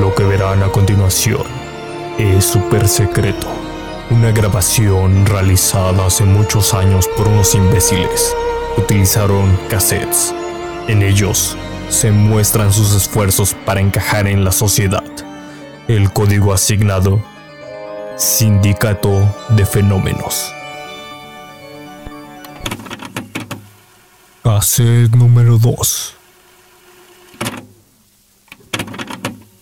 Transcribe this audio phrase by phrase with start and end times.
[0.00, 1.59] Lo que verán a continuación
[2.22, 3.48] es súper secreto.
[4.10, 8.34] Una grabación realizada hace muchos años por unos imbéciles.
[8.76, 10.34] Utilizaron cassettes.
[10.86, 11.56] En ellos
[11.88, 15.04] se muestran sus esfuerzos para encajar en la sociedad.
[15.88, 17.22] El código asignado
[18.16, 20.52] Sindicato de Fenómenos.
[24.42, 26.16] Cassette número 2.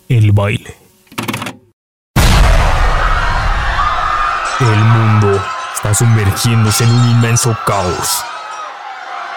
[0.09, 0.78] El baile.
[5.95, 8.25] Sumergiéndose en un inmenso caos,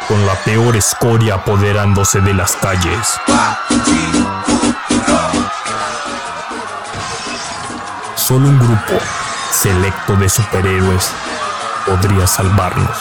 [0.08, 3.20] con la peor escoria apoderándose de las calles.
[8.16, 9.04] Solo un grupo
[9.52, 11.12] selecto de superhéroes
[11.86, 12.98] podría salvarnos.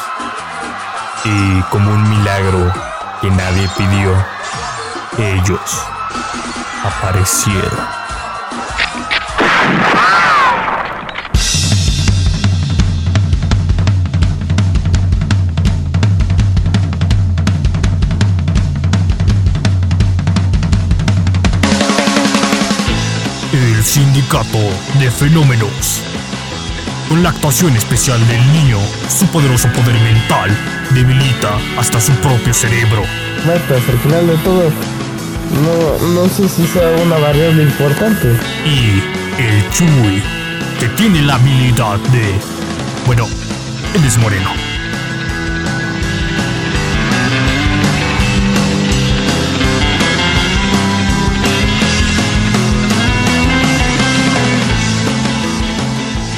[1.24, 2.72] Y como un milagro
[3.20, 4.12] que nadie pidió,
[5.18, 5.60] ellos
[6.84, 7.99] aparecieron.
[23.90, 24.60] Sindicato
[25.00, 26.00] de Fenómenos.
[27.08, 30.56] Con la actuación especial del niño, su poderoso poder mental
[30.94, 33.02] debilita hasta su propio cerebro.
[33.44, 34.70] Metas, al final de todo,
[35.64, 38.38] no, no sé si sea una variable importante.
[38.64, 39.02] Y
[39.42, 40.22] el Chuy,
[40.78, 42.38] que tiene la habilidad de...
[43.06, 43.26] Bueno,
[43.96, 44.59] él es moreno.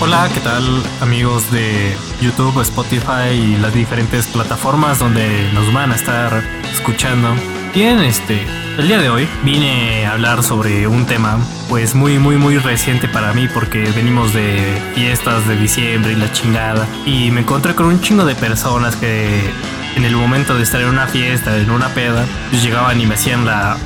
[0.04, 0.64] Hola, ¿qué tal
[1.00, 6.42] amigos de YouTube, Spotify y las diferentes plataformas donde nos van a estar
[6.72, 7.28] escuchando?
[7.72, 8.44] Bien, este,
[8.78, 13.06] el día de hoy vine a hablar sobre un tema pues muy muy muy reciente
[13.06, 17.86] para mí porque venimos de fiestas de diciembre y la chingada y me encontré con
[17.86, 19.52] un chingo de personas que
[19.94, 23.14] en el momento de estar en una fiesta, en una peda, pues llegaban y me
[23.14, 23.76] hacían la,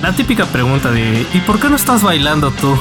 [0.00, 2.78] la típica pregunta de ¿y por qué no estás bailando tú?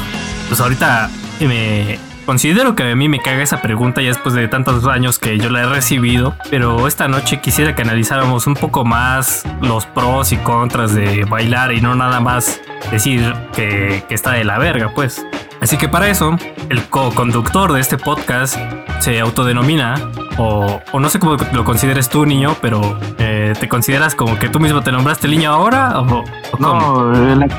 [0.47, 1.09] Pues ahorita
[1.39, 5.37] me Considero que a mí me caga esa pregunta ya después de tantos años que
[5.37, 10.31] yo la he recibido, pero esta noche quisiera que analizáramos un poco más los pros
[10.31, 12.61] y contras de bailar y no nada más
[12.91, 15.25] decir que, está de la verga, pues.
[15.59, 16.37] Así que para eso,
[16.69, 18.57] el co-conductor de este podcast
[18.99, 19.95] se autodenomina,
[20.37, 24.47] o, o, no sé cómo lo consideres tú, niño, pero eh, ¿te consideras como que
[24.47, 25.99] tú mismo te nombraste niño ahora?
[25.99, 27.51] ¿O, o no, el,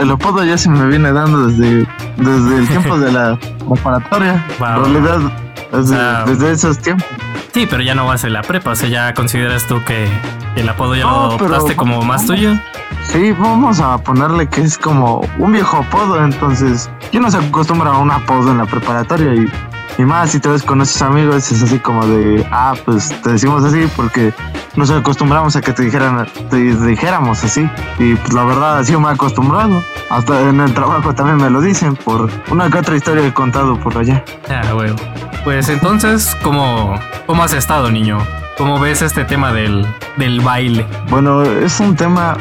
[0.00, 1.86] el, apodo ya se me viene dando desde,
[2.16, 3.38] desde el tiempo de la
[3.68, 4.44] preparatoria.
[4.58, 4.68] Wow.
[4.68, 5.32] En realidad,
[5.72, 7.06] desde, ah, desde, esos tiempos.
[7.52, 10.08] Sí, pero ya no vas en la prepa, o sea, ya consideras tú que
[10.56, 12.54] el apodo ya no, lo adoptaste como más tuyo.
[13.02, 17.90] Sí, vamos a ponerle que es como un viejo apodo, entonces yo no se acostumbra
[17.90, 19.50] a un apodo en la preparatoria y,
[19.98, 23.32] y más si te ves con esos amigos es así como de, ah, pues te
[23.32, 24.32] decimos así porque
[24.74, 29.08] nos acostumbramos a que te dijeran, te dijéramos así y pues la verdad así me
[29.08, 29.82] he acostumbrado.
[30.10, 33.78] Hasta en el trabajo también me lo dicen por una que otra historia he contado
[33.78, 34.24] por allá.
[34.48, 34.96] Ah, huevo.
[35.44, 36.94] Pues entonces, ¿cómo,
[37.26, 38.18] cómo has estado, niño?
[38.58, 39.86] ¿Cómo ves este tema del,
[40.18, 40.86] del baile?
[41.08, 42.36] Bueno, es un tema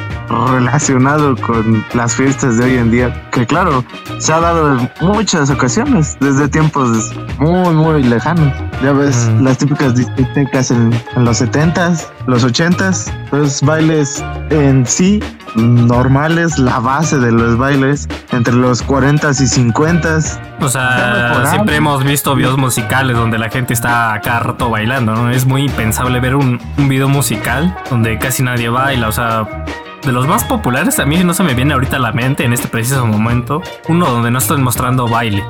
[0.51, 3.83] relacionado con las fiestas de hoy en día, que claro,
[4.17, 8.53] se ha dado en muchas ocasiones, desde tiempos muy, muy lejanos.
[8.83, 9.43] Ya ves mm.
[9.43, 15.21] las típicas discotecas en, en los 70s, los 80s, los bailes en sí
[15.55, 20.39] normales, la base de los bailes entre los 40s y 50s.
[20.59, 25.29] O sea, siempre hemos visto videos musicales donde la gente está acá rato bailando, ¿no?
[25.29, 29.47] Es muy impensable ver un, un video musical donde casi nadie baila, o sea,
[30.03, 32.53] de los más populares a mí no se me viene ahorita a la mente en
[32.53, 35.43] este preciso momento uno donde no están mostrando baile.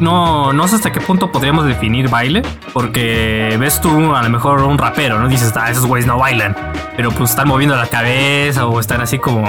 [0.00, 2.42] No, no sé hasta qué punto podríamos definir baile,
[2.72, 5.28] porque ves tú a lo mejor un rapero, ¿no?
[5.28, 6.54] Dices, ah, esos güeyes no bailan,
[6.96, 9.44] pero pues están moviendo la cabeza o están así como,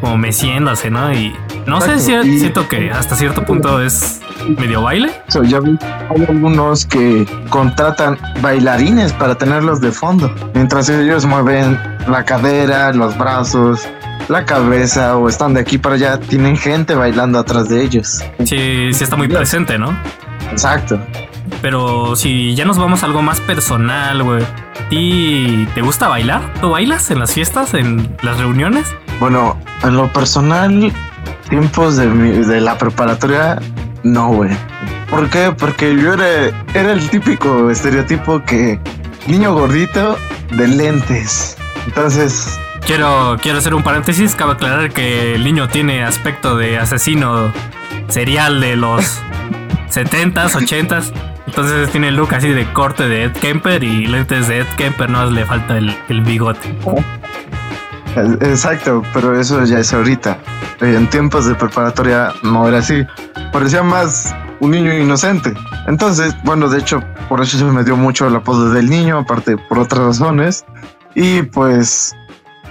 [0.00, 1.12] como meciéndose, ¿no?
[1.12, 1.32] Y
[1.66, 4.20] no sé, si siento que hasta cierto punto es
[4.58, 5.12] medio baile.
[5.28, 11.78] So, vi, hay algunos que contratan bailarines para tenerlos de fondo, mientras ellos mueven
[12.08, 13.88] la cadera, los brazos,
[14.28, 18.22] la cabeza o están de aquí para allá, tienen gente bailando atrás de ellos.
[18.44, 19.96] Sí, sí está muy presente, ¿no?
[20.50, 21.00] Exacto.
[21.60, 24.42] Pero si ya nos vamos a algo más personal, güey.
[24.42, 26.42] ¿A ti te gusta bailar?
[26.60, 28.86] ¿Tú bailas en las fiestas, en las reuniones?
[29.20, 30.92] Bueno, en lo personal,
[31.48, 33.60] tiempos de, de la preparatoria,
[34.02, 34.50] no, güey.
[35.08, 35.54] ¿Por qué?
[35.56, 38.80] Porque yo era, era el típico estereotipo que
[39.26, 40.16] niño gordito
[40.56, 41.56] de lentes.
[41.86, 42.58] Entonces...
[42.86, 44.34] Quiero, quiero hacer un paréntesis.
[44.34, 47.52] Cabe aclarar que el niño tiene aspecto de asesino
[48.08, 49.20] serial de los
[49.90, 51.12] 70s, 80s.
[51.46, 55.10] Entonces tiene el look así de corte de Ed Kemper y lentes de Ed Kemper,
[55.10, 56.74] no le falta el, el bigote.
[58.16, 60.38] Exacto, pero eso ya es ahorita.
[60.80, 63.04] En tiempos de preparatoria no era así.
[63.52, 65.54] Parecía más un niño inocente.
[65.86, 69.56] Entonces, bueno, de hecho, por eso se me dio mucho el apodo del niño, aparte
[69.56, 70.64] por otras razones.
[71.14, 72.14] Y pues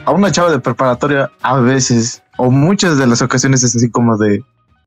[0.05, 4.17] a una chava de preparatoria a veces, o muchas de las ocasiones es así como
[4.17, 4.43] de,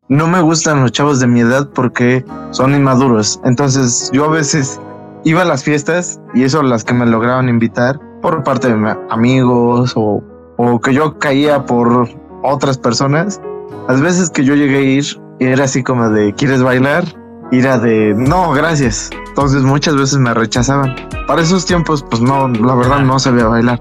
[0.09, 3.41] no me gustan los chavos de mi edad porque son inmaduros.
[3.45, 4.81] Entonces yo a veces
[5.25, 9.93] iba a las fiestas y eso las que me lograban invitar por parte de amigos
[9.97, 10.23] o,
[10.57, 12.09] o que yo caía por
[12.43, 13.41] otras personas.
[13.89, 15.05] Las veces que yo llegué a ir
[15.41, 17.05] era así como de, ¿quieres bailar?
[17.51, 19.11] Era de, no, gracias.
[19.29, 20.95] Entonces muchas veces me rechazaban.
[21.27, 23.81] Para esos tiempos, pues no, la verdad no sabía bailar.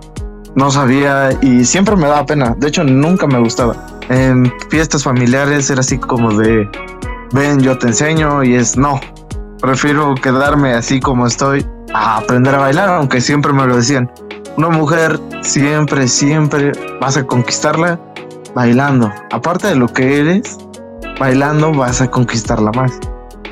[0.56, 2.56] No sabía y siempre me daba pena.
[2.58, 3.76] De hecho, nunca me gustaba.
[4.10, 6.70] En fiestas familiares era así como de,
[7.32, 9.00] ven, yo te enseño y es, no.
[9.60, 14.12] Prefiero quedarme así como estoy a aprender a bailar, aunque siempre me lo decían.
[14.58, 16.72] Una mujer siempre, siempre
[17.02, 18.00] vas a conquistarla
[18.54, 19.12] bailando.
[19.32, 20.58] Aparte de lo que eres,
[21.20, 22.92] bailando vas a conquistarla más.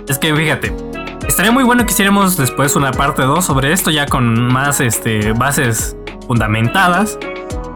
[0.07, 0.75] Es que fíjate,
[1.27, 5.31] estaría muy bueno que hiciéramos después una parte 2 sobre esto ya con más este,
[5.33, 5.95] bases
[6.31, 7.19] fundamentadas.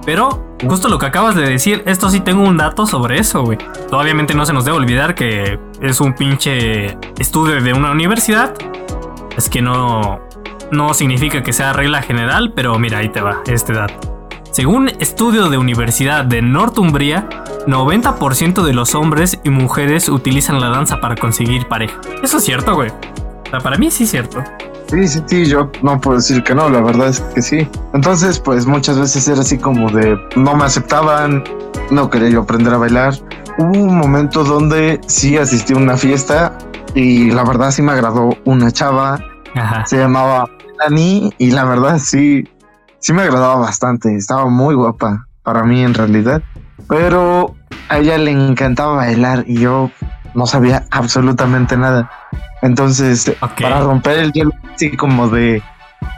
[0.06, 3.58] Pero justo lo que acabas de decir, esto sí tengo un dato sobre eso, güey.
[3.92, 8.54] Obviamente no se nos debe olvidar que es un pinche estudio de una universidad.
[9.36, 10.22] Es que no,
[10.72, 14.32] no significa que sea regla general, pero mira, ahí te va este dato.
[14.52, 17.28] Según estudio de Universidad de Northumbria,
[17.68, 22.00] 90% de los hombres y mujeres utilizan la danza para conseguir pareja.
[22.24, 22.90] Eso es cierto, güey.
[23.62, 24.42] para mí sí es cierto.
[24.88, 27.68] Sí, sí, sí, yo no puedo decir que no, la verdad es que sí.
[27.94, 31.44] Entonces, pues muchas veces era así como de no me aceptaban,
[31.92, 33.14] no quería yo aprender a bailar.
[33.58, 36.58] Hubo un momento donde sí asistí a una fiesta
[36.94, 39.20] y la verdad sí me agradó una chava.
[39.86, 40.50] Se llamaba
[40.80, 42.44] Dani y la verdad sí
[43.06, 46.42] sí me agradaba bastante, estaba muy guapa para mí en realidad,
[46.90, 47.54] pero
[47.88, 49.92] a ella le encantaba bailar y yo
[50.36, 52.10] no sabía absolutamente nada.
[52.62, 55.62] Entonces, para romper el hielo, así como de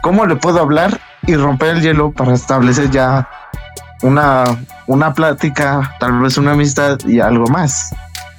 [0.02, 3.28] cómo le puedo hablar y romper el hielo para establecer ya
[4.02, 4.44] una,
[4.86, 7.94] una plática, tal vez una amistad y algo más.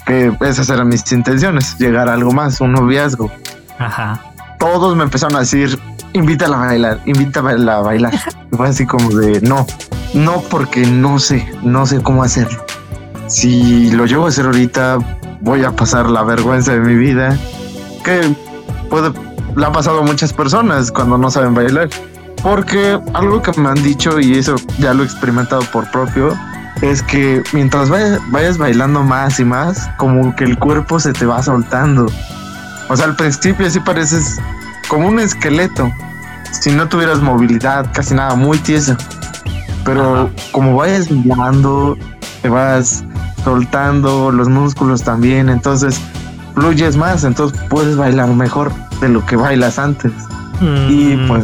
[0.06, 3.32] Que esas eran mis intenciones, llegar a algo más, un noviazgo.
[3.78, 4.22] Ajá.
[4.58, 5.80] Todos me empezaron a decir,
[6.14, 8.14] invítala a bailar, invítala a bailar.
[8.52, 9.66] fue así como de no,
[10.14, 12.66] no porque no sé, no sé cómo hacerlo.
[13.28, 14.98] Si lo llevo a hacer ahorita,
[15.42, 17.38] voy a pasar la vergüenza de mi vida,
[18.04, 18.36] que
[18.90, 19.12] puede,
[19.56, 21.90] le ha pasado a muchas personas cuando no saben bailar.
[22.42, 26.34] Porque algo que me han dicho, y eso ya lo he experimentado por propio,
[26.82, 31.26] es que mientras vayas, vayas bailando más y más, como que el cuerpo se te
[31.26, 32.06] va soltando.
[32.88, 34.40] O sea, al principio así pareces
[34.88, 35.92] como un esqueleto.
[36.52, 38.96] Si no tuvieras movilidad, casi nada, muy tieso.
[39.84, 41.98] Pero como vayas bailando,
[42.42, 43.04] te vas
[43.44, 46.00] soltando los músculos también, entonces
[46.56, 50.12] fluyes más, entonces puedes bailar mejor de lo que bailas antes.
[50.62, 51.28] Y mm.
[51.28, 51.44] pues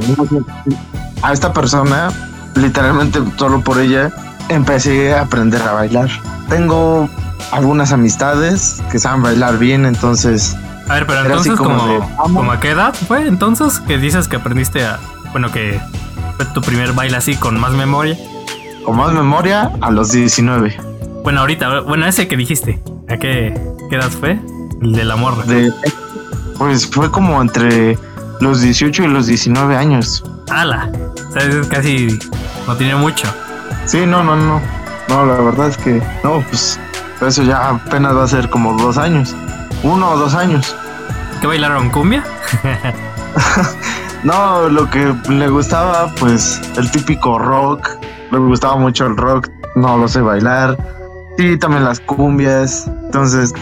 [1.22, 2.12] a esta persona,
[2.56, 4.12] literalmente solo por ella,
[4.50, 6.10] empecé a aprender a bailar.
[6.50, 7.10] Tengo
[7.52, 10.56] algunas amistades que saben bailar bien, entonces
[10.88, 15.00] a ver, pero entonces, como, a qué edad fue entonces que dices que aprendiste a.
[15.32, 15.80] Bueno, que
[16.38, 18.16] fue tu primer baile así con más memoria?
[18.84, 20.95] Con más memoria a los 19.
[21.26, 23.48] Bueno, ahorita, bueno, ese que dijiste, ¿a qué,
[23.92, 24.40] edad fue?
[24.82, 25.44] El de la morra.
[26.58, 27.98] pues fue como entre
[28.40, 30.24] los 18 y los 19 años.
[30.50, 30.90] ¡Hala!
[31.28, 32.18] O sea, es casi.
[32.68, 33.28] No tiene mucho.
[33.86, 34.62] Sí, no, no, no.
[35.10, 36.02] No, la verdad es que.
[36.24, 36.80] No, pues.
[37.22, 39.36] Eso ya apenas va a ser como dos años
[39.86, 40.76] uno o dos años.
[41.42, 42.24] ¿Qué bailaron cumbia?
[44.24, 47.90] no, lo que le gustaba, pues el típico rock.
[48.32, 50.78] Le gustaba mucho el rock, no lo sé bailar.
[51.38, 52.88] Y también las cumbias.
[53.04, 53.54] Entonces,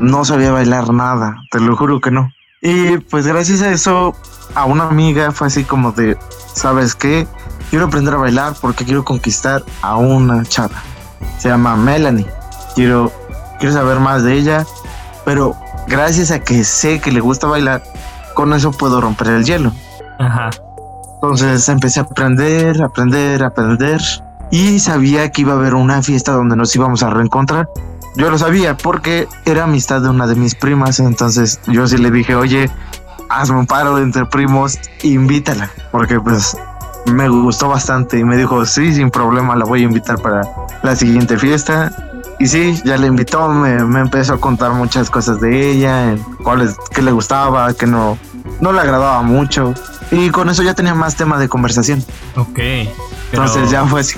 [0.00, 2.30] no sabía bailar nada, te lo juro que no.
[2.62, 4.14] Y pues gracias a eso,
[4.54, 6.18] a una amiga fue así como de,
[6.54, 7.26] ¿sabes qué?
[7.70, 10.82] Quiero aprender a bailar porque quiero conquistar a una chava.
[11.38, 12.26] Se llama Melanie.
[12.74, 13.12] Quiero,
[13.58, 14.66] quiero saber más de ella,
[15.24, 15.54] pero
[15.86, 17.82] gracias a que sé que le gusta bailar,
[18.34, 19.72] con eso puedo romper el hielo.
[20.18, 20.50] Ajá.
[21.14, 24.00] Entonces empecé a aprender, aprender, aprender
[24.50, 27.68] y sabía que iba a haber una fiesta donde nos íbamos a reencontrar.
[28.16, 32.10] Yo lo sabía porque era amistad de una de mis primas, entonces yo sí le
[32.10, 32.68] dije, oye,
[33.28, 36.56] hazme un paro entre primos, invítala, porque pues
[37.06, 40.42] me gustó bastante y me dijo, sí, sin problema, la voy a invitar para
[40.82, 41.92] la siguiente fiesta.
[42.40, 46.76] Y sí, ya le invitó, me, me empezó a contar muchas cosas de ella, cuáles,
[46.90, 48.18] qué le gustaba, qué no,
[48.60, 49.74] no le agradaba mucho.
[50.10, 52.02] Y con eso ya tenía más tema de conversación.
[52.36, 52.58] Ok.
[53.32, 54.16] Entonces ya fue así.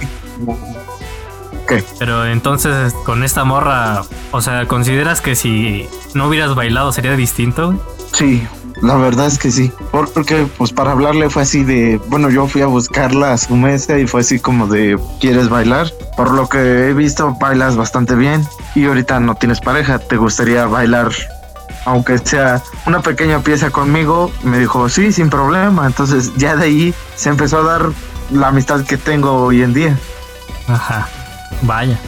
[1.68, 1.84] ¿Qué?
[1.98, 7.74] Pero entonces con esta morra, o sea, ¿consideras que si no hubieras bailado sería distinto?
[8.12, 8.46] Sí,
[8.80, 9.72] la verdad es que sí.
[9.90, 13.98] Porque pues para hablarle fue así de, bueno, yo fui a buscarla a su mesa
[13.98, 15.88] y fue así como de, ¿quieres bailar?
[16.16, 20.66] Por lo que he visto, bailas bastante bien y ahorita no tienes pareja, ¿te gustaría
[20.66, 21.12] bailar
[21.84, 25.86] aunque sea una pequeña pieza conmigo, me dijo, sí, sin problema.
[25.86, 27.90] Entonces ya de ahí se empezó a dar
[28.30, 29.98] la amistad que tengo hoy en día.
[30.68, 31.08] Ajá,
[31.62, 31.98] vaya.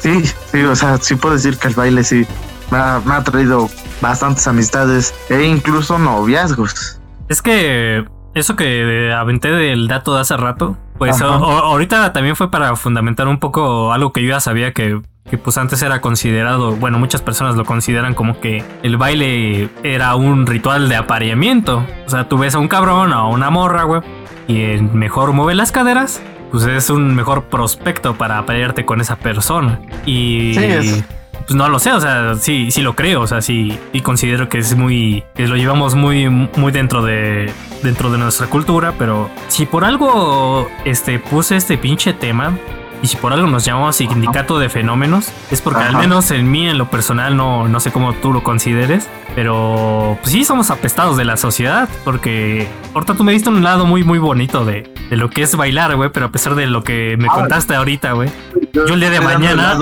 [0.00, 2.26] Sí, sí, o sea, sí puedo decir que el baile sí
[2.70, 3.68] me ha, me ha traído
[4.00, 7.00] bastantes amistades e incluso noviazgos.
[7.28, 8.04] Es que
[8.34, 13.38] eso que aventé del dato de hace rato, pues ahorita también fue para fundamentar un
[13.38, 17.56] poco algo que yo ya sabía que que pues antes era considerado, bueno, muchas personas
[17.56, 21.84] lo consideran como que el baile era un ritual de apareamiento.
[22.06, 24.02] O sea, tú ves a un cabrón o a una morra, güey,
[24.46, 26.22] y el mejor mueve las caderas,
[26.56, 29.78] pues es un mejor prospecto para aparearte con esa persona.
[30.06, 34.00] Y pues no lo sé, o sea, sí, sí lo creo, o sea, sí, y
[34.00, 38.94] considero que es muy, que lo llevamos muy, muy dentro de, dentro de nuestra cultura,
[38.98, 42.58] pero si por algo, este, puse este pinche tema,
[43.02, 46.68] y si por algo nos llamamos sindicato de fenómenos, es porque al menos en mí,
[46.68, 51.16] en lo personal, no, no sé cómo tú lo consideres, pero pues sí somos apestados
[51.16, 55.16] de la sociedad, porque ahorita tú me diste un lado muy, muy bonito de, de
[55.16, 58.30] lo que es bailar, güey, pero a pesar de lo que me contaste ahorita, güey,
[58.72, 59.76] yo el día de mañana...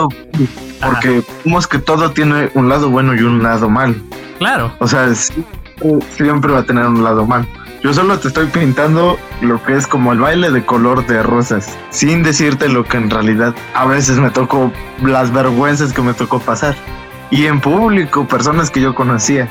[0.80, 4.00] porque vemos que todo tiene un lado bueno y un lado mal.
[4.38, 4.72] Claro.
[4.78, 7.46] O sea, siempre va a tener un lado mal.
[7.84, 11.68] Yo solo te estoy pintando lo que es como el baile de color de rosas,
[11.90, 14.72] sin decirte lo que en realidad a veces me tocó,
[15.02, 16.74] las vergüenzas que me tocó pasar.
[17.30, 19.50] Y en público, personas que yo conocía.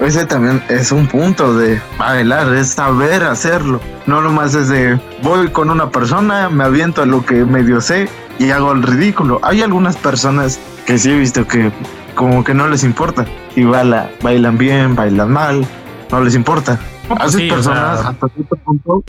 [0.00, 3.80] Ese también es un punto de bailar, es saber hacerlo.
[4.06, 8.08] No nomás es de voy con una persona, me aviento a lo que medio sé
[8.40, 9.38] y hago el ridículo.
[9.44, 11.70] Hay algunas personas que sí he visto que
[12.16, 13.26] como que no les importa.
[13.54, 15.64] Y baila, bailan bien, bailan mal,
[16.10, 16.80] no les importa.
[17.18, 19.04] A esas personas hasta cierto punto,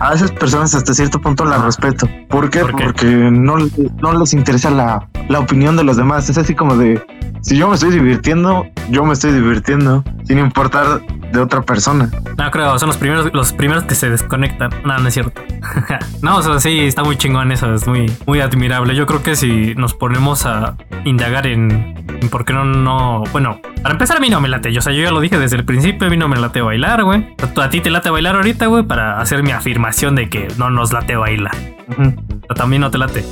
[0.00, 2.08] a esas personas hasta cierto punto las respeto.
[2.28, 2.60] ¿Por qué?
[2.60, 3.56] Porque no,
[4.02, 6.28] no les interesa la, la opinión de los demás.
[6.28, 7.00] Es así como de
[7.42, 11.00] si yo me estoy divirtiendo, yo me estoy divirtiendo, sin importar
[11.32, 12.10] de otra persona.
[12.36, 14.70] No creo, son los primeros, los primeros que se desconectan.
[14.84, 15.40] No, no es cierto.
[16.22, 18.94] no, o sea, sí, está muy chingón eso, es muy, muy admirable.
[18.94, 21.94] Yo creo que si nos ponemos a indagar en,
[22.30, 24.72] por qué no, no, bueno, para empezar a mí no me late.
[24.72, 26.60] Yo, o sea, yo ya lo dije desde el principio, a mí no me late
[26.60, 27.34] bailar, güey.
[27.56, 30.92] A ti te late bailar ahorita, güey, para hacer mi afirmación de que no nos
[30.92, 31.54] late bailar.
[31.96, 33.24] Pero también no te late.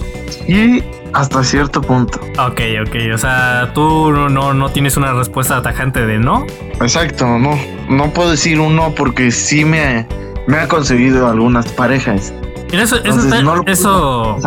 [0.47, 2.21] Y hasta cierto punto.
[2.39, 2.97] Ok, ok.
[3.15, 6.47] O sea, tú no, no, tienes una respuesta atajante de no.
[6.81, 7.59] Exacto, no.
[7.89, 10.07] No puedo decir un no porque sí me,
[10.47, 12.33] me ha conseguido algunas parejas.
[12.73, 13.21] eso, eso,
[13.67, 14.39] eso,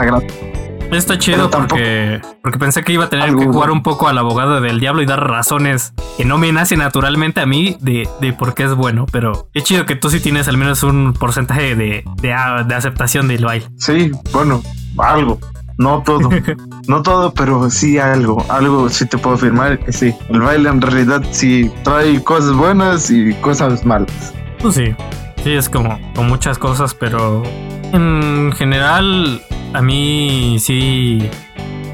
[0.97, 4.59] está chido porque, porque pensé que iba a tener que jugar un poco al abogado
[4.59, 8.53] del diablo y dar razones que no me nace naturalmente a mí de, de por
[8.53, 9.05] qué es bueno.
[9.11, 12.35] Pero es chido que tú sí tienes al menos un porcentaje de, de,
[12.67, 13.67] de aceptación del baile.
[13.77, 14.61] Sí, bueno,
[14.97, 15.39] algo.
[15.77, 16.29] No todo,
[16.87, 20.13] no todo, pero sí algo, algo sí te puedo afirmar que sí.
[20.29, 24.33] El baile en realidad sí trae cosas buenas y cosas malas.
[24.59, 24.95] Pues sí,
[25.43, 27.41] sí es como con muchas cosas, pero
[27.93, 29.41] en general
[29.73, 31.19] a mí sí,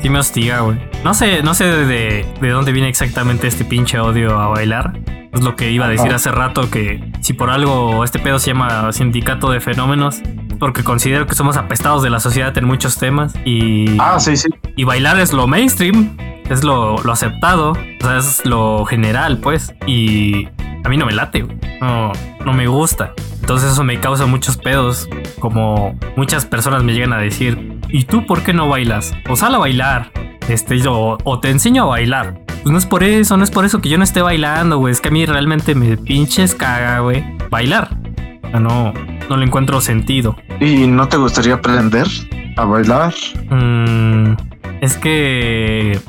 [0.01, 0.77] sí me hostiga, güey.
[1.03, 4.93] No sé, no sé de, de dónde viene exactamente este pinche odio a bailar.
[5.33, 8.47] Es lo que iba a decir hace rato que si por algo este pedo se
[8.47, 10.21] llama sindicato de fenómenos,
[10.59, 13.97] porque considero que somos apestados de la sociedad en muchos temas y...
[13.99, 14.49] Ah, sí, sí.
[14.75, 16.17] Y bailar es lo mainstream,
[16.49, 19.73] es lo, lo aceptado, o sea, es lo general, pues.
[19.85, 20.47] Y
[20.83, 21.45] a mí no me late,
[21.81, 22.11] No,
[22.45, 23.13] no me gusta.
[23.41, 25.07] Entonces eso me causa muchos pedos,
[25.39, 29.13] como muchas personas me llegan a decir, ¿y tú por qué no bailas?
[29.29, 30.11] O sal a bailar,
[30.49, 32.46] este, o, o te enseño a bailar.
[32.63, 34.91] Pues no es por eso, no es por eso que yo no esté bailando, güey.
[34.91, 37.23] Es que a mí realmente me pinches caga, güey.
[37.49, 37.97] Bailar.
[38.43, 38.93] O sea, no,
[39.29, 40.35] no le encuentro sentido.
[40.59, 42.07] ¿Y no te gustaría aprender
[42.55, 43.13] a bailar?
[43.49, 44.33] Mm,
[44.81, 45.99] es que...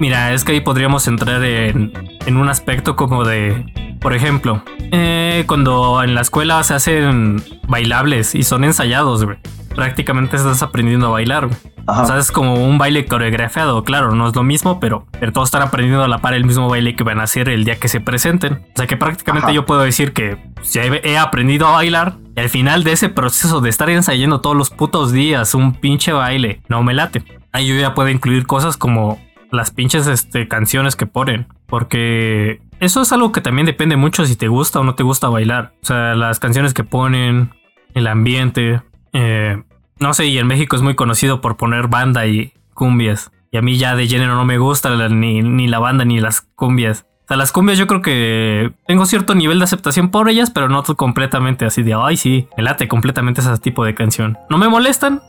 [0.00, 1.92] Mira, es que ahí podríamos entrar en,
[2.26, 3.64] en un aspecto como de
[4.00, 9.38] Por ejemplo, eh, cuando en la escuela se hacen bailables y son ensayados, güey.
[9.74, 11.48] Prácticamente estás aprendiendo a bailar.
[11.86, 15.48] O sea, es como un baile coreografiado, claro, no es lo mismo, pero, pero todos
[15.48, 17.88] están aprendiendo a la par el mismo baile que van a hacer el día que
[17.88, 18.64] se presenten.
[18.74, 22.48] O sea que prácticamente yo puedo decir que ya he aprendido a bailar y al
[22.48, 26.82] final de ese proceso de estar ensayando todos los putos días un pinche baile, no
[26.82, 27.22] me late.
[27.52, 29.18] Ahí yo ya puedo incluir cosas como
[29.54, 34.36] las pinches este, canciones que ponen, porque eso es algo que también depende mucho si
[34.36, 35.72] te gusta o no te gusta bailar.
[35.82, 37.54] O sea, las canciones que ponen,
[37.94, 38.82] el ambiente,
[39.12, 39.62] eh,
[39.98, 43.30] no sé, y en México es muy conocido por poner banda y cumbias.
[43.50, 46.40] Y a mí ya de género no me gusta ni, ni la banda ni las
[46.40, 47.06] cumbias.
[47.24, 50.68] O sea, las cumbias yo creo que tengo cierto nivel de aceptación por ellas, pero
[50.68, 54.36] no completamente así de, ay, sí, me late completamente ese tipo de canción.
[54.50, 55.22] No me molestan,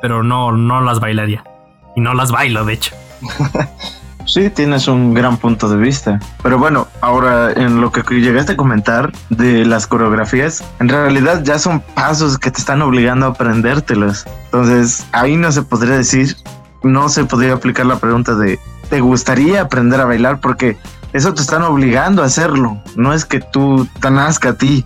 [0.00, 1.42] pero no, no las bailaría.
[1.94, 2.94] Y no las bailo, de hecho.
[4.24, 6.20] Sí, tienes un gran punto de vista.
[6.42, 11.58] Pero bueno, ahora en lo que llegaste a comentar de las coreografías, en realidad ya
[11.58, 14.24] son pasos que te están obligando a aprendértelos.
[14.44, 16.36] Entonces, ahí no se podría decir,
[16.82, 18.58] no se podría aplicar la pregunta de,
[18.88, 20.40] ¿te gustaría aprender a bailar?
[20.40, 20.78] Porque
[21.12, 22.80] eso te están obligando a hacerlo.
[22.96, 24.84] No es que tú te nazca a ti.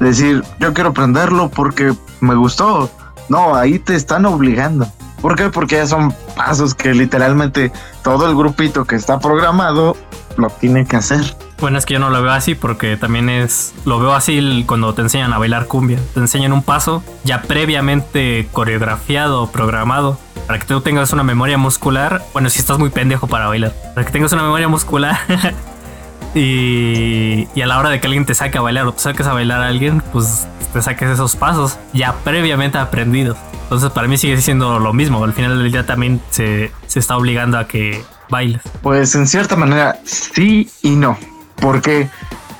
[0.00, 2.90] Decir, yo quiero aprenderlo porque me gustó.
[3.28, 4.86] No, ahí te están obligando.
[5.20, 5.50] ¿Por qué?
[5.50, 9.96] Porque son pasos que literalmente todo el grupito que está programado
[10.36, 11.36] lo tiene que hacer.
[11.58, 13.74] Bueno, es que yo no lo veo así porque también es.
[13.84, 15.98] Lo veo así cuando te enseñan a bailar cumbia.
[16.12, 21.56] Te enseñan un paso ya previamente coreografiado o programado para que tú tengas una memoria
[21.56, 22.22] muscular.
[22.32, 25.18] Bueno, si estás muy pendejo para bailar, para que tengas una memoria muscular.
[26.34, 29.26] y, y a la hora de que alguien te saque a bailar o te saques
[29.26, 33.38] a bailar a alguien, pues te saques esos pasos ya previamente aprendidos.
[33.66, 35.24] Entonces para mí sigue siendo lo mismo.
[35.24, 38.62] Al final del día también se, está obligando a que bailes.
[38.80, 41.18] Pues en cierta manera sí y no.
[41.56, 42.08] ¿Por qué?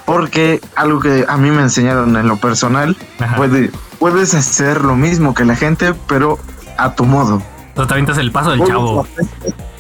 [0.04, 2.96] Porque algo que a mí me enseñaron en lo personal,
[3.36, 3.70] puede,
[4.00, 6.40] puedes hacer lo mismo que la gente, pero
[6.76, 7.40] a tu modo.
[7.76, 9.06] O también el paso del chavo.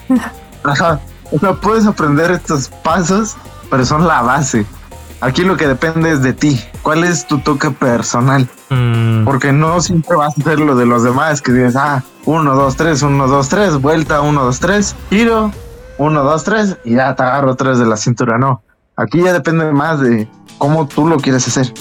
[0.62, 1.00] Ajá.
[1.32, 3.36] O sea, puedes aprender estos pasos,
[3.68, 4.64] pero son la base.
[5.20, 6.60] Aquí lo que depende es de ti.
[6.82, 8.48] ¿Cuál es tu toque personal?
[8.68, 9.24] Mm.
[9.24, 12.76] Porque no siempre vas a hacer lo de los demás que dices, ah, uno, dos,
[12.76, 15.52] tres, uno, dos, tres, vuelta, uno, dos, tres, giro,
[15.98, 18.36] uno, dos, tres, y ya te agarro tres de la cintura.
[18.36, 18.62] No.
[18.96, 21.72] Aquí ya depende más de cómo tú lo quieres hacer.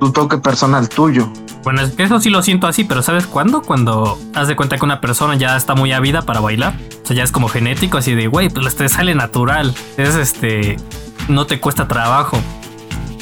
[0.00, 1.30] Tu toque personal tuyo.
[1.64, 3.62] Bueno, es que eso sí lo siento así, pero ¿sabes cuándo?
[3.62, 6.74] Cuando haz de cuenta que una persona ya está muy ávida para bailar.
[7.02, 9.74] O sea, ya es como genético, así de, güey, pues te sale natural.
[9.96, 10.76] Es este,
[11.28, 12.38] no te cuesta trabajo.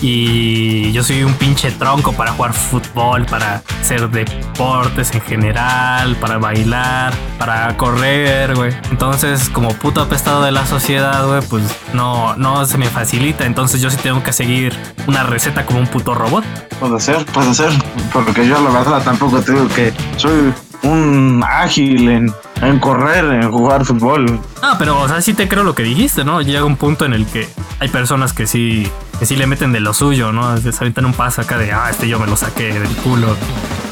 [0.00, 6.38] Y yo soy un pinche tronco para jugar fútbol, para hacer deportes en general, para
[6.38, 8.72] bailar, para correr, güey.
[8.90, 13.46] Entonces, como puto apestado de la sociedad, güey, pues no, no se me facilita.
[13.46, 16.44] Entonces yo sí tengo que seguir una receta como un puto robot.
[16.78, 17.70] Puede ser, puede ser.
[18.12, 23.84] Porque yo la verdad tampoco tengo que soy un ágil en, en, correr, en jugar
[23.84, 24.40] fútbol.
[24.62, 26.42] Ah, pero o sea, sí te creo lo que dijiste, ¿no?
[26.42, 27.48] Llega un punto en el que
[27.80, 30.56] hay personas que sí que sí le meten de lo suyo, ¿no?
[30.58, 33.36] Se aventan un paso acá de, ah, este yo me lo saqué del culo.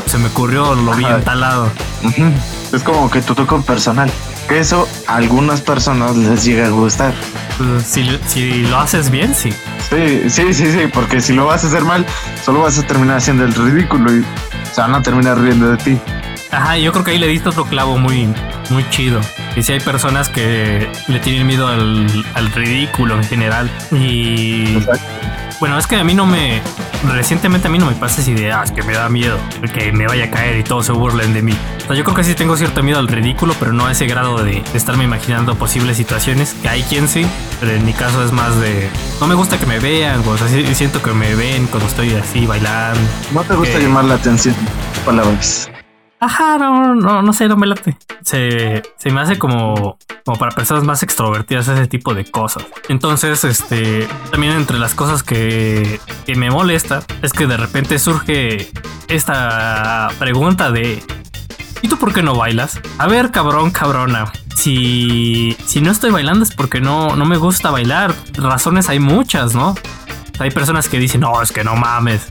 [0.07, 1.70] Se me ocurrió, lo vi entalado.
[2.73, 4.11] Es como que tu toque personal.
[4.49, 7.14] Que eso a algunas personas les llega a gustar.
[7.57, 9.51] Pues, si, lo haces bien, sí.
[9.88, 12.05] Sí, sí, sí, sí, porque si lo vas a hacer mal,
[12.44, 14.25] solo vas a terminar haciendo el ridículo y
[14.73, 15.99] se van a terminar riendo de ti.
[16.55, 18.33] Ajá, yo creo que ahí le diste otro clavo muy,
[18.71, 19.21] muy chido.
[19.57, 23.71] Y si hay personas que le tienen miedo al, ridículo en general.
[23.90, 24.79] Y
[25.59, 26.62] bueno, es que a mí no me.
[27.12, 29.38] Recientemente a mí no me pasa esa idea, ah, es que me da miedo
[29.75, 31.55] que me vaya a caer y todos se burlen de mí.
[31.83, 34.07] O sea, yo creo que sí tengo cierto miedo al ridículo, pero no a ese
[34.07, 36.55] grado de, estarme imaginando posibles situaciones.
[36.62, 37.27] Que hay quien sí,
[37.61, 38.88] pero en mi caso es más de.
[39.21, 42.47] No me gusta que me vean, o sea, siento que me ven cuando estoy así
[42.47, 43.01] bailando.
[43.33, 44.55] No te gusta llamar la atención,
[45.05, 45.69] palabras.
[46.25, 47.99] Ajá, no, no, no sé, no me late.
[48.23, 52.65] Se, se me hace como, como para personas más extrovertidas ese tipo de cosas.
[52.89, 58.71] Entonces, este, también entre las cosas que, que me molesta es que de repente surge
[59.09, 61.03] esta pregunta de
[61.83, 62.81] ¿Y tú por qué no bailas?
[62.97, 64.33] A ver, cabrón, cabrona.
[64.57, 68.15] Si, si no estoy bailando es porque no, no me gusta bailar.
[68.33, 69.75] Razones hay muchas, ¿no?
[70.39, 72.31] Hay personas que dicen, no, es que no mames.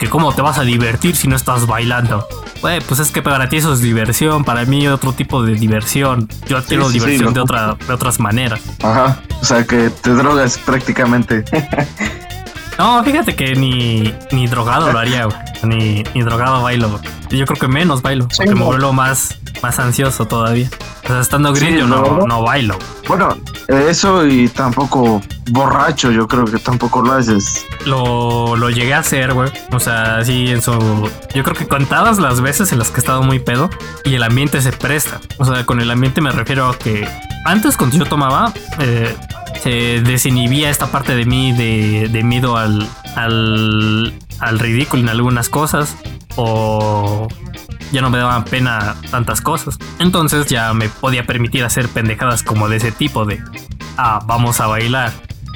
[0.00, 2.26] Que cómo te vas a divertir si no estás bailando.
[2.62, 6.26] Güey, pues es que para ti eso es diversión, para mí otro tipo de diversión.
[6.48, 8.60] Yo quiero diversión de, otra, de otras maneras.
[8.82, 11.44] Ajá, o sea que te drogas prácticamente.
[12.78, 15.28] no, fíjate que ni, ni drogado lo haría,
[15.62, 16.98] Ni, ni drogado bailo.
[17.28, 20.68] Yo creo que menos bailo, porque me vuelvo más, más ansioso todavía.
[21.04, 22.78] O sea, estando grillo no, no bailo.
[23.08, 23.36] Bueno,
[23.68, 25.20] Eso y tampoco
[25.50, 27.66] borracho, yo creo que tampoco lo haces.
[27.84, 29.50] Lo, lo llegué a hacer, güey.
[29.72, 30.72] O sea, así en su.
[31.34, 33.70] Yo creo que contadas las veces en las que he estado muy pedo
[34.04, 35.20] y el ambiente se presta.
[35.38, 37.08] O sea, con el ambiente me refiero a que
[37.44, 39.16] antes, cuando yo tomaba, eh,
[39.62, 45.48] se desinhibía esta parte de mí de, de miedo al, al, al ridículo en algunas
[45.48, 45.96] cosas.
[46.36, 47.28] O
[47.92, 49.78] ya no me daban pena tantas cosas.
[49.98, 53.42] Entonces ya me podía permitir hacer pendejadas como de ese tipo de,
[53.96, 55.12] ah, vamos a bailar,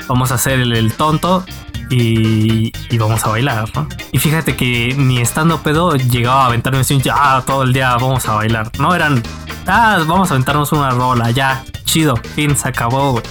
[0.08, 1.44] vamos a hacer el, tonto
[1.90, 3.88] y, y, vamos a bailar, ¿no?
[4.12, 8.28] Y fíjate que ni estando pedo llegaba a aventarme así, ah, todo el día vamos
[8.28, 8.70] a bailar.
[8.78, 9.22] No eran,
[9.66, 13.22] ah, vamos a aventarnos una rola, ya, chido, fin, se acabó,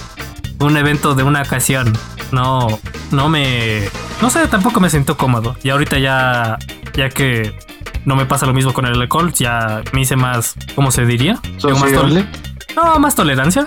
[0.60, 1.92] Un evento de una ocasión.
[2.32, 3.88] No, no me,
[4.20, 5.56] no sé, tampoco me siento cómodo.
[5.62, 6.58] Y ahorita ya,
[6.94, 7.54] ya que
[8.04, 11.40] no me pasa lo mismo con el alcohol, ya me hice más, ¿cómo se diría?
[11.62, 11.92] Más
[12.76, 13.66] no, más tolerancia.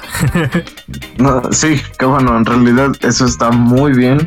[1.17, 4.19] no, sí, que bueno, en realidad eso está muy bien,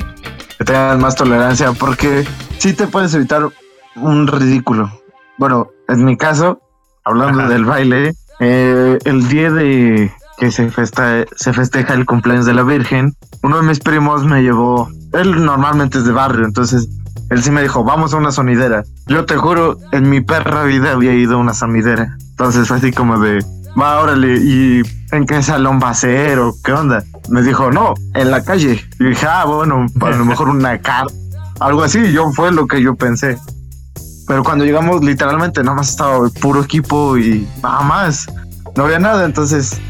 [0.59, 2.27] que tengas más tolerancia, porque
[2.59, 3.49] sí te puedes evitar
[3.97, 4.91] un ridículo.
[5.37, 6.61] Bueno, en mi caso,
[7.05, 12.55] hablando del baile, eh, el día de que se, festa, se festeja el cumpleaños de
[12.55, 16.89] la Virgen, uno de mis primos me llevó, él normalmente es de barrio, entonces
[17.31, 18.83] él sí me dijo, vamos a una sonidera.
[19.07, 22.17] Yo te juro, en mi perra vida había ido a una sonidera.
[22.31, 23.45] Entonces fue así como de,
[23.81, 27.05] va, órale, ¿y en qué salón va a ser o qué onda?
[27.29, 28.85] Me dijo, no, en la calle.
[28.99, 31.07] Y dije, ah, bueno, a lo mejor una car,
[31.61, 32.13] algo así.
[32.13, 33.39] Yo fue lo que yo pensé.
[34.27, 38.27] Pero cuando llegamos, literalmente nada más estaba el puro equipo y nada más.
[38.75, 39.25] No había nada.
[39.25, 39.81] Entonces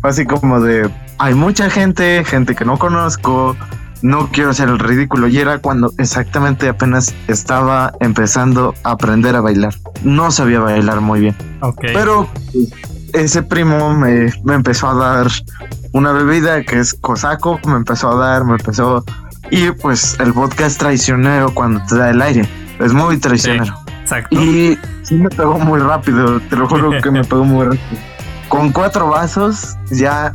[0.00, 3.56] fue así como de, hay mucha gente, gente que no conozco
[4.02, 5.28] no quiero hacer el ridículo.
[5.28, 9.74] Y era cuando exactamente apenas estaba empezando a aprender a bailar.
[10.02, 11.36] No sabía bailar muy bien.
[11.80, 12.28] Pero
[13.12, 15.28] ese primo me, empezó a dar
[15.92, 19.04] una bebida que es cosaco, me empezó a dar, me empezó...
[19.50, 22.46] Y pues el vodka es traicionero cuando te da el aire.
[22.80, 23.74] Es muy traicionero.
[24.02, 24.36] exacto.
[24.36, 28.00] Y sí me pegó muy rápido, te lo juro que me pegó muy rápido.
[28.48, 30.32] Con cuatro vasos ya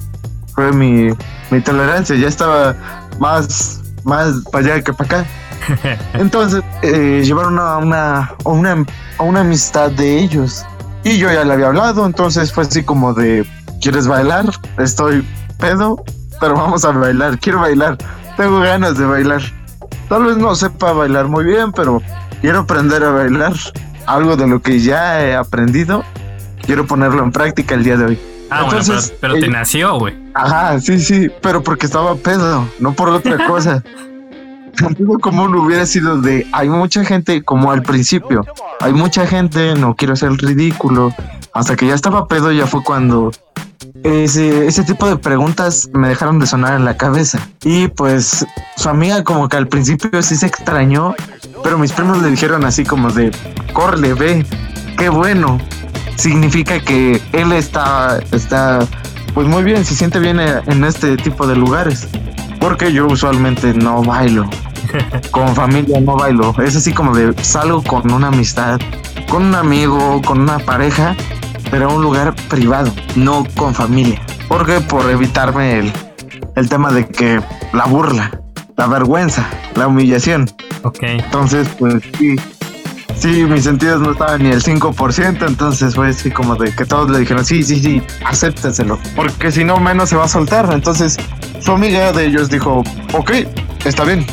[0.55, 1.09] fue mi,
[1.51, 2.75] mi tolerancia, ya estaba
[3.23, 5.29] más, más para allá que para acá.
[6.13, 8.85] Entonces, eh, llevaron a una, una,
[9.17, 10.65] a una amistad de ellos.
[11.05, 13.45] Y yo ya le había hablado, entonces fue así como de,
[13.81, 14.45] ¿quieres bailar?
[14.77, 15.27] Estoy
[15.59, 16.01] pedo,
[16.39, 17.97] pero vamos a bailar, quiero bailar,
[18.37, 19.41] tengo ganas de bailar.
[20.07, 22.01] Tal vez no sepa bailar muy bien, pero
[22.39, 23.51] quiero aprender a bailar.
[24.05, 26.05] Algo de lo que ya he aprendido,
[26.65, 28.32] quiero ponerlo en práctica el día de hoy.
[28.55, 30.15] Ah, Entonces, pero, te nació, güey.
[30.35, 33.83] Ajá, sí, sí, pero porque estaba pedo, no por otra cosa.
[34.97, 38.45] como común hubiera sido de, hay mucha gente, como al principio,
[38.79, 41.11] hay mucha gente, no quiero ser ridículo,
[41.51, 43.31] hasta que ya estaba pedo, ya fue cuando
[44.03, 47.39] ese, ese tipo de preguntas me dejaron de sonar en la cabeza.
[47.63, 51.15] Y pues su amiga como que al principio sí se extrañó,
[51.63, 53.31] pero mis primos le dijeron así como de,
[53.73, 54.45] corre, ve,
[54.95, 55.57] qué bueno
[56.15, 58.79] significa que él está, está,
[59.33, 62.07] pues muy bien, se siente bien en este tipo de lugares.
[62.59, 64.49] Porque yo usualmente no bailo.
[65.31, 66.55] Con familia no bailo.
[66.63, 68.79] Es así como de salgo con una amistad,
[69.29, 71.15] con un amigo, con una pareja,
[71.71, 74.21] pero a un lugar privado, no con familia.
[74.47, 75.93] Porque por evitarme el,
[76.55, 77.41] el tema de que
[77.73, 78.39] la burla,
[78.77, 80.49] la vergüenza, la humillación.
[80.83, 80.99] Ok.
[81.01, 82.35] Entonces, pues sí,
[83.23, 87.09] Sí, mis sentidos no estaban ni el 5%, entonces fue así como de que todos
[87.09, 90.69] le dijeron, sí, sí, sí, acéptenselo, porque si no, menos se va a soltar.
[90.73, 91.17] Entonces,
[91.61, 92.83] su amiga de ellos dijo,
[93.13, 93.31] ok,
[93.85, 94.25] está bien,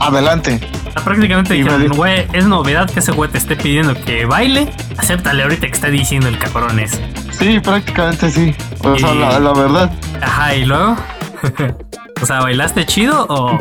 [0.00, 0.58] adelante.
[1.04, 5.68] Prácticamente dijeron, güey, es novedad que ese güey te esté pidiendo que baile, acéptale ahorita
[5.68, 6.98] que está diciendo el cabrón ese.
[7.38, 9.92] Sí, prácticamente sí, o sea, la, la verdad.
[10.20, 10.96] Ajá, y luego...
[12.22, 13.58] o sea, ¿bailaste chido o...?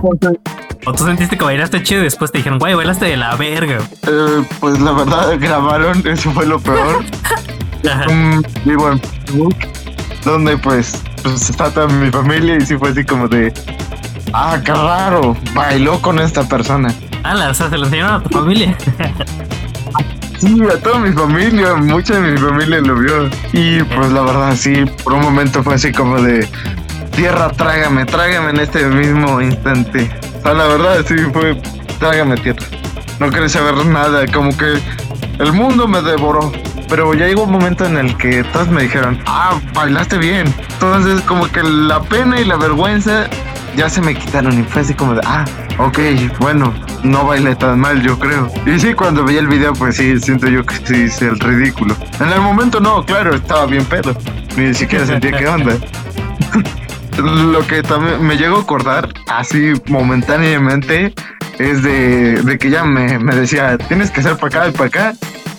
[0.86, 3.80] ¿O tú sentiste que bailaste chido y después te dijeron, güey, bailaste de la verga?
[4.08, 7.04] Eh, pues la verdad, grabaron, eso fue lo peor.
[8.10, 9.56] Un vivo en Facebook,
[10.24, 13.54] donde pues, pues está toda mi familia y sí fue así como de,
[14.34, 16.93] ah, qué raro, bailó con esta persona.
[17.24, 18.76] Ah, o sea, se lo enseñaron a tu familia.
[20.41, 23.30] Sí, a toda mi familia, mucha de mi familia lo vio.
[23.54, 26.50] Y pues la verdad, sí, por un momento fue así como de
[27.22, 30.10] tierra, trágame, trágame en este mismo instante.
[30.44, 31.56] O la verdad sí fue,
[32.00, 32.66] trágame tierra.
[33.20, 34.82] No quería saber nada, como que
[35.38, 36.52] el mundo me devoró.
[36.90, 40.52] Pero ya llegó un momento en el que todos me dijeron, ah, bailaste bien.
[40.74, 43.28] Entonces como que la pena y la vergüenza
[43.78, 45.46] ya se me quitaron y fue así como de, ah,
[45.78, 46.00] ok,
[46.40, 48.52] bueno, no bailé tan mal, yo creo.
[48.66, 51.96] Y sí, cuando veía el video, pues sí, siento yo que sí hice el ridículo.
[52.20, 54.16] En el momento no, claro, estaba bien pedo.
[54.58, 55.76] Ni siquiera sentía qué onda.
[57.17, 61.13] lo que también me llego a acordar, así momentáneamente,
[61.60, 64.86] es de, de que ya me, me decía, tienes que hacer para acá y para
[64.86, 65.13] acá,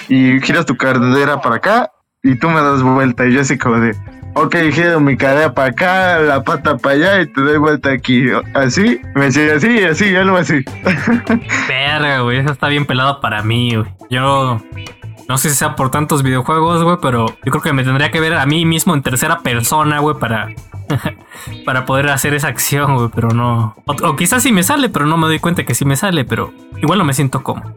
[0.08, 1.90] y giras tu cadera para acá,
[2.22, 3.94] y tú me das vuelta, y yo así como de,
[4.34, 8.26] ok, giro mi cadera para acá, la pata para allá, y te doy vuelta aquí,
[8.54, 10.64] así, me decía así, así, algo así.
[11.68, 13.88] Verga, güey, eso está bien pelado para mí, güey.
[14.10, 14.60] Yo
[15.28, 18.20] no sé si sea por tantos videojuegos, güey, pero yo creo que me tendría que
[18.20, 20.48] ver a mí mismo en tercera persona, güey, para,
[21.64, 23.74] para poder hacer esa acción, güey, pero no.
[23.86, 26.52] O, quizás sí me sale, pero no me doy cuenta que sí me sale, pero
[26.80, 27.74] igual no me siento como.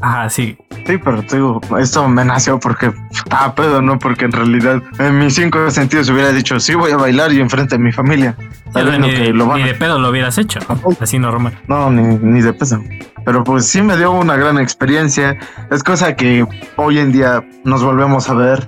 [0.00, 0.56] Ajá, sí.
[0.86, 3.98] Sí, pero te digo, esto me nació porque estaba pedo, ¿no?
[3.98, 7.76] Porque en realidad en mis cinco sentidos hubiera dicho, sí, voy a bailar y enfrente
[7.76, 8.36] de mi familia.
[8.74, 10.60] ni, de pedo lo hubieras hecho,
[11.00, 11.58] así normal.
[11.66, 12.80] No, ni, ni de pedo.
[13.24, 15.36] Pero pues sí me dio una gran experiencia.
[15.70, 18.66] Es cosa que hoy en día nos volvemos a ver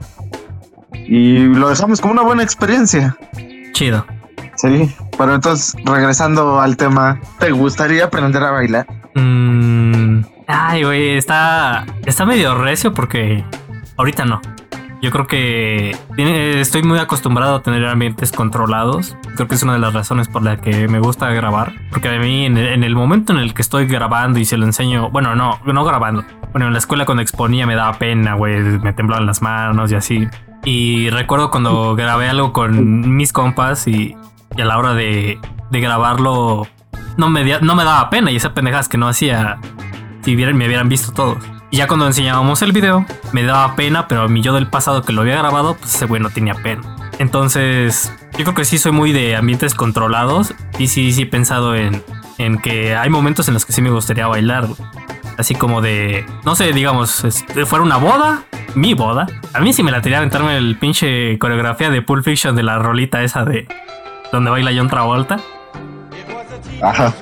[0.92, 3.16] y lo dejamos como una buena experiencia.
[3.72, 4.06] Chido.
[4.56, 8.86] Sí, pero entonces regresando al tema, ¿te gustaría aprender a bailar?
[9.14, 13.44] Mm, ay, güey, está, está medio recio porque
[13.96, 14.40] ahorita no.
[15.00, 15.96] Yo creo que
[16.60, 19.16] estoy muy acostumbrado a tener ambientes controlados.
[19.36, 21.72] Creo que es una de las razones por la que me gusta grabar.
[21.90, 25.08] Porque a mí, en el, momento en el que estoy grabando y se lo enseño,
[25.10, 26.24] bueno, no, no grabando.
[26.50, 29.94] Bueno, en la escuela cuando exponía me daba pena, güey, me temblaban las manos y
[29.94, 30.28] así.
[30.64, 34.16] Y recuerdo cuando grabé algo con mis compas y,
[34.56, 35.38] a la hora de,
[35.70, 36.66] grabarlo
[37.16, 39.58] no me, daba pena y esa pendejadas que no hacía
[40.24, 41.38] si me hubieran visto todos.
[41.70, 45.02] Y ya cuando enseñábamos el video, me daba pena, pero a mí yo del pasado
[45.02, 46.82] que lo había grabado, pues ese güey no tenía pena.
[47.18, 51.74] Entonces, yo creo que sí soy muy de ambientes controlados y sí, sí he pensado
[51.74, 52.02] en,
[52.38, 54.66] en que hay momentos en los que sí me gustaría bailar.
[55.38, 57.24] Así como de, no sé, digamos,
[57.64, 58.42] fuera una boda,
[58.74, 59.26] mi boda.
[59.54, 62.64] A mí sí me la tiré a aventarme el pinche coreografía de Pulp Fiction de
[62.64, 63.68] la rolita esa de
[64.32, 65.38] donde baila John Travolta.
[66.82, 67.14] Ajá.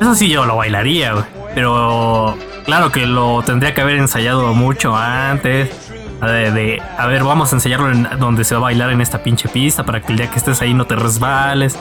[0.00, 1.24] Eso sí yo lo bailaría, güey.
[1.54, 5.90] Pero claro que lo tendría que haber ensayado mucho antes.
[6.20, 9.48] De, a ver, vamos a ensayarlo en donde se va a bailar en esta pinche
[9.48, 11.78] pista para que el día que estés ahí no te resbales,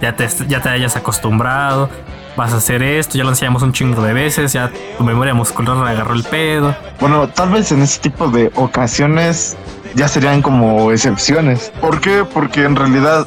[0.00, 1.90] ya te, ya te hayas acostumbrado,
[2.36, 5.86] vas a hacer esto, ya lo enseñamos un chingo de veces, ya tu memoria muscular
[5.86, 6.74] agarró el pedo.
[7.00, 9.56] Bueno, tal vez en ese tipo de ocasiones
[9.94, 11.72] ya serían como excepciones.
[11.80, 12.24] ¿Por qué?
[12.24, 13.26] Porque en realidad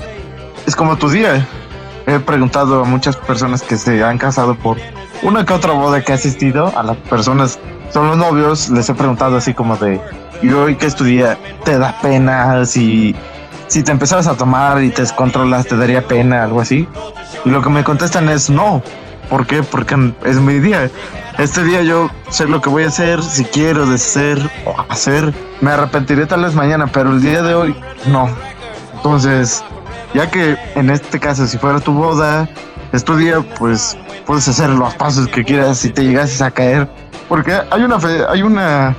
[0.65, 1.45] es como tu día.
[2.05, 4.77] He preguntado a muchas personas que se han casado por
[5.21, 7.59] una que otra boda que he asistido, a las personas,
[7.91, 10.01] son los novios, les he preguntado así como de,
[10.41, 11.37] ¿y hoy que estudié?
[11.63, 12.65] ¿Te da pena?
[12.65, 13.15] Si,
[13.73, 16.43] si te empezabas a tomar y te descontrolas, ¿te daría pena?
[16.43, 16.87] Algo así.
[17.43, 18.83] Y lo que me contestan es no.
[19.31, 19.63] ¿Por qué?
[19.63, 20.91] Porque es mi día.
[21.39, 25.33] Este día yo sé lo que voy a hacer, si quiero ser o hacer.
[25.59, 28.29] Me arrepentiré tal vez mañana, pero el día de hoy no.
[28.93, 29.63] Entonces,
[30.13, 32.47] ya que en este caso, si fuera tu boda,
[32.91, 36.87] es tu día, pues puedes hacer los pasos que quieras si te llegases a caer.
[37.27, 38.95] Porque hay una fe, hay una,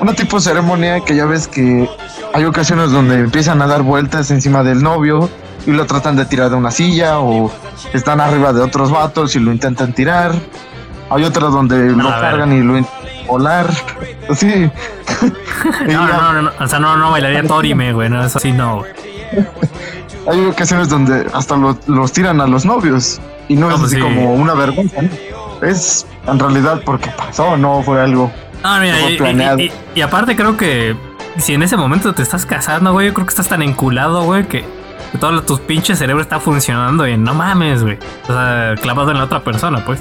[0.00, 1.88] una tipo de ceremonia que ya ves que
[2.32, 5.28] hay ocasiones donde empiezan a dar vueltas encima del novio
[5.66, 7.50] y lo tratan de tirar de una silla o
[7.92, 10.32] están arriba de otros vatos y lo intentan tirar.
[11.10, 13.66] Hay otras donde lo cargan y lo intentan volar.
[14.34, 14.70] Sí.
[15.86, 18.82] no, no, no, no, o sea, no, no bailaría Torime, güey, no, eso sí no.
[20.26, 24.34] Hay ocasiones donde hasta los tiran a los novios y no, es pues así como
[24.34, 25.00] una vergüenza.
[25.62, 28.30] Es en realidad porque pasó, no fue algo
[28.62, 28.80] ah,
[29.16, 29.58] planeado.
[29.94, 30.94] Y, aparte creo que
[31.38, 34.46] si en ese momento te estás casando, güey, yo creo que estás tan enculado, güey,
[34.46, 34.64] que,
[35.20, 37.98] todo tu pinche cerebro está funcionando y no mames, güey.
[38.24, 40.00] O sea, clavado en la otra persona, pues.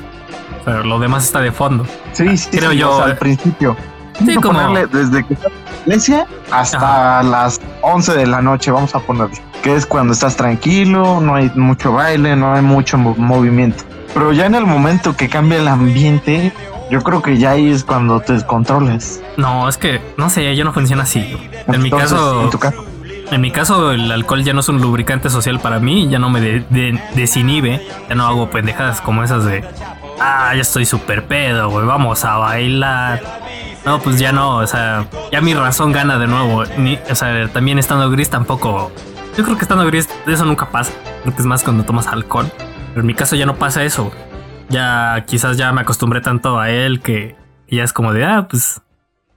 [0.66, 1.86] Pero lo demás está de fondo.
[2.12, 3.02] Sí, sí, creo yo.
[3.02, 3.78] al principio.
[4.20, 4.60] Sí, como...
[4.88, 5.50] desde que está
[5.86, 11.20] iglesia hasta las 11 de la noche, vamos a ponerle que es cuando estás tranquilo,
[11.20, 13.84] no hay mucho baile, no hay mucho movimiento.
[14.18, 16.52] Pero ya en el momento que cambia el ambiente,
[16.90, 19.22] yo creo que ya ahí es cuando te descontrolas.
[19.38, 21.38] No, es que no sé, yo no funciona así.
[21.68, 22.84] En mi caso, en tu caso.
[23.30, 26.32] En mi caso, el alcohol ya no es un lubricante social para mí, ya no
[26.32, 26.66] me
[27.14, 29.64] desinhibe, ya no hago pendejadas como esas de,
[30.20, 33.22] ah, ya estoy súper pedo, güey, vamos a bailar.
[33.86, 36.64] No, pues ya no, o sea, ya mi razón gana de nuevo.
[36.78, 38.92] Ni, o sea, también estando gris tampoco
[39.38, 40.92] yo creo que estando gris, eso nunca pasa.
[41.22, 42.52] Creo que es más cuando tomas alcohol.
[42.98, 44.12] Pero en mi caso ya no pasa eso.
[44.70, 47.36] Ya quizás ya me acostumbré tanto a él que
[47.70, 48.82] ya es como de, ah, pues,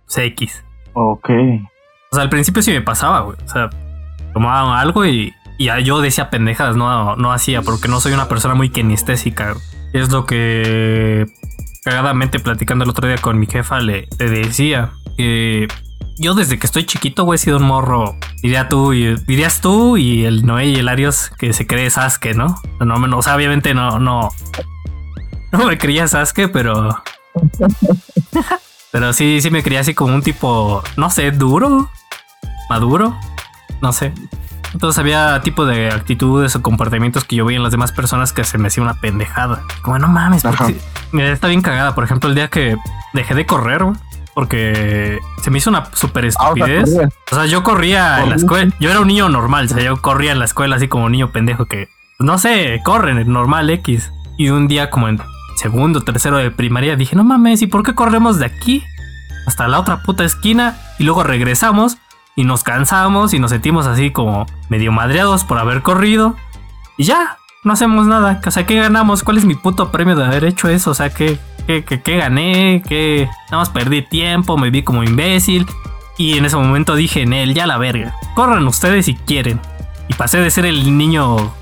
[0.07, 0.65] CX.
[0.95, 1.29] Ok.
[2.11, 3.37] O sea, al principio sí me pasaba, güey.
[3.45, 3.69] O sea,
[4.33, 8.55] tomaba algo y, y yo decía pendejadas, no, no hacía, porque no soy una persona
[8.55, 9.53] muy kinestésica.
[9.93, 11.27] Es lo que
[11.85, 15.69] cagadamente platicando el otro día con mi jefa le, le decía que
[16.19, 18.17] yo desde que estoy chiquito, güey, he sido un morro.
[18.43, 22.35] Diría tú, y, dirías tú y el Noé y el Arios que se cree Sasuke,
[22.35, 22.57] ¿no?
[22.81, 24.31] No, no, o sea, obviamente no, no.
[25.53, 27.03] No me creía Sasuke, pero.
[28.93, 31.91] pero sí, sí me creía así como un tipo, no sé, duro,
[32.69, 33.19] maduro,
[33.83, 34.13] no sé.
[34.73, 38.45] Entonces había tipo de actitudes o comportamientos que yo veía en las demás personas que
[38.45, 39.65] se me hacía una pendejada.
[39.83, 40.77] Como no mames, porque
[41.13, 41.95] mira, está bien cagada.
[41.95, 42.77] Por ejemplo, el día que
[43.13, 43.85] dejé de correr,
[44.35, 46.97] porque se me hizo una super ah, estupidez.
[47.31, 48.73] o, sea, yo corría en la escuela.
[48.81, 51.13] Yo era un niño normal, o sea, yo corría en la escuela así como un
[51.13, 51.89] niño pendejo que,
[52.19, 54.13] no sé, corren, normal X.
[54.39, 55.21] Y un día como en
[55.57, 58.83] segundo, tercero de primaria dije, no mames, ¿y por qué corremos de aquí
[59.47, 61.99] hasta la otra puta esquina y luego regresamos?
[62.37, 66.37] y nos cansamos y nos sentimos así como medio madreados por haber corrido.
[66.97, 68.41] Y ya, no hacemos nada.
[68.45, 69.23] O sea, ¿qué ganamos?
[69.23, 70.91] ¿Cuál es mi puto premio de haber hecho eso?
[70.91, 72.83] O sea, ¿qué, qué, qué, gané?
[72.87, 73.29] ¿Qué?
[73.47, 75.67] Nada más perdí tiempo, me vi como imbécil.
[76.17, 78.15] Y en ese momento dije en él, ya la verga.
[78.35, 79.61] Corran ustedes si quieren.
[80.09, 81.53] Y pasé de ser el niño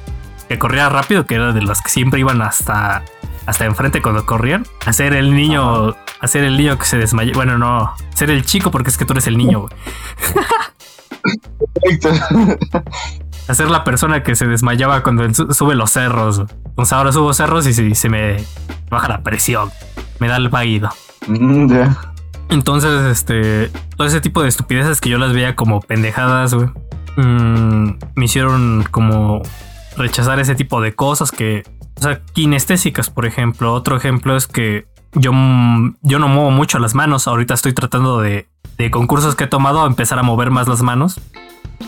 [0.49, 3.03] que corría rápido, que era de los que siempre iban hasta,
[3.47, 7.33] hasta enfrente cuando corrían, a ser el niño hacer el niño que se desmayó.
[7.35, 9.73] Bueno, no, ser el chico porque es que tú eres el niño, güey.
[13.49, 16.43] Hacer la persona que se desmayaba cuando sube los cerros.
[16.75, 18.37] Pues ahora subo cerros y se, me
[18.91, 19.71] baja la presión.
[20.21, 20.91] Me da el vaído.
[21.27, 21.73] Mm,
[22.51, 26.69] Entonces, este, todo ese tipo de estupideces que yo las veía como pendejadas, güey,
[27.17, 29.43] mm, me hicieron como
[29.97, 31.65] rechazar ese tipo de cosas que,
[31.99, 33.73] o sea, kinestésicas, por ejemplo.
[33.73, 35.33] Otro ejemplo es que yo,
[36.03, 37.27] yo no muevo mucho las manos.
[37.29, 40.83] Ahorita estoy tratando de, de concursos que he tomado a empezar a mover más las
[40.83, 41.21] manos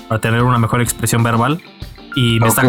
[0.08, 1.62] para tener una mejor expresión verbal.
[2.16, 2.62] Y me, está,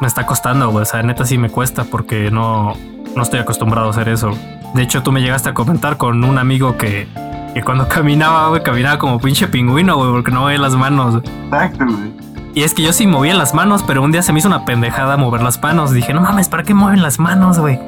[0.00, 0.82] me está costando, güey.
[0.82, 2.74] O sea, neta sí me cuesta porque no,
[3.16, 4.32] no estoy acostumbrado a hacer eso.
[4.74, 7.08] De hecho, tú me llegaste a comentar con un amigo que,
[7.54, 11.22] que cuando caminaba, güey, caminaba como pinche pingüino, güey, porque no movía las manos.
[11.44, 12.12] Exacto, güey.
[12.54, 14.66] Y es que yo sí movía las manos, pero un día se me hizo una
[14.66, 15.90] pendejada mover las manos.
[15.92, 17.80] Dije, no mames, ¿para qué mueven las manos, güey?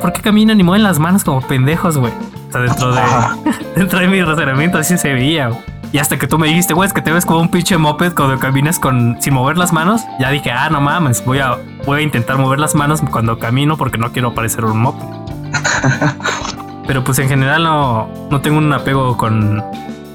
[0.00, 2.12] ¿Por qué caminan y mueven las manos como pendejos, güey?
[2.48, 3.02] O sea, dentro de,
[3.76, 5.50] dentro de mi razonamiento así se veía,
[5.92, 8.14] Y hasta que tú me dijiste, güey, es que te ves como un pinche moped
[8.14, 10.02] cuando caminas con, sin mover las manos.
[10.18, 13.76] Ya dije, ah, no mames, voy a, voy a intentar mover las manos cuando camino
[13.76, 15.04] porque no quiero parecer un moped.
[16.86, 19.62] Pero pues en general no, no tengo un apego con,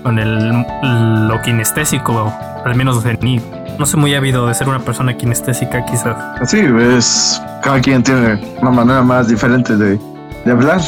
[0.04, 2.34] con el, lo kinestésico,
[2.66, 3.42] al menos de mí
[3.78, 6.16] no soy muy ávido de ser una persona kinestésica, quizás.
[6.50, 7.42] Sí, es.
[7.62, 10.00] Cada quien tiene una manera más diferente de,
[10.46, 10.82] de hablar.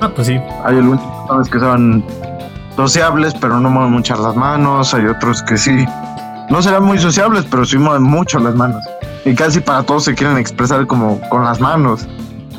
[0.00, 0.38] Ah, pues sí.
[0.64, 2.04] Hay algunos que son
[2.76, 4.94] sociables, pero no mueven muchas las manos.
[4.94, 5.84] Hay otros que sí.
[6.50, 8.82] No serán muy sociables, pero sí mueven mucho las manos.
[9.24, 12.06] Y casi para todos se quieren expresar como con las manos.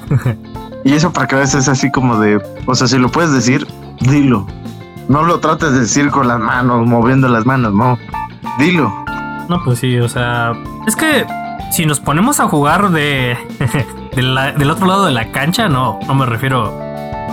[0.83, 2.41] y eso para que a veces es así como de.
[2.65, 3.65] O sea, si lo puedes decir,
[4.01, 4.45] dilo.
[5.07, 7.97] No lo trates de decir con las manos, moviendo las manos, no.
[8.57, 8.91] Dilo.
[9.47, 10.53] No, pues sí, o sea,
[10.87, 11.25] es que
[11.71, 13.37] si nos ponemos a jugar de,
[14.15, 16.87] del otro lado de la cancha, no, no me refiero.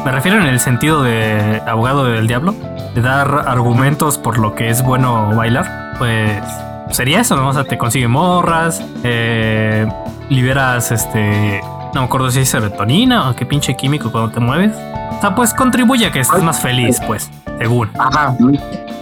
[0.04, 2.54] Me refiero en el sentido de abogado del diablo,
[2.94, 6.42] de dar argumentos por lo que es bueno bailar, pues
[6.90, 7.48] sería eso, ¿no?
[7.48, 9.86] O sea, te consigue morras, eh,
[10.28, 11.60] liberas este.
[11.94, 14.72] No me acuerdo si es serotonina o qué pinche químico cuando te mueves.
[15.16, 17.90] O sea, pues contribuye a que estés más feliz, pues, según.
[17.98, 18.36] Ajá,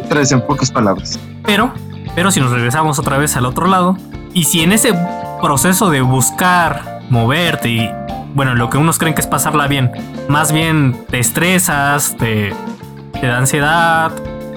[0.09, 1.19] tres en pocas palabras.
[1.45, 1.73] Pero
[2.15, 3.97] pero si nos regresamos otra vez al otro lado,
[4.33, 4.93] y si en ese
[5.41, 7.91] proceso de buscar, moverte y,
[8.35, 9.93] bueno, lo que unos creen que es pasarla bien,
[10.29, 12.55] más bien te estresas, te,
[13.23, 14.13] da ansiedad,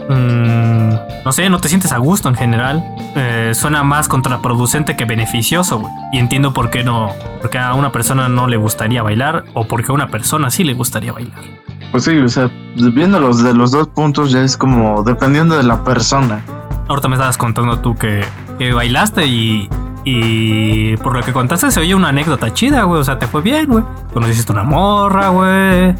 [0.09, 2.83] mm, no sé, no te sientes a gusto en general,
[3.15, 8.29] eh, suena más contraproducente que beneficioso, Y entiendo por qué no, porque a una persona
[8.29, 11.39] no le gustaría bailar o porque a una persona sí le gustaría bailar.
[11.91, 15.83] Pues sí, o sea, viéndolos de los dos puntos ya es como dependiendo de la
[15.83, 16.41] persona.
[16.87, 18.23] Ahorita me estabas contando tú que,
[18.73, 19.69] bailaste y,
[20.05, 23.01] y por lo que contaste se oye una anécdota chida, güey.
[23.01, 23.83] O sea, te fue bien, güey.
[24.13, 25.95] Conociste una morra, güey.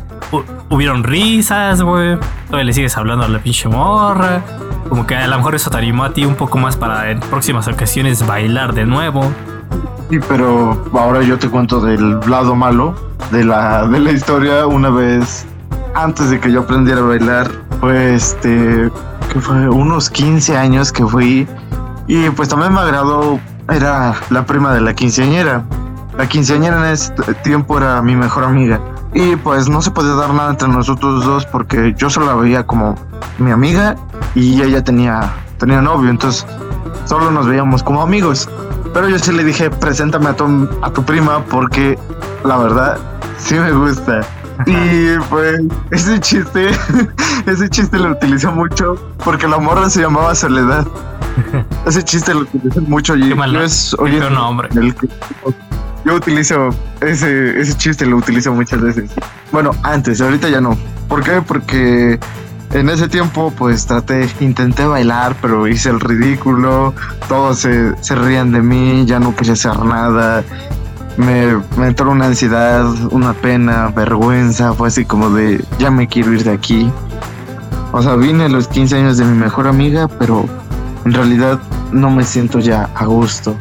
[0.70, 2.18] Hubieron risas, güey.
[2.46, 4.42] Todavía le sigues hablando a la pinche morra.
[4.90, 7.20] Como que a lo mejor eso te animó a ti un poco más para en
[7.20, 9.30] próximas ocasiones bailar de nuevo.
[10.10, 12.96] Sí, pero ahora yo te cuento del lado malo
[13.32, 14.66] de la, de la historia.
[14.66, 15.46] Una vez,
[15.94, 18.90] antes de que yo aprendiera a bailar, pues este
[19.32, 21.48] que fue unos 15 años que fui
[22.08, 25.64] y pues también me agradó, era la prima de la quinceañera.
[26.18, 27.14] La quinceañera en ese
[27.44, 28.80] tiempo era mi mejor amiga
[29.14, 32.66] y pues no se podía dar nada entre nosotros dos porque yo solo la veía
[32.66, 32.96] como
[33.40, 33.96] mi amiga
[34.36, 36.46] y ella tenía, tenía novio, entonces
[37.06, 38.50] solo nos veíamos como amigos.
[38.94, 42.00] Pero yo sí le dije, preséntame a tu, a tu prima porque
[42.44, 42.98] la verdad
[43.38, 44.22] sí me gusta.
[44.66, 46.72] Y pues ese chiste,
[47.46, 50.88] ese chiste lo utilizó mucho porque la morra se llamaba Soledad.
[51.86, 54.70] Ese chiste lo utilizó mucho y yo es oye, nombre.
[56.04, 56.70] yo utilizo
[57.02, 59.12] ese, ese chiste lo utilizo muchas veces.
[59.52, 60.78] Bueno, antes, ahorita ya no.
[61.08, 61.42] ¿Por qué?
[61.46, 62.20] Porque
[62.74, 66.94] en ese tiempo pues traté, intenté bailar, pero hice el ridículo,
[67.28, 70.44] todos se, se rían de mí, ya no quería hacer nada,
[71.18, 76.44] me, entró una ansiedad, una pena, vergüenza, fue así como de, ya me quiero ir
[76.44, 76.92] de aquí.
[77.92, 80.46] O sea, vine a los 15 años de mi mejor amiga, pero
[81.06, 81.60] en realidad
[81.92, 83.56] no me siento ya a gusto,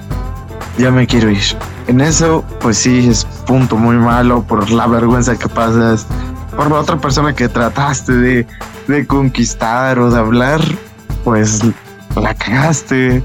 [0.79, 1.57] ya me quiero ir.
[1.87, 6.07] En eso, pues sí, es punto muy malo por la vergüenza que pasas,
[6.57, 8.47] por la otra persona que trataste de,
[8.89, 10.61] de conquistar o de hablar,
[11.25, 11.63] pues
[12.17, 13.23] la cagaste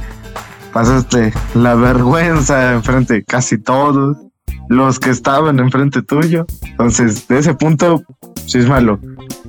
[0.71, 4.17] pasaste la vergüenza enfrente de casi todos
[4.69, 6.45] los que estaban enfrente tuyo.
[6.63, 8.03] Entonces, de ese punto,
[8.45, 8.99] sí es malo.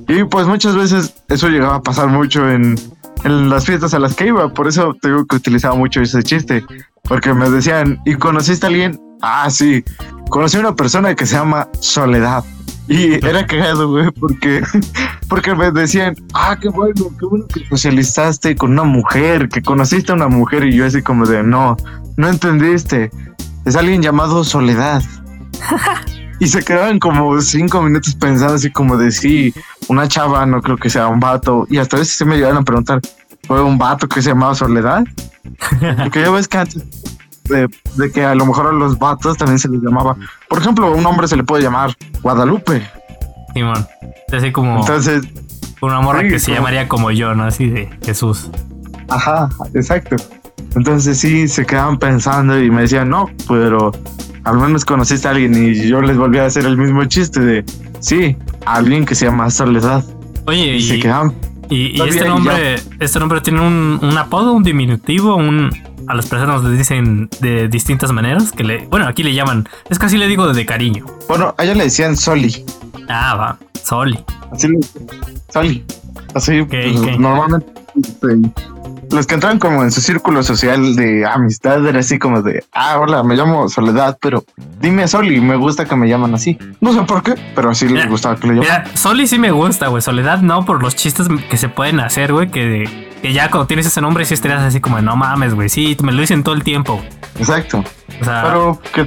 [0.07, 2.75] Y pues muchas veces eso llegaba a pasar mucho en,
[3.23, 4.53] en las fiestas a las que iba.
[4.53, 6.63] Por eso tengo que utilizaba mucho ese chiste.
[7.03, 8.99] Porque me decían, ¿y conociste a alguien?
[9.21, 9.83] Ah, sí.
[10.33, 12.43] Conocí a una persona que se llama Soledad.
[12.87, 14.63] Y era cagado, güey, porque,
[15.29, 20.11] porque me decían, ah, qué bueno, qué bueno que socializaste con una mujer, que conociste
[20.11, 21.77] a una mujer, y yo así como de, no,
[22.17, 23.11] no entendiste,
[23.65, 25.03] es alguien llamado Soledad.
[26.39, 29.53] y se quedaban como cinco minutos pensando así como de, sí,
[29.87, 32.57] una chava, no creo que sea un vato, y hasta a veces se me llegaron
[32.57, 33.01] a preguntar,
[33.43, 35.03] ¿fue un vato que se llamaba Soledad?
[35.99, 36.83] Porque ya ves que antes
[37.53, 40.15] de, que a lo mejor a los vatos también se les llamaba.
[40.49, 42.85] Por ejemplo, a un hombre se le puede llamar Guadalupe.
[43.53, 43.87] Simón.
[44.31, 44.79] Así como.
[44.79, 45.23] Entonces.
[45.81, 47.43] Una morra que se llamaría como yo, ¿no?
[47.43, 48.49] Así de Jesús.
[49.09, 50.15] Ajá, exacto.
[50.75, 53.91] Entonces sí se quedaban pensando y me decían, no, pero
[54.43, 57.65] al menos conociste a alguien y yo les volví a hacer el mismo chiste de,
[57.99, 58.35] sí,
[58.65, 60.03] alguien que se llama Soledad.
[60.47, 61.33] Oye, y, se quedaban.
[61.73, 65.71] Y, este nombre, este nombre tiene un, un apodo, un diminutivo, un,
[66.07, 68.51] a las personas les dicen de distintas maneras.
[68.51, 71.05] Que le, bueno, aquí le llaman, es así le digo de cariño.
[71.27, 72.63] Bueno, a ella le decían Soli.
[73.09, 74.23] Ah, va, Soli.
[74.53, 74.79] Así le.
[76.33, 78.27] Así, pues, normalmente este,
[79.11, 82.99] los que entran como en su círculo social de amistad era así como de, ah,
[82.99, 84.43] hola, me llamo Soledad, pero
[84.81, 86.57] dime Soli, me gusta que me llaman así.
[86.81, 88.83] No sé por qué, pero así les gustaba que le llaman.
[88.95, 90.01] Soli sí me gusta, güey.
[90.01, 93.85] Soledad no, por los chistes que se pueden hacer, güey, que que ya cuando tienes
[93.85, 96.63] ese nombre sí estarías así como, no mames, güey, sí, me lo dicen todo el
[96.63, 97.01] tiempo.
[97.39, 97.83] Exacto.
[98.21, 99.05] O sea, pero que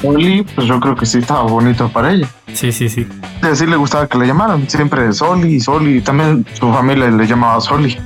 [0.00, 2.28] Soli, pues yo creo que sí estaba bonito para ella.
[2.52, 3.06] Sí, sí, sí.
[3.42, 7.60] Y así le gustaba que le llamaran, siempre Soli, Soli, también su familia le llamaba
[7.60, 7.96] Soli.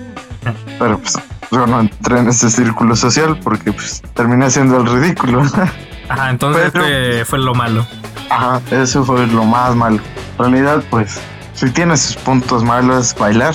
[0.79, 1.19] Pero pues
[1.51, 5.43] yo no entré en ese círculo social porque pues terminé siendo el ridículo.
[6.09, 7.87] Ajá, entonces este fue lo malo.
[8.29, 10.01] Ajá, eso fue lo más malo.
[10.39, 11.19] En realidad, pues,
[11.55, 13.55] si tiene sus puntos malos, bailar.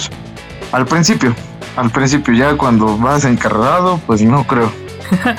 [0.72, 1.36] Al principio,
[1.76, 4.72] al principio, ya cuando vas encargado, pues no creo.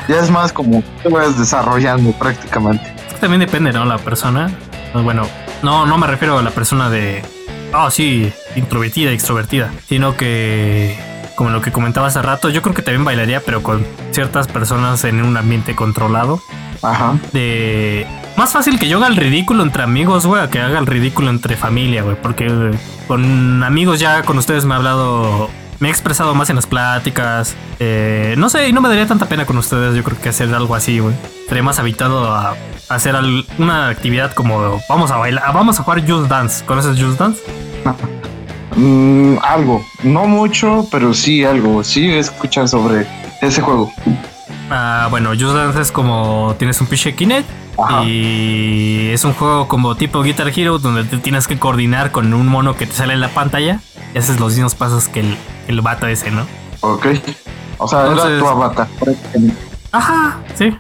[0.09, 2.95] Ya es más como te vas desarrollando prácticamente.
[3.21, 3.85] También depende, ¿no?
[3.85, 4.51] La persona.
[4.93, 5.27] Pues bueno,
[5.63, 7.23] no, no me refiero a la persona de,
[7.75, 10.99] oh, sí, introvertida, extrovertida, sino que,
[11.37, 15.05] como lo que comentaba hace rato, yo creo que también bailaría, pero con ciertas personas
[15.05, 16.41] en un ambiente controlado.
[16.83, 17.19] Ajá.
[17.33, 18.07] De.
[18.37, 21.57] Más fácil que yo haga el ridículo entre amigos, güey, que haga el ridículo entre
[21.57, 22.17] familia, güey.
[22.21, 22.73] Porque
[23.07, 25.51] con amigos ya con ustedes me ha hablado
[25.81, 27.57] me he expresado más en las pláticas.
[27.79, 29.97] Eh, no sé, y no me daría tanta pena con ustedes.
[29.97, 31.15] Yo creo que hacer algo así, güey.
[31.41, 32.55] Estaría más habitado a,
[32.89, 33.15] hacer
[33.59, 36.65] una actividad como vamos a bailar, vamos a jugar Just Dance.
[36.65, 37.41] ¿Conoces Just Dance?
[38.77, 41.83] Mm, algo, no mucho, pero sí algo.
[41.83, 43.07] Sí escuchar sobre
[43.41, 43.93] ese juego.
[44.71, 47.49] Ah, bueno, Just Dance es como tienes un pinche Kinect
[48.05, 52.47] y es un juego como tipo Guitar Hero donde te tienes que coordinar con un
[52.47, 53.81] mono que te sale en la pantalla
[54.15, 56.47] y haces los mismos pasos que el, el vato ese, ¿no?
[56.81, 57.07] Ok.
[57.79, 58.89] O sea, Entonces, era tu avatar.
[59.91, 60.77] Ajá, sí.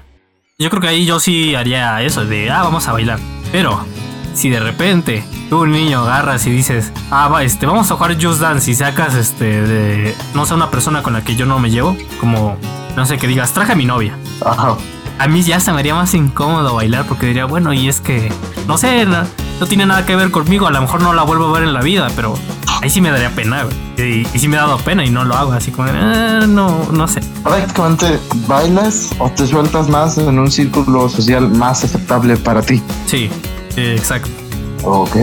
[0.58, 3.18] Yo creo que ahí yo sí haría eso, de, ah, vamos a bailar.
[3.50, 3.80] Pero,
[4.34, 8.22] si de repente tú, un niño, agarras y dices, ah, va, este, vamos a jugar
[8.22, 11.58] Just Dance y sacas, este, de, no sé, una persona con la que yo no
[11.58, 12.56] me llevo, como,
[12.96, 14.16] no sé, que digas, traje a mi novia.
[14.44, 14.76] Ajá.
[15.18, 18.32] A mí ya se me haría más incómodo bailar porque diría, bueno, y es que,
[18.66, 19.24] no sé, no,
[19.60, 21.74] no tiene nada que ver conmigo, a lo mejor no la vuelvo a ver en
[21.74, 22.34] la vida, pero
[22.80, 24.22] ahí sí me daría pena, güey.
[24.32, 27.06] Y, sí me ha dado pena y no lo hago, así como, eh, no, no
[27.06, 27.20] sé.
[27.42, 32.82] Prácticamente bailas o te sueltas más en un círculo social más aceptable para ti.
[33.06, 33.30] Sí,
[33.76, 34.30] exacto.
[34.84, 35.16] Ok.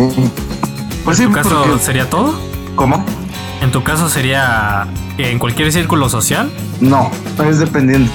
[1.03, 2.39] Pues ¿En tu caso sería todo?
[2.75, 3.03] ¿Cómo?
[3.61, 4.87] ¿En tu caso sería
[5.17, 6.51] en cualquier círculo social?
[6.79, 7.11] No,
[7.49, 8.11] es dependiente.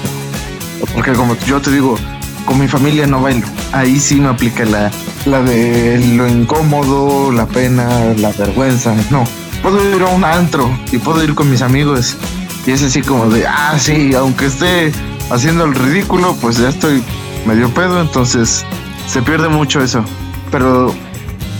[0.93, 1.97] Porque como yo te digo,
[2.45, 3.45] con mi familia no bailo.
[3.71, 4.91] Ahí sí me aplica la,
[5.25, 8.95] la de lo incómodo, la pena, la vergüenza.
[9.09, 9.23] No,
[9.61, 12.17] puedo ir a un antro y puedo ir con mis amigos.
[12.65, 14.91] Y es así como de, ah, sí, aunque esté
[15.29, 17.03] haciendo el ridículo, pues ya estoy
[17.45, 18.65] medio pedo, entonces
[19.07, 20.03] se pierde mucho eso.
[20.51, 20.93] Pero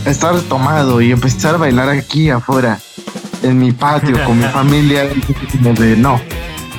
[0.06, 2.80] estar tomado y empezar a bailar aquí afuera,
[3.44, 5.08] en mi patio, con mi familia,
[5.52, 6.20] como de, no,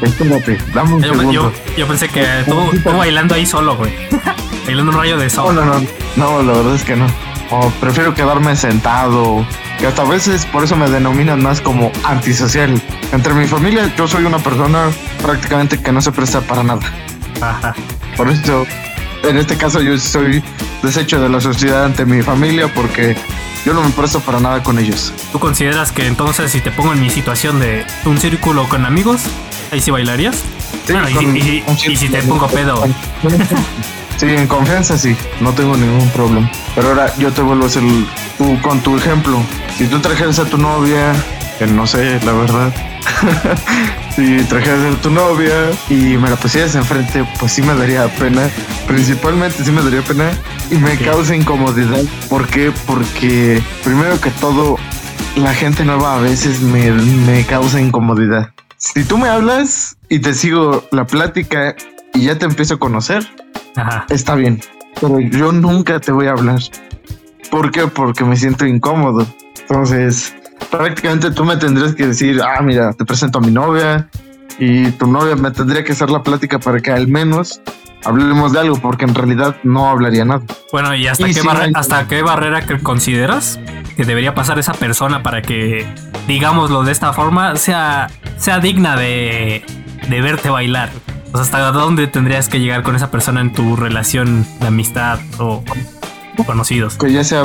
[0.02, 1.32] espérate, dame un yo, segundo.
[1.32, 3.92] Yo, yo pensé que tú, tú bailando ahí solo, güey.
[4.66, 5.54] bailando un rayo de sol.
[5.54, 5.86] No, no, no,
[6.16, 7.06] no, la verdad es que no.
[7.50, 9.46] O prefiero quedarme sentado.
[9.78, 12.80] Que hasta a veces por eso me denominan más como antisocial.
[13.12, 14.88] Entre mi familia yo soy una persona
[15.22, 16.80] prácticamente que no se presta para nada.
[17.40, 17.74] Ajá.
[18.16, 18.66] Por eso,
[19.28, 20.42] en este caso yo soy
[20.82, 23.16] desecho de la sociedad ante mi familia porque
[23.64, 25.12] yo no me presto para nada con ellos.
[25.32, 29.22] ¿Tú consideras que entonces si te pongo en mi situación de un círculo con amigos,
[29.72, 30.36] ahí sí bailarías?
[30.86, 32.84] Sí, bueno, y, con- y- y- con y si te pongo pedo,
[34.16, 36.48] Sí, en confianza sí, no tengo ningún problema.
[36.76, 37.82] Pero ahora yo te vuelvo a hacer
[38.38, 39.42] tú con tu ejemplo.
[39.76, 41.12] Si tú trajeras a tu novia,
[41.58, 42.72] que no sé, la verdad.
[44.16, 48.48] si trajeras a tu novia y me la pusieras enfrente, pues sí me daría pena.
[48.86, 50.30] Principalmente sí me daría pena
[50.70, 51.04] y me Ok.
[51.04, 52.02] causa incomodidad.
[52.28, 52.72] ¿Por qué?
[52.86, 54.76] Porque primero que todo,
[55.36, 58.50] la gente nueva a veces me, me causa incomodidad.
[58.76, 61.74] Si tú me hablas y te sigo la plática
[62.12, 63.26] y ya te empiezo a conocer,
[63.76, 64.06] ajá.
[64.10, 64.60] está bien,
[65.00, 66.60] pero yo nunca te voy a hablar.
[67.50, 67.86] ¿Por qué?
[67.86, 69.26] Porque me siento incómodo.
[69.62, 70.34] Entonces,
[70.70, 74.08] prácticamente tú me tendrías que decir, ah, mira, te presento a mi novia
[74.58, 77.60] y tu novia me tendría que hacer la plática para que al menos
[78.04, 80.42] hablemos de algo, porque en realidad no hablaría nada.
[80.72, 83.58] Bueno, ¿y hasta, Y qué, sí, barre- hay- hasta qué barrera que consideras
[83.96, 85.86] que debería pasar esa persona para que,
[86.28, 89.64] digámoslo de esta forma, sea, sea digna de,
[90.08, 90.90] de verte bailar?
[91.32, 95.18] O sea, ¿hasta dónde tendrías que llegar con esa persona en tu relación de amistad
[95.38, 95.64] o
[96.46, 96.96] conocidos?
[96.96, 97.44] Que ya sea,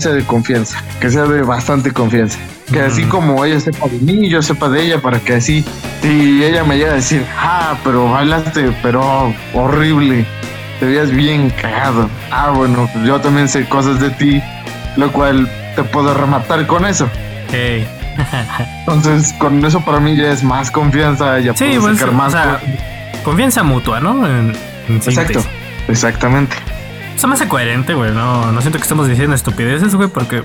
[0.00, 2.38] sea de confianza, que sea de bastante confianza.
[2.72, 5.64] Que así como ella sepa de mí, yo sepa de ella, para que así,
[6.02, 10.24] si ella me llega a decir, ah, pero bailaste, pero horrible,
[10.80, 12.08] te veías bien cagado.
[12.30, 14.42] Ah, bueno, pues yo también sé cosas de ti,
[14.96, 17.08] lo cual te puedo rematar con eso.
[18.80, 22.16] Entonces, con eso para mí ya es más confianza, ya Sí, puedo pues, sacar o
[22.16, 22.32] más.
[22.32, 22.60] sea,
[23.22, 24.26] confianza mutua, ¿no?
[24.26, 24.54] En-
[24.88, 25.48] en Exacto, síntesis.
[25.88, 26.56] exactamente.
[27.16, 28.12] Se me hace coherente, güey.
[28.12, 30.42] No, no siento que estemos diciendo estupideces, güey, porque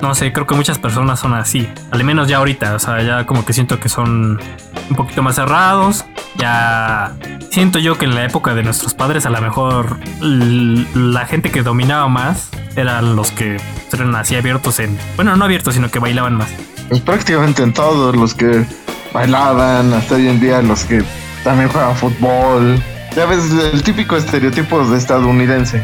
[0.00, 1.68] no sé, creo que muchas personas son así.
[1.90, 4.40] Al menos ya ahorita, o sea, ya como que siento que son
[4.90, 6.04] un poquito más cerrados.
[6.36, 7.12] Ya
[7.50, 11.62] siento yo que en la época de nuestros padres, a lo mejor la gente que
[11.62, 13.56] dominaba más eran los que
[13.92, 14.98] eran así abiertos en.
[15.16, 16.48] Bueno, no abiertos, sino que bailaban más.
[16.88, 18.64] Pues prácticamente en todos los que
[19.12, 21.02] bailaban, hasta hoy en día los que
[21.42, 22.82] también juegan fútbol.
[23.16, 25.82] Ya ves el típico estereotipo de estadounidense.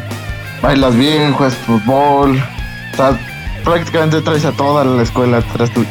[0.61, 2.39] Bailas bien, juegas fútbol.
[2.93, 3.17] O sea,
[3.63, 5.89] prácticamente traes a toda la escuela atrás tuyo.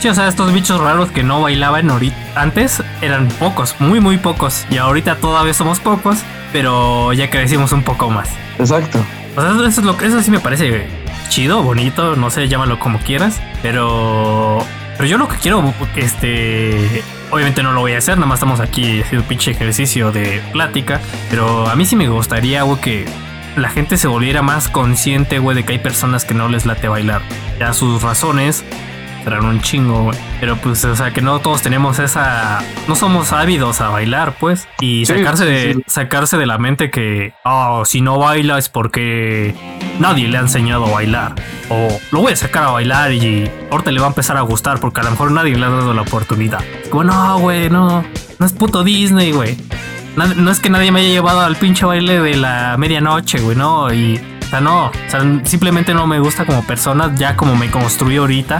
[0.00, 4.16] Sí, o sea, estos bichos raros que no bailaban ahorita, antes eran pocos, muy, muy
[4.16, 4.64] pocos.
[4.70, 8.30] Y ahorita todavía somos pocos, pero ya crecimos un poco más.
[8.58, 9.04] Exacto.
[9.36, 10.86] O sea, eso, es lo, eso sí me parece
[11.28, 13.38] chido, bonito, no sé, llámalo como quieras.
[13.60, 14.64] Pero.
[14.96, 17.02] Pero yo lo que quiero, este.
[17.34, 21.00] Obviamente no lo voy a hacer, nada más estamos aquí haciendo pinche ejercicio de plática.
[21.30, 23.06] Pero a mí sí me gustaría, que
[23.56, 26.86] la gente se volviera más consciente, güey, de que hay personas que no les late
[26.86, 27.22] bailar.
[27.58, 28.64] Ya sus razones
[29.24, 30.18] serán un chingo, güey.
[30.38, 32.62] Pero pues, o sea, que no todos tenemos esa.
[32.86, 34.68] No somos ávidos a bailar, pues.
[34.80, 35.82] Y Sí, sacarse, de, sí.
[35.86, 39.54] sacarse de la mente que, oh, si no baila es porque
[39.98, 41.34] nadie le ha enseñado a bailar.
[41.70, 44.78] O lo voy a sacar a bailar y ahorita le va a empezar a gustar
[44.78, 46.60] porque a lo mejor nadie le ha dado la oportunidad.
[46.90, 48.04] Como, no, güey, no.
[48.38, 49.56] No es puto Disney, güey.
[50.16, 53.92] No es que nadie me haya llevado al pinche baile de la medianoche, güey, no.
[53.92, 54.86] Y, o sea, no.
[54.86, 58.58] O sea, simplemente no me gusta como persona, ya como me construí ahorita.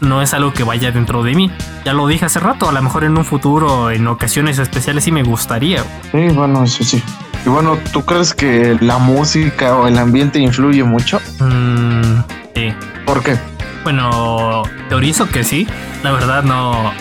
[0.00, 1.50] No es algo que vaya dentro de mí.
[1.84, 5.12] Ya lo dije hace rato, a lo mejor en un futuro, en ocasiones especiales, sí
[5.12, 5.82] me gustaría.
[6.12, 7.02] Sí, bueno, eso sí.
[7.44, 11.20] Y bueno, ¿tú crees que la música o el ambiente influye mucho?
[11.38, 12.20] Mm,
[12.54, 12.74] sí.
[13.06, 13.38] ¿Por qué?
[13.84, 15.66] Bueno, teorizo que sí.
[16.02, 16.92] La verdad no,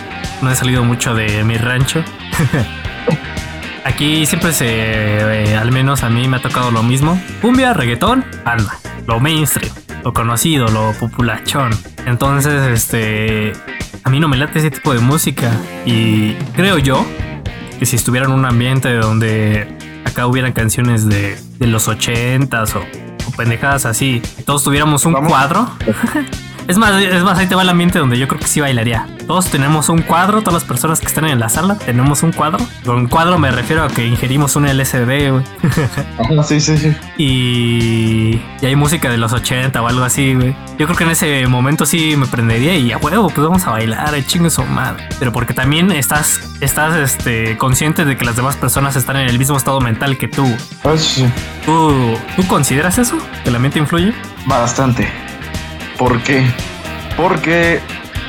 [0.41, 2.03] no he salido mucho de mi rancho.
[3.85, 7.21] Aquí siempre se, eh, al menos a mí me ha tocado lo mismo.
[7.41, 8.79] Cumbia, reggaetón, anda.
[9.05, 9.71] Lo mainstream,
[10.03, 11.69] lo conocido, lo populachón.
[12.07, 13.53] Entonces, este,
[14.03, 15.51] a mí no me late ese tipo de música.
[15.85, 17.05] Y creo yo
[17.77, 19.67] que si estuviera en un ambiente donde
[20.03, 25.29] acá hubieran canciones de, de los ochentas o, o pendejadas así, todos tuviéramos un Vamos.
[25.31, 25.69] cuadro
[26.67, 29.07] Es más, es más, ahí te va el ambiente donde yo creo que sí bailaría.
[29.27, 32.59] Todos tenemos un cuadro, todas las personas que están en la sala tenemos un cuadro.
[32.83, 35.43] Con cuadro me refiero a que ingerimos un LSD, güey.
[36.47, 36.95] sí, sí, sí.
[37.17, 40.55] Y, y hay música de los 80 o algo así, güey.
[40.79, 43.71] Yo creo que en ese momento sí me prendería y a huevo, pues vamos a
[43.71, 45.07] bailar, el chingo su madre.
[45.19, 49.37] Pero porque también estás, estás este, consciente de que las demás personas están en el
[49.37, 50.45] mismo estado mental que tú.
[50.83, 51.25] Ah, sí.
[51.65, 53.17] ¿Tú, ¿Tú consideras eso?
[53.43, 54.13] ¿Que la mente influye?
[54.47, 55.24] Bastante.
[55.97, 56.45] ¿Por qué?
[57.17, 57.79] Porque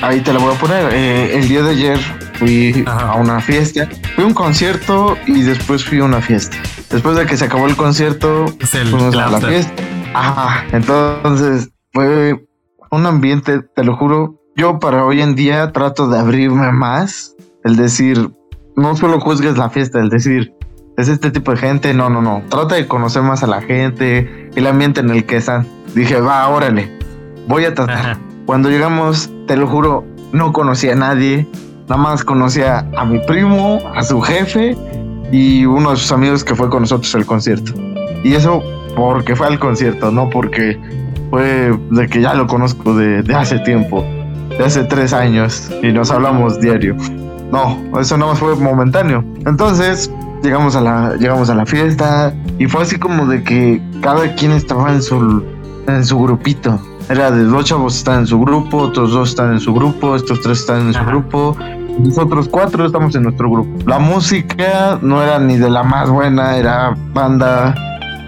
[0.02, 0.88] ahí te lo voy a poner.
[0.92, 1.98] Eh, el día de ayer
[2.34, 3.12] fui Ajá.
[3.12, 6.56] a una fiesta, fui a un concierto y después fui a una fiesta.
[6.90, 9.82] Después de que se acabó el concierto, el- fuimos a la fiesta.
[10.14, 12.46] Ajá, entonces fue
[12.90, 14.40] un ambiente, te lo juro.
[14.56, 18.30] Yo para hoy en día trato de abrirme más, el decir,
[18.76, 20.52] no solo juzgues la fiesta, el decir,
[20.96, 22.42] es este tipo de gente, no, no, no.
[22.48, 25.66] Trata de conocer más a la gente, el ambiente en el que están.
[25.94, 26.95] Dije, va, órale,
[27.46, 27.96] voy a tratar.
[27.96, 28.18] Ajá.
[28.46, 31.46] Cuando llegamos, te lo juro, no conocía a nadie.
[31.88, 34.76] Nada más conocía a mi primo, a su jefe
[35.30, 37.72] y uno de sus amigos que fue con nosotros al concierto.
[38.24, 38.62] Y eso
[38.96, 40.80] porque fue al concierto, no porque
[41.30, 44.04] fue de que ya lo conozco de, de hace tiempo,
[44.50, 46.96] de hace tres años y nos hablamos diario.
[47.52, 49.24] No, eso nada más fue momentáneo.
[49.44, 50.10] Entonces
[50.42, 54.52] llegamos a la, llegamos a la fiesta y fue así como de que cada quien
[54.52, 55.44] estaba en su,
[55.86, 56.80] en su grupito.
[57.08, 60.40] Era de dos chavos están en su grupo, otros dos están en su grupo, estos
[60.40, 61.10] tres están en su Ajá.
[61.10, 61.56] grupo,
[62.00, 63.70] nosotros cuatro estamos en nuestro grupo.
[63.88, 67.74] La música no era ni de la más buena, era banda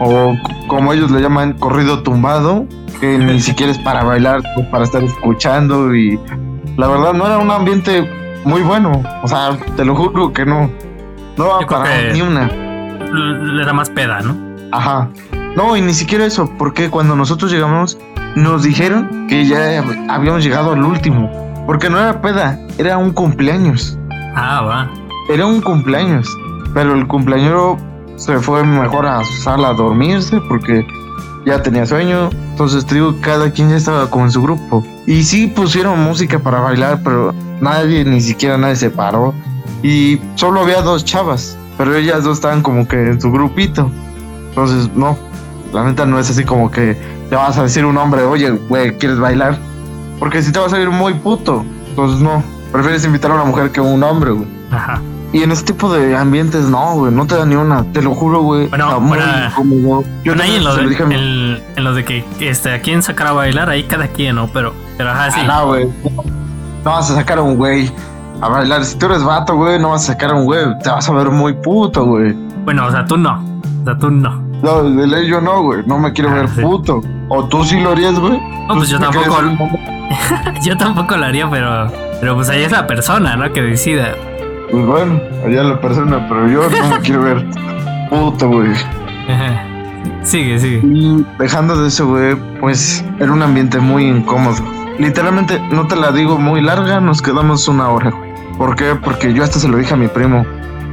[0.01, 0.35] o
[0.68, 2.66] como ellos le llaman corrido tumbado,
[3.01, 6.18] que ni siquiera es para bailar, para estar escuchando y
[6.76, 8.09] la verdad no era un ambiente
[8.45, 9.03] muy bueno.
[9.24, 10.70] O sea, te lo juro que no.
[11.37, 12.45] No va para ni una.
[12.47, 14.37] L- Era más peda, ¿no?
[14.70, 15.09] Ajá.
[15.57, 17.99] No, y ni siquiera eso, porque cuando nosotros llegamos,
[18.43, 21.30] nos dijeron que ya habíamos llegado al último.
[21.66, 23.99] Porque no era peda, era un cumpleaños.
[24.34, 24.91] Ah, va.
[25.28, 26.26] Era un cumpleaños.
[26.72, 27.76] Pero el cumpleañero
[28.16, 30.86] se fue mejor a su sala a dormirse porque
[31.45, 32.30] ya tenía sueño.
[32.51, 34.84] Entonces, te digo, cada quien ya estaba como en su grupo.
[35.07, 39.34] Y sí pusieron música para bailar, pero nadie, ni siquiera nadie se paró.
[39.82, 43.91] Y solo había dos chavas, pero ellas dos estaban como que en su grupito.
[44.49, 45.16] Entonces, no,
[45.73, 46.97] la neta no es así como que
[47.31, 49.59] le vas a decir a un hombre, oye, güey, ¿quieres bailar?
[50.19, 51.64] Porque si te vas a ir muy puto.
[51.91, 52.43] Entonces, no,
[52.73, 54.49] prefieres invitar a una mujer que a un hombre, güey.
[54.71, 55.01] Ajá.
[55.33, 58.14] Y en este tipo de ambientes, no, güey, no te da ni una, te lo
[58.14, 58.66] juro, güey.
[58.69, 60.03] Bueno, muy incómodo.
[60.25, 62.73] Yo Bueno, ahí en también lo, se de, lo en, en lo de que este,
[62.73, 64.49] a quién sacar a bailar, ahí cada quien, ¿no?
[64.49, 65.41] Pero, pero ajá, sí.
[65.43, 65.87] Ah, no, güey.
[66.85, 67.93] No vas a sacar a un güey
[68.41, 68.85] a bailar.
[68.85, 70.64] Si tú eres vato, güey, no vas a sacar a un güey.
[70.83, 72.33] Te vas a ver muy puto, güey.
[72.64, 73.43] Bueno, o sea, tú no.
[73.83, 74.47] O sea, tú no.
[74.63, 75.83] No, de ley yo no, güey.
[75.87, 76.61] No me quiero Ah, ver sí.
[76.63, 77.01] puto.
[77.29, 78.39] O tú sí lo harías, güey.
[78.69, 79.37] No, pues yo tampoco.
[80.65, 83.53] Yo tampoco lo haría, pero, pero pues ahí es la persona, ¿no?
[83.53, 84.15] Que decida.
[84.71, 87.45] Pues bueno, allá la persona, pero yo no me quiero ver
[88.09, 88.71] puto, güey.
[89.29, 89.65] Ajá.
[90.23, 90.81] Sigue, sigue.
[90.83, 94.57] Y dejando de eso, güey, pues era un ambiente muy incómodo.
[94.99, 98.31] Literalmente, no te la digo muy larga, nos quedamos una hora, güey.
[98.57, 98.95] ¿Por qué?
[98.95, 100.45] Porque yo hasta se lo dije a mi primo.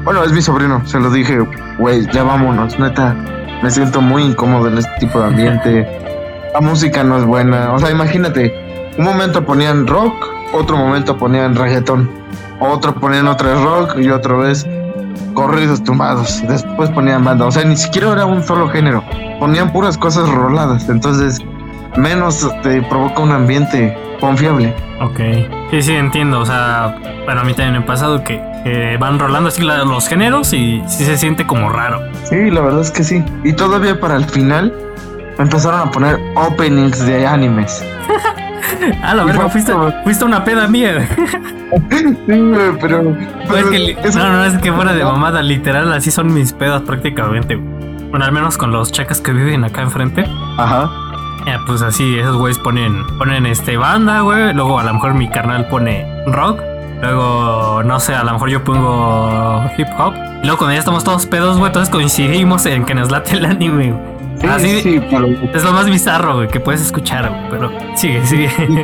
[0.03, 1.39] Bueno, es mi sobrino, se lo dije,
[1.79, 3.15] güey, ya vámonos, neta.
[3.63, 6.01] Me siento muy incómodo en este tipo de ambiente.
[6.53, 7.73] La música no es buena.
[7.73, 8.53] O sea, imagínate,
[8.97, 10.13] un momento ponían rock,
[10.53, 12.09] otro momento ponían reggaetón,
[12.59, 14.65] otro ponían otra vez rock y otra vez
[15.33, 16.41] corridos tumbados.
[16.47, 17.45] Después ponían banda.
[17.45, 19.03] O sea, ni siquiera era un solo género.
[19.39, 20.87] Ponían puras cosas roladas.
[20.89, 21.39] Entonces,
[21.97, 24.73] menos te provoca un ambiente confiable.
[25.01, 25.19] Ok.
[25.71, 26.39] Sí, sí, entiendo.
[26.39, 28.41] O sea, bueno, a mí también me ha pasado que,
[28.99, 32.01] van rolando así la- los géneros y sí se siente como raro.
[32.23, 33.23] Sí, la verdad es que sí.
[33.43, 34.73] Y todavía para el final
[35.37, 37.83] empezaron a poner openings de animes.
[39.03, 39.71] Ah, la verga, fuiste,
[40.03, 41.07] fuiste una peda mía.
[41.89, 43.03] Sí, güey, pero.
[43.03, 43.15] No,
[43.47, 46.33] pero es que, li- eso- no, no, es que fuera de mamada, literal, así son
[46.33, 47.55] mis pedas prácticamente.
[47.55, 50.25] Bueno, al menos con los chacas que viven acá enfrente.
[50.57, 50.89] Ajá.
[51.47, 54.53] Eh, pues así, esos güeyes ponen, ponen este banda, güey.
[54.53, 56.61] Luego a lo mejor mi carnal pone rock.
[57.01, 60.13] Luego, no sé, a lo mejor yo pongo hip hop.
[60.41, 63.45] Y luego cuando ya estamos todos pedos, güey, entonces coincidimos en que nos late el
[63.45, 64.15] anime, güey.
[64.41, 65.27] Sí, Así sí, pero.
[65.27, 67.49] es lo más bizarro, güey, que puedes escuchar, güey.
[67.49, 68.49] Pero sigue, sigue.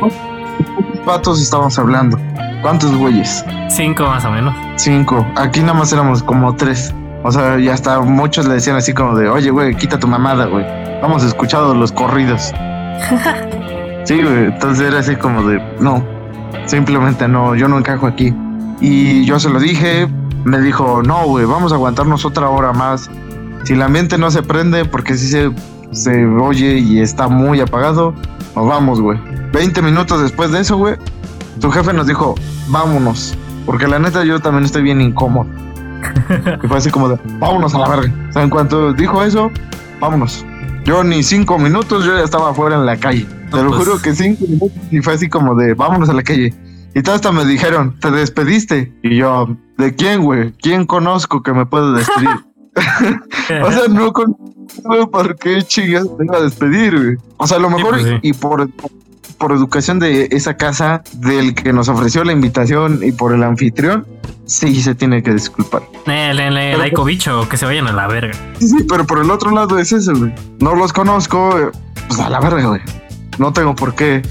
[1.04, 2.18] Patos estamos hablando.
[2.62, 3.44] ¿Cuántos güeyes?
[3.68, 4.54] Cinco más o menos.
[4.76, 5.26] Cinco.
[5.36, 6.94] Aquí nada más éramos como tres.
[7.22, 10.46] O sea, y hasta muchos le decían así como de, oye, güey, quita tu mamada,
[10.46, 10.64] güey.
[11.02, 12.52] Hemos escuchado los corridos.
[14.04, 14.46] sí, güey.
[14.46, 16.04] Entonces era así como de, no,
[16.66, 18.34] simplemente no, yo no encajo aquí.
[18.80, 20.08] Y yo se lo dije,
[20.44, 23.10] me dijo, no, güey, vamos a aguantarnos otra hora más.
[23.64, 25.52] Si el ambiente no se prende, porque sí se
[25.92, 28.14] se oye y está muy apagado,
[28.56, 29.18] nos vamos, güey.
[29.52, 30.96] 20 minutos después de eso, güey,
[31.60, 32.34] tu jefe nos dijo,
[32.68, 33.36] vámonos.
[33.66, 35.46] Porque la neta yo también estoy bien incómodo.
[36.62, 38.12] Y fue así como de, vámonos a la verga.
[38.28, 39.50] O sea, en cuanto dijo eso,
[40.00, 40.44] vámonos.
[40.84, 43.26] Yo ni cinco minutos, yo ya estaba afuera en la calle.
[43.50, 46.22] Te lo pues- juro que cinco minutos y fue así como de, vámonos a la
[46.22, 46.52] calle.
[46.94, 48.92] Y todo hasta me dijeron, ¿te despediste?
[49.02, 50.52] Y yo, ¿de quién, güey?
[50.60, 52.28] ¿Quién conozco que me puede despedir?
[53.64, 54.36] o sea, no con
[55.10, 57.16] por qué chingas me iba a despedir, güey.
[57.36, 58.18] O sea, a lo Sí, mejor pues sí.
[58.22, 58.68] y por,
[59.42, 64.06] por educación de esa casa, del que nos ofreció la invitación y por el anfitrión,
[64.46, 65.82] sí se tiene que disculpar.
[66.06, 68.32] Eh, le, le, laico bicho, que se vayan a la verga.
[68.60, 70.32] Sí, sí, pero por el otro lado es eso, güey.
[70.60, 71.72] No los conozco, eh,
[72.06, 72.82] pues a la verga, güey.
[73.38, 74.22] No tengo por qué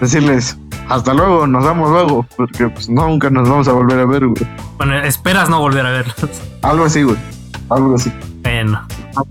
[0.00, 0.56] decirles
[0.88, 4.46] hasta luego, nos vemos luego, porque pues nunca nos vamos a volver a ver, güey.
[4.76, 6.14] Bueno, esperas no volver a verlos.
[6.62, 7.16] Algo así, güey.
[7.70, 8.12] Algo así.
[8.44, 8.86] Bueno,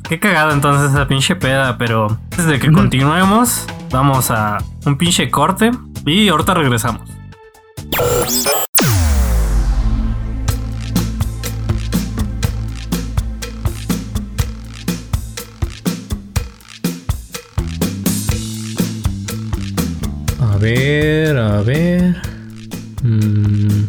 [0.07, 5.29] qué cagado entonces esa pinche peda, pero antes de que continuemos, vamos a un pinche
[5.29, 5.71] corte
[6.05, 7.09] y ahorita regresamos.
[20.39, 22.21] A ver, a ver.
[23.01, 23.83] Mm.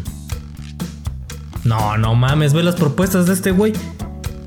[1.65, 3.73] No, no mames, ve las propuestas de este güey.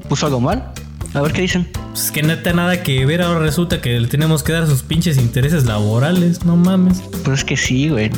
[0.09, 0.73] ¿Puso algo mal?
[1.17, 1.67] A ver qué dicen.
[1.89, 5.17] Pues que neta nada que ver, ahora resulta que le tenemos que dar sus pinches
[5.17, 7.01] intereses laborales, no mames.
[7.25, 8.11] Pues es que sí, güey.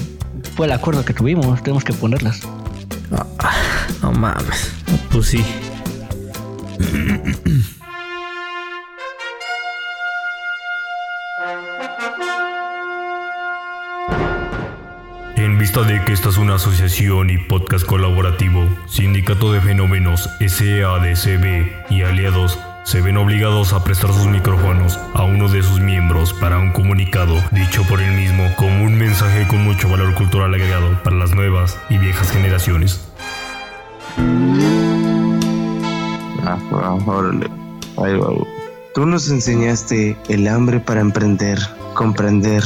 [0.57, 1.63] Fue el acuerdo que tuvimos.
[1.63, 2.41] Tenemos que ponerlas.
[4.01, 4.73] No mames.
[5.11, 5.41] Pues sí.
[15.37, 21.91] En vista de que esta es una asociación y podcast colaborativo, Sindicato de Fenómenos SADCB
[21.91, 26.57] y aliados se ven obligados a prestar sus micrófonos a uno de sus miembros para
[26.57, 31.15] un comunicado dicho por él mismo como un mensaje con mucho valor cultural agregado para
[31.15, 33.07] las nuevas y viejas generaciones.
[36.45, 36.57] Ah.
[38.93, 41.59] Tú nos enseñaste el hambre para emprender,
[41.93, 42.63] comprender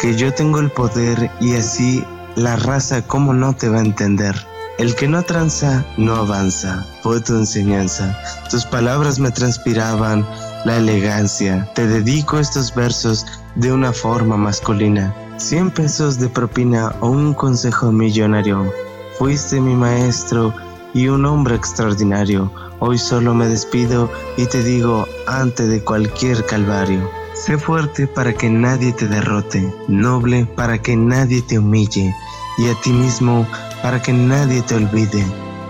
[0.00, 4.34] que yo tengo el poder y así la raza cómo no te va a entender.
[4.76, 8.18] El que no tranza no avanza, fue tu enseñanza.
[8.50, 10.26] Tus palabras me transpiraban
[10.64, 11.70] la elegancia.
[11.74, 15.14] Te dedico estos versos de una forma masculina.
[15.36, 18.72] 100 pesos de propina o un consejo millonario.
[19.16, 20.52] Fuiste mi maestro
[20.92, 22.50] y un hombre extraordinario.
[22.80, 27.08] Hoy solo me despido y te digo antes de cualquier calvario.
[27.34, 32.12] Sé fuerte para que nadie te derrote, noble para que nadie te humille
[32.58, 33.46] y a ti mismo
[33.84, 35.22] para que nadie te olvide.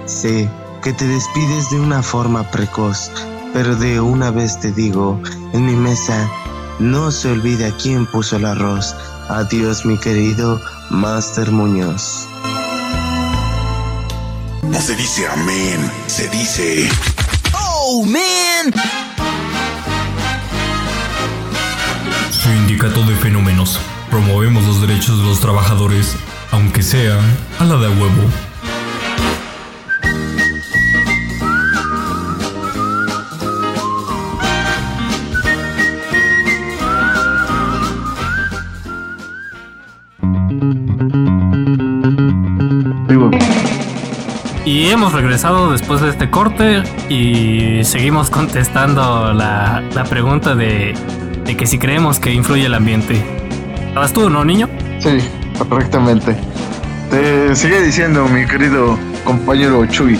[0.06, 0.48] Sé
[0.84, 3.10] que te despides de una forma precoz,
[3.52, 5.20] pero de una vez te digo,
[5.52, 6.30] en mi mesa
[6.78, 8.94] no se olvide a quién puso el arroz.
[9.28, 10.60] Adiós mi querido
[10.90, 12.28] Master Muñoz.
[14.62, 16.88] No se dice amén, se dice...
[22.30, 23.80] Sindicato de Fenómenos.
[24.08, 26.14] Promovemos los derechos de los trabajadores,
[26.54, 27.18] aunque sea
[27.58, 28.22] a la de huevo.
[44.64, 50.94] Y hemos regresado después de este corte y seguimos contestando la, la pregunta de,
[51.44, 53.20] de que si creemos que influye el ambiente.
[53.88, 54.68] ¿Estabas tú, no, niño?
[55.00, 55.18] sí,
[55.68, 56.36] correctamente.
[57.10, 60.18] Te sigue diciendo, mi querido compañero Chuy.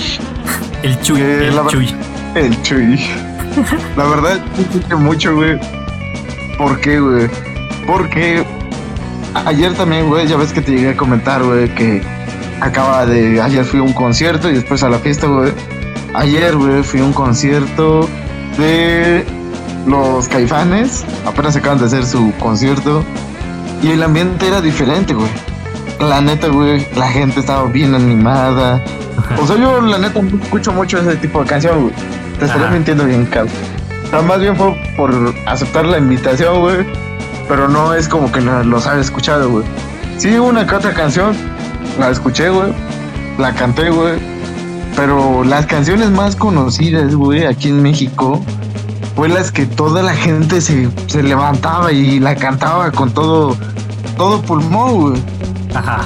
[0.83, 1.95] El Chuy, Eh, el Chuy.
[2.35, 3.01] El Chuy.
[3.97, 5.59] La verdad, sí mucho, güey.
[6.59, 7.29] ¿Por qué, güey?
[7.87, 8.45] Porque
[9.47, 12.03] ayer también, güey, ya ves que te llegué a comentar, güey, que
[12.61, 13.41] acaba de.
[13.41, 15.53] Ayer fui a un concierto y después a la fiesta, güey.
[16.15, 18.09] Ayer, güey, fui a un concierto
[18.59, 19.25] de
[19.87, 21.05] los caifanes.
[21.27, 23.05] Apenas acaban de hacer su concierto.
[23.85, 25.29] Y el ambiente era diferente, güey.
[26.01, 28.83] La neta, güey, la gente estaba bien animada.
[29.41, 31.95] O sea, yo la neta no escucho mucho ese tipo de canción, güey.
[32.39, 32.71] Te Ajá.
[32.71, 33.53] mintiendo bien, cabrón.
[34.07, 35.13] O sea, más bien fue por
[35.47, 36.87] aceptar la invitación, güey.
[37.49, 39.65] Pero no es como que la- los haya escuchado, güey.
[40.17, 41.37] Sí, una que otra canción
[41.99, 42.73] la escuché, güey.
[43.39, 44.15] La canté, güey.
[44.97, 48.41] Pero las canciones más conocidas, güey, aquí en México,
[49.15, 53.57] fue las que toda la gente se, se levantaba y la cantaba con todo,
[54.17, 55.23] todo pulmón, güey
[55.75, 56.03] Ajá.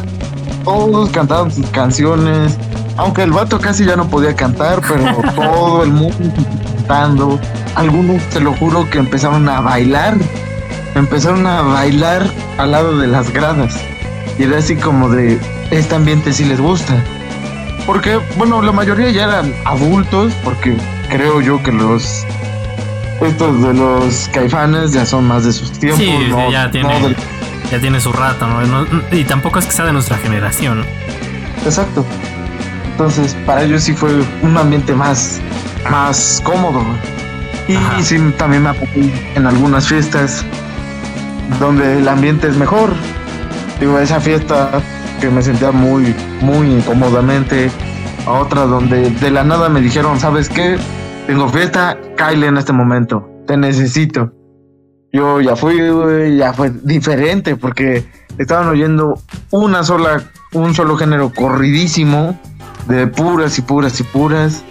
[0.65, 2.57] todos cantaban sus canciones.
[2.97, 5.05] Aunque el vato casi ya no podía cantar, pero
[5.37, 6.17] todo el mundo
[6.89, 7.39] cantando,
[7.75, 10.17] algunos, te lo juro, que empezaron a bailar.
[10.95, 13.77] Empezaron a bailar al lado de las gradas.
[14.39, 15.39] Y era así como de,
[15.71, 16.95] este ambiente sí les gusta.
[17.87, 20.77] Porque, bueno, la mayoría ya eran adultos, porque
[21.09, 22.25] creo yo que los
[23.21, 26.01] estos de los caifanes ya son más de sus tiempos.
[26.01, 27.17] Sí, no- ya no tiene, del-
[27.71, 28.87] ya tiene su rato, ¿no?
[29.13, 30.85] Y tampoco es que sea de nuestra generación.
[31.65, 32.05] Exacto.
[32.93, 34.11] Entonces, para ellos sí fue
[34.43, 35.41] un ambiente más,
[35.91, 36.83] más cómodo.
[37.69, 38.03] Y Ajá.
[38.03, 38.87] sí, también me pasó
[39.35, 40.45] en algunas fiestas
[41.61, 42.93] donde el ambiente es mejor.
[43.81, 44.71] Digo, esa fiesta
[45.21, 47.71] que me sentía muy, muy incómodamente.
[48.27, 50.77] A otra donde de la nada me dijeron, ¿sabes qué?
[51.29, 53.29] Tengo fiesta, Kyle en este momento.
[53.47, 54.33] Te necesito.
[55.13, 55.77] Yo ya fui,
[56.39, 58.09] ya fue diferente porque
[58.39, 59.21] estaban oyendo
[59.51, 60.23] una sola,
[60.55, 62.41] un solo género corridísimo
[62.87, 64.65] de puras y puras y puras.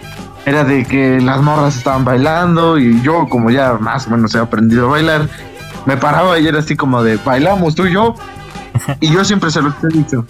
[0.46, 4.40] Era de que las morras estaban bailando y yo como ya más o menos he
[4.40, 5.28] aprendido a bailar,
[5.86, 8.16] me paraba y era así como de bailamos tú y yo.
[8.98, 10.26] Y yo siempre se lo he dicho.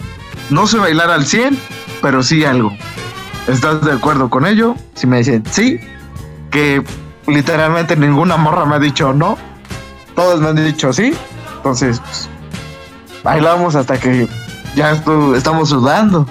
[0.51, 1.57] No sé bailar al 100,
[2.03, 2.71] pero sí algo.
[3.47, 4.75] ¿Estás de acuerdo con ello?
[4.93, 5.79] Si me dicen sí,
[6.49, 6.83] que
[7.27, 9.37] literalmente ninguna morra me ha dicho no,
[10.15, 11.13] todos me han dicho sí,
[11.57, 12.29] entonces pues,
[13.23, 14.27] bailamos hasta que
[14.75, 16.25] ya esto- estamos sudando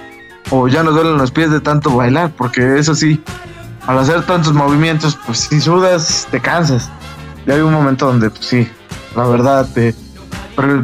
[0.50, 3.22] o ya nos duelen los pies de tanto bailar, porque eso sí,
[3.86, 6.88] al hacer tantos movimientos, pues si sudas, te cansas.
[7.46, 8.68] Y hay un momento donde, pues sí,
[9.14, 9.94] la verdad, te,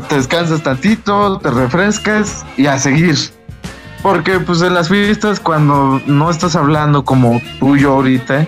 [0.09, 3.17] te descansas tantito, te refrescas y a seguir.
[4.03, 8.47] Porque pues en las fiestas cuando no estás hablando como tú yo ahorita,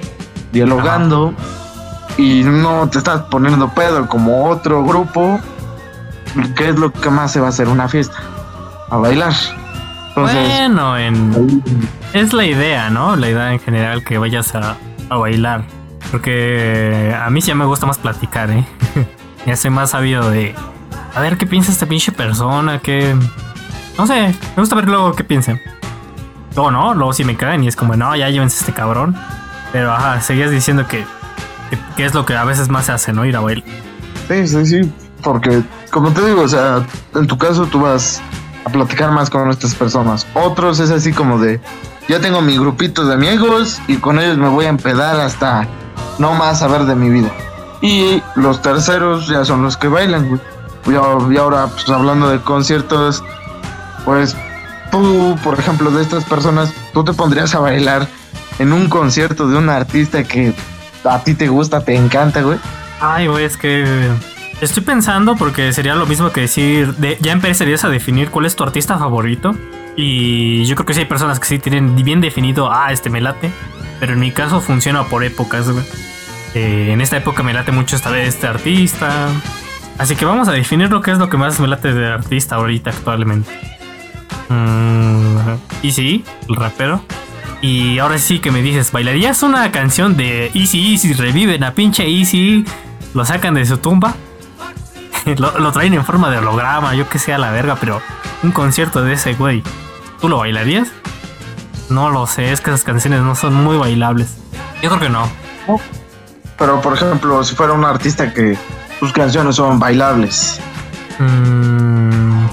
[0.57, 1.34] dialogando
[2.16, 5.38] y no te estás poniendo pedo como otro grupo,
[6.57, 8.16] ¿qué es lo que más se va a hacer una fiesta?
[8.88, 9.34] A bailar.
[10.09, 11.62] Entonces, bueno, en,
[12.14, 13.16] es la idea, ¿no?
[13.16, 14.76] La idea en general que vayas a,
[15.11, 15.64] a bailar.
[16.11, 18.64] Porque a mí sí me gusta más platicar, ¿eh?
[19.46, 20.54] ya soy más sabido de...
[21.14, 23.14] A ver qué piensa esta pinche persona, que...
[23.98, 25.61] No sé, me gusta ver luego qué piensan.
[26.54, 29.14] Luego no, luego sí me caen y es como, no, ya llévense este cabrón.
[29.73, 31.05] Pero ajá, seguías diciendo que,
[31.97, 33.25] que, es lo que a veces más se hace, ¿no?
[33.25, 33.64] Ir a bailar.
[34.29, 34.93] Sí, sí, sí,
[35.23, 38.21] porque como te digo, o sea, en tu caso tú vas
[38.64, 40.27] a platicar más con estas personas.
[40.35, 41.61] Otros es así como de,
[42.09, 45.69] ya tengo mi grupito de amigos y con ellos me voy a empedar hasta
[46.19, 47.31] no más saber de mi vida.
[47.81, 50.41] Y los terceros ya son los que bailan, güey.
[50.89, 53.23] Y ahora, pues hablando de conciertos,
[54.05, 54.37] pues
[54.91, 58.09] tú, por ejemplo, de estas personas, tú te pondrías a bailar
[58.59, 60.52] en un concierto de un artista que
[61.04, 62.59] a ti te gusta, te encanta, güey.
[63.00, 64.09] Ay, güey, es que
[64.61, 68.57] estoy pensando porque sería lo mismo que decir, de- ya empezarías a definir cuál es
[68.57, 69.54] tu artista favorito.
[69.98, 73.20] Y yo creo que sí hay personas que sí tienen bien definido, ah, este me
[73.20, 73.50] late.
[73.98, 75.84] Pero en mi caso funciona por épocas, güey.
[76.54, 79.28] Eh, en esta época me late mucho esta vez este artista.
[79.98, 82.57] Así que vamos a definir lo que es lo que más me late de artista
[82.57, 83.50] ahorita actualmente.
[84.50, 85.38] Mm,
[85.82, 87.02] y sí, el rapero.
[87.61, 91.14] Y ahora sí que me dices, ¿bailarías una canción de Easy Easy?
[91.14, 92.64] Reviven a pinche Easy,
[93.14, 94.14] lo sacan de su tumba,
[95.38, 98.00] lo, lo traen en forma de holograma, yo que sé a la verga, pero
[98.42, 99.62] un concierto de ese güey,
[100.20, 100.88] ¿tú lo bailarías?
[101.88, 104.36] No lo sé, es que esas canciones no son muy bailables.
[104.82, 105.30] Yo creo que no.
[106.59, 108.57] Pero por ejemplo, si fuera un artista que
[108.98, 110.61] sus canciones son bailables.
[111.18, 112.46] Mm,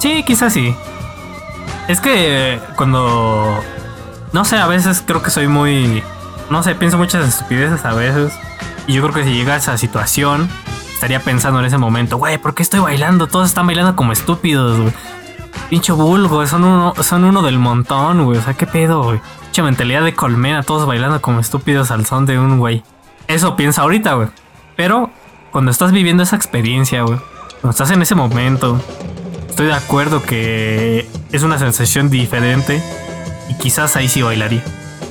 [0.00, 0.74] sí, quizás sí.
[1.88, 3.60] Es que cuando...
[4.32, 6.02] No sé, a veces creo que soy muy...
[6.50, 8.32] No sé, pienso muchas estupideces a veces.
[8.86, 10.48] Y yo creo que si llega a esa situación,
[10.94, 13.26] estaría pensando en ese momento, güey, ¿por qué estoy bailando?
[13.26, 14.92] Todos están bailando como estúpidos, güey.
[15.68, 18.38] Pinche vulgo, son uno, son uno del montón, güey.
[18.38, 19.20] O sea, ¿qué pedo, güey?
[19.44, 22.82] Pinche mentalidad de colmena, todos bailando como estúpidos al son de un güey.
[23.28, 24.28] Eso piensa ahorita, güey.
[24.76, 25.10] Pero
[25.50, 27.18] cuando estás viviendo esa experiencia, güey.
[27.60, 28.80] Cuando estás en ese momento,
[29.48, 32.82] estoy de acuerdo que es una sensación diferente.
[33.62, 34.60] Quizás ahí sí bailaría.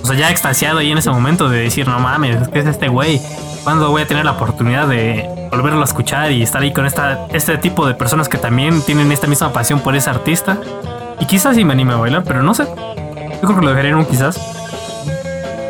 [0.04, 2.90] O sea, ya extasiado ahí en ese momento de decir, no mames, ¿qué es este
[2.90, 3.22] güey?
[3.64, 7.28] ¿Cuándo voy a tener la oportunidad de volverlo a escuchar y estar ahí con esta,
[7.32, 10.58] este tipo de personas que también tienen esta misma pasión por ese artista?
[11.22, 12.66] Y quizás sí me anime a bailar, pero no sé.
[12.66, 14.38] Yo creo que lo dejaría un quizás.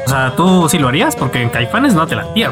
[0.08, 2.52] O sea, tú sí lo harías porque en Caifanes no te la tía.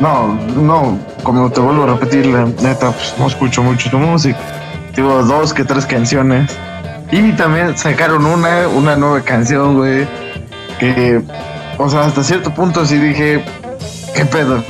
[0.00, 4.38] No, no, como te vuelvo a repetir, neta, pues no escucho mucho tu música.
[4.96, 6.56] Digo, dos que tres canciones.
[7.10, 10.06] Y también sacaron una, una nueva canción, güey.
[10.78, 11.22] Que,
[11.78, 13.44] o sea, hasta cierto punto sí dije,
[14.14, 14.62] ¿qué pedo?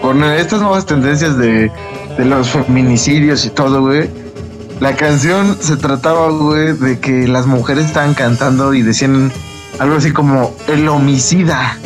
[0.00, 1.70] Con estas nuevas tendencias de,
[2.16, 4.08] de los feminicidios y todo, güey.
[4.80, 9.32] La canción se trataba, güey, de que las mujeres estaban cantando y decían
[9.78, 11.78] algo así como el homicida,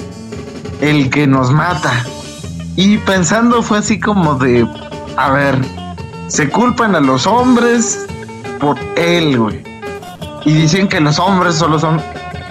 [0.81, 2.05] el que nos mata.
[2.77, 4.67] Y pensando fue así como de,
[5.17, 5.57] a ver,
[6.29, 8.07] se culpan a los hombres
[8.61, 9.63] por él, güey.
[10.45, 12.01] Y dicen que los hombres solo son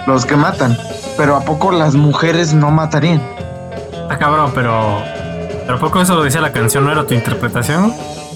[0.06, 0.76] los que matan.
[1.16, 3.20] Pero ¿a poco las mujeres no matarían?
[4.08, 4.98] Ah, cabrón, pero.
[5.64, 6.84] ¿Pero a poco eso lo decía la canción?
[6.84, 7.94] ¿No era tu interpretación?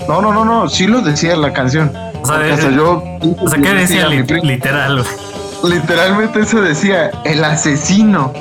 [0.09, 1.89] No, no, no, no, sí lo decía la canción.
[2.23, 3.03] O sea, Porque de- hasta yo.
[3.43, 5.03] O sea, ¿qué decía li- literal?
[5.03, 5.75] güey?
[5.77, 8.33] Literalmente eso decía, el asesino.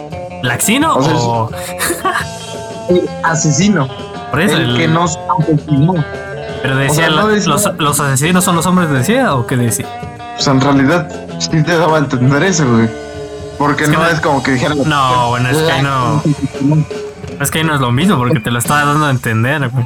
[0.42, 1.50] ¿Laxino O sea, o.?
[2.90, 3.88] El asesino.
[4.30, 5.94] Por eso, el el- que nos asesinó.
[6.64, 9.46] Pero decía, o sea, no la- decía- los, los asesinos son los hombres, decía, o
[9.46, 9.86] qué decía?
[10.36, 11.08] Pues en realidad
[11.40, 12.90] sí te daba a entender eso, güey.
[13.60, 14.80] Porque Es que no no- es como que dijeran.
[14.86, 16.24] No, bueno, es que ahí no.
[17.40, 19.86] Es que ahí no es lo mismo, porque te lo estaba dando a entender, güey.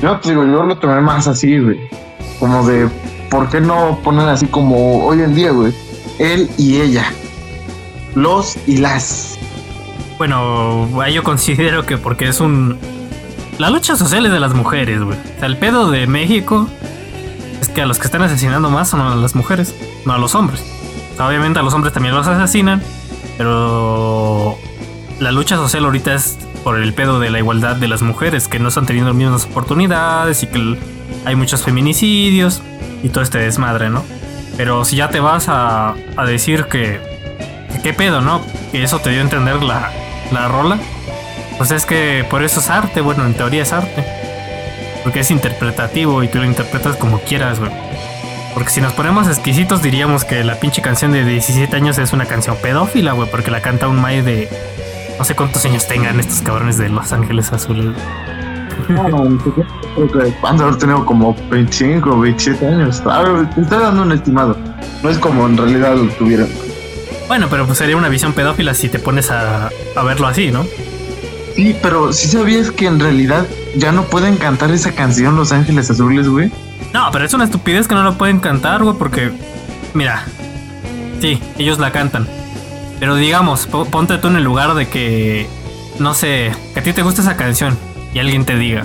[0.00, 1.78] Yo te digo, yo lo tomé más así, güey.
[2.40, 2.88] Como de,
[3.30, 5.74] ¿por qué no ponen así como hoy en día, güey?
[6.18, 7.04] Él y ella.
[8.14, 9.38] Los y las.
[10.16, 12.78] Bueno, yo considero que porque es un.
[13.58, 15.18] La lucha social es de las mujeres, güey.
[15.18, 16.68] O sea, el pedo de México
[17.60, 19.74] es que a los que están asesinando más son a las mujeres,
[20.06, 20.64] no a los hombres.
[21.12, 22.80] O sea, obviamente a los hombres también los asesinan,
[23.36, 24.56] pero
[25.18, 28.60] la lucha social ahorita es por el pedo de la igualdad de las mujeres, que
[28.60, 30.78] no están teniendo las mismas oportunidades y que
[31.24, 32.62] hay muchos feminicidios
[33.02, 34.04] y todo este desmadre, ¿no?
[34.56, 37.00] Pero si ya te vas a, a decir que,
[37.72, 38.40] que qué pedo, ¿no?
[38.70, 39.90] Que eso te dio a entender la,
[40.30, 40.78] la rola.
[41.58, 44.04] Pues es que por eso es arte, bueno, en teoría es arte.
[45.02, 47.70] Porque es interpretativo y tú lo interpretas como quieras, güey.
[48.54, 52.26] Porque si nos ponemos exquisitos diríamos que la pinche canción de 17 años es una
[52.26, 54.48] canción pedófila, güey, porque la canta un May de
[55.18, 57.94] no sé cuántos años tengan estos cabrones de Los Ángeles Azules.
[58.86, 63.02] Creo que han haber tenido como 25 27 años.
[63.04, 64.56] A ver, te estoy dando un estimado.
[65.02, 66.48] No es como en realidad lo tuvieran.
[67.26, 70.64] Bueno, pero pues sería una visión pedófila si te pones a, a verlo así, ¿no?
[71.58, 73.44] Sí, pero si sabías que en realidad
[73.74, 76.52] ya no pueden cantar esa canción Los Ángeles Azules, güey.
[76.94, 79.32] No, pero es una estupidez que no lo pueden cantar, güey, porque,
[79.92, 80.24] mira,
[81.20, 82.28] sí, ellos la cantan.
[83.00, 85.48] Pero digamos, po- ponte tú en el lugar de que,
[85.98, 87.76] no sé, que a ti te gusta esa canción
[88.14, 88.84] y alguien te diga,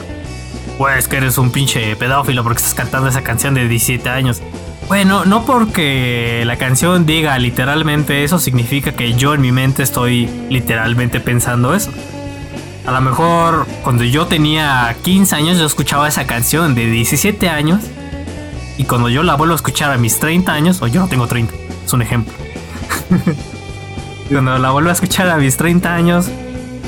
[0.79, 4.41] pues que eres un pinche pedófilo porque estás cantando esa canción de 17 años.
[4.87, 10.27] Bueno, no porque la canción diga literalmente eso significa que yo en mi mente estoy
[10.49, 11.91] literalmente pensando eso.
[12.85, 17.81] A lo mejor cuando yo tenía 15 años yo escuchaba esa canción de 17 años
[18.77, 21.27] y cuando yo la vuelvo a escuchar a mis 30 años, o yo no tengo
[21.27, 21.53] 30,
[21.85, 22.33] es un ejemplo.
[24.29, 26.29] cuando la vuelvo a escuchar a mis 30 años,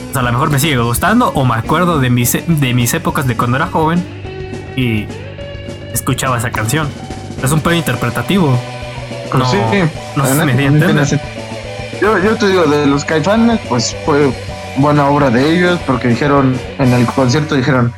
[0.05, 3.27] pues a lo mejor me sigue gustando o me acuerdo de mis, de mis épocas
[3.27, 4.03] de cuando era joven
[4.75, 5.05] y
[5.93, 6.89] escuchaba esa canción.
[7.41, 8.57] Es un pedo interpretativo.
[9.31, 9.57] Pero No, sí,
[10.15, 11.19] no sé si me di.
[12.01, 14.33] Yo, yo te digo, de los caifanes, pues fue
[14.77, 17.93] buena obra de ellos, porque dijeron, en el concierto dijeron,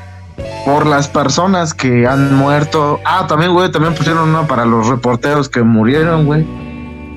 [0.65, 2.99] por las personas que han muerto.
[3.05, 6.45] Ah, también, güey, también pusieron una para los reporteros que murieron, güey.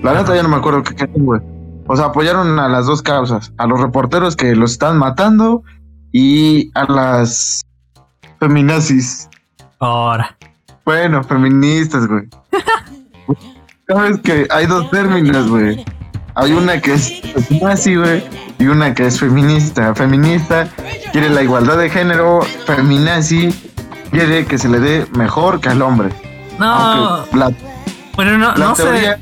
[0.03, 1.41] La neta ya no me acuerdo qué güey.
[1.87, 5.63] O sea, apoyaron a las dos causas, a los reporteros que los están matando
[6.13, 7.63] y a las
[8.39, 9.29] feminazis.
[9.81, 10.37] Ahora.
[10.85, 12.29] Bueno, feministas, güey.
[13.89, 15.85] Sabes que hay dos términos, güey.
[16.35, 17.13] Hay una que es
[17.63, 18.25] nazi, güey,
[18.59, 19.95] y una que es feminista.
[19.95, 20.69] Feminista
[21.13, 23.49] quiere la igualdad de género, feminazi
[24.11, 26.11] quiere que se le dé mejor que al hombre.
[26.59, 27.51] No, la,
[28.17, 29.21] bueno, no, la no teoría, sé.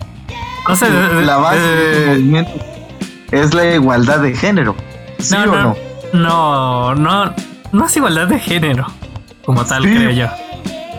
[0.68, 0.86] No sé.
[1.24, 2.50] la base de- del movimiento
[3.30, 4.74] es la igualdad de género.
[5.18, 5.76] ¿Sí no, o no,
[6.12, 6.94] no?
[6.94, 7.34] no,
[7.72, 8.86] no, es igualdad de género.
[9.44, 9.94] Como tal, Sí.
[9.94, 10.26] creo yo.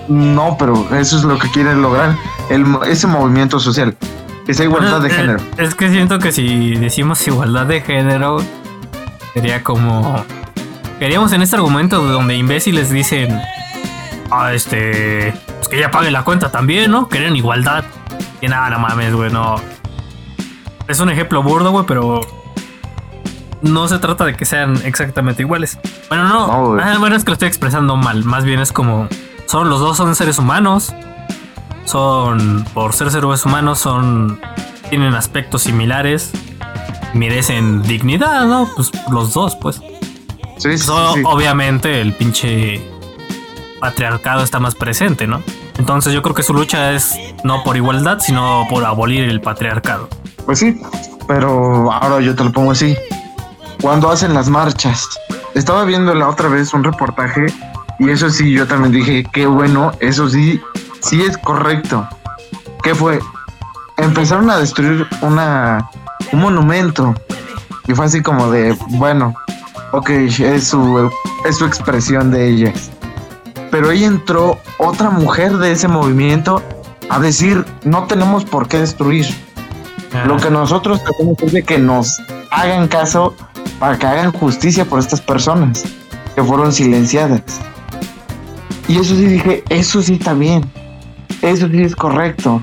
[0.08, 2.16] No, pero eso es lo que quieren lograr
[2.50, 3.96] el, ese movimiento social.
[4.50, 5.40] Que sea igualdad de Eh, género.
[5.58, 8.44] Es que siento que si decimos igualdad de género,
[9.36, 10.26] sería como.
[10.98, 13.40] Queríamos en este argumento donde imbéciles dicen.
[14.32, 15.36] Ah, este.
[15.58, 17.08] Pues que ella pague la cuenta también, ¿no?
[17.10, 17.84] Querían igualdad.
[18.42, 19.58] Que nada, no mames, güey, no.
[20.88, 22.22] Es un ejemplo burdo, güey, pero.
[23.62, 25.78] No se trata de que sean exactamente iguales.
[26.08, 26.48] Bueno, no.
[26.48, 28.24] No, ah, bueno, es que lo estoy expresando mal.
[28.24, 29.10] Más bien es como.
[29.46, 30.92] Son los dos son seres humanos.
[31.86, 32.66] Son.
[32.74, 34.40] Por ser seres humanos, son.
[34.90, 36.32] Tienen aspectos similares.
[37.14, 38.70] Merecen dignidad, ¿no?
[38.76, 39.78] Pues los dos, pues.
[40.58, 41.22] Sí, sí, So- sí.
[41.26, 42.86] Obviamente el pinche
[43.80, 45.42] patriarcado está más presente, ¿no?
[45.78, 50.10] Entonces yo creo que su lucha es no por igualdad, sino por abolir el patriarcado.
[50.46, 50.80] Pues sí,
[51.28, 52.98] pero ahora yo te lo pongo así.
[53.82, 55.08] Cuando hacen las marchas,
[55.56, 57.46] estaba viendo la otra vez un reportaje
[57.98, 60.60] y eso sí, yo también dije, qué bueno, eso sí,
[61.02, 62.08] sí es correcto.
[62.84, 63.20] ¿Qué fue?
[63.98, 65.90] Empezaron a destruir una,
[66.32, 67.14] un monumento
[67.88, 69.34] y fue así como de, bueno,
[69.92, 71.10] ok, es su,
[71.46, 72.74] es su expresión de ella.
[73.72, 76.64] Pero ahí entró otra mujer de ese movimiento
[77.10, 79.26] a decir, no tenemos por qué destruir.
[80.14, 82.20] Ah, Lo que nosotros tratamos es de que nos
[82.52, 83.36] hagan caso
[83.80, 85.84] para que hagan justicia por estas personas
[86.36, 87.42] que fueron silenciadas.
[88.88, 90.64] Y eso sí dije, eso sí está bien.
[91.42, 92.62] Eso sí es correcto.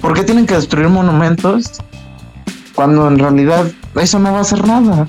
[0.00, 1.80] ¿Por qué tienen que destruir monumentos
[2.74, 3.66] cuando en realidad
[3.96, 5.06] eso no va a hacer nada?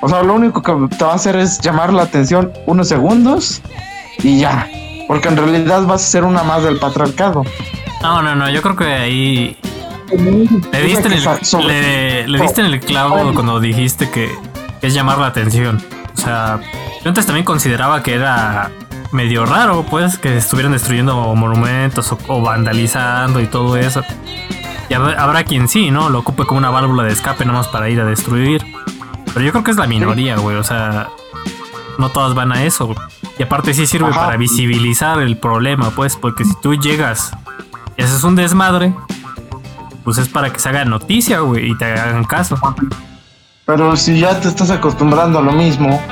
[0.00, 3.62] O sea, lo único que te va a hacer es llamar la atención unos segundos
[4.22, 4.68] y ya.
[5.08, 7.44] Porque en realidad vas a ser una más del patriarcado.
[8.02, 9.56] No, no, no, yo creo que ahí
[10.72, 14.30] le diste en el, le, le diste en el clavo cuando dijiste que
[14.82, 15.82] es llamar la atención.
[16.14, 16.60] O sea,
[17.02, 18.70] yo antes también consideraba que era
[19.12, 24.02] medio raro, pues, que estuvieran destruyendo monumentos o, o vandalizando y todo eso.
[24.88, 26.08] Y hab- habrá quien sí, ¿no?
[26.10, 28.64] Lo ocupe como una válvula de escape nomás para ir a destruir.
[29.32, 30.56] Pero yo creo que es la minoría, güey.
[30.56, 31.08] O sea,
[31.98, 32.86] no todas van a eso.
[32.86, 32.98] güey.
[33.38, 34.26] Y aparte sí sirve Ajá.
[34.26, 37.30] para visibilizar el problema, pues, porque si tú llegas
[37.96, 38.94] y haces un desmadre,
[40.04, 42.58] pues es para que se haga noticia, güey, y te hagan caso.
[43.66, 46.02] Pero si ya te estás acostumbrando a lo mismo,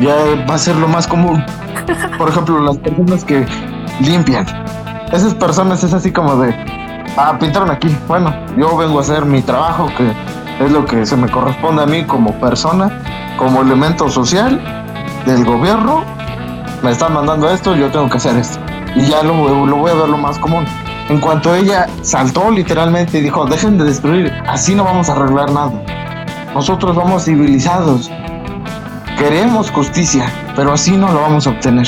[0.00, 0.14] ya
[0.48, 1.44] va a ser lo más común.
[2.18, 3.46] Por ejemplo, las personas que
[4.00, 4.46] limpian.
[5.12, 6.54] Esas personas es así como de,
[7.16, 7.94] ah, pintaron aquí.
[8.08, 10.12] Bueno, yo vengo a hacer mi trabajo, que
[10.64, 12.90] es lo que se me corresponde a mí como persona,
[13.38, 14.60] como elemento social
[15.26, 16.02] del gobierno.
[16.82, 18.58] Me están mandando esto, yo tengo que hacer esto.
[18.94, 20.64] Y ya lo, lo voy a ver lo más común.
[21.08, 25.50] En cuanto ella saltó literalmente y dijo, dejen de destruir, así no vamos a arreglar
[25.52, 25.72] nada.
[26.54, 28.10] Nosotros vamos civilizados.
[29.18, 31.86] Queremos justicia, pero así no lo vamos a obtener.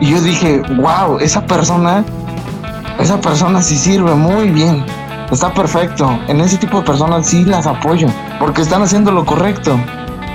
[0.00, 2.04] Y yo dije, wow, esa persona,
[2.98, 4.84] esa persona sí sirve muy bien.
[5.30, 6.18] Está perfecto.
[6.28, 9.78] En ese tipo de personas sí las apoyo, porque están haciendo lo correcto,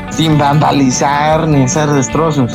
[0.09, 2.53] sin vandalizar ni hacer destrozos.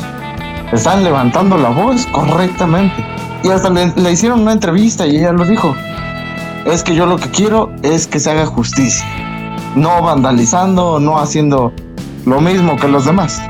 [0.72, 3.04] Están levantando la voz correctamente.
[3.42, 5.74] Y hasta le, le hicieron una entrevista y ella lo dijo.
[6.64, 9.04] Es que yo lo que quiero es que se haga justicia
[9.74, 11.72] no vandalizando, no haciendo
[12.26, 13.40] lo mismo que los demás.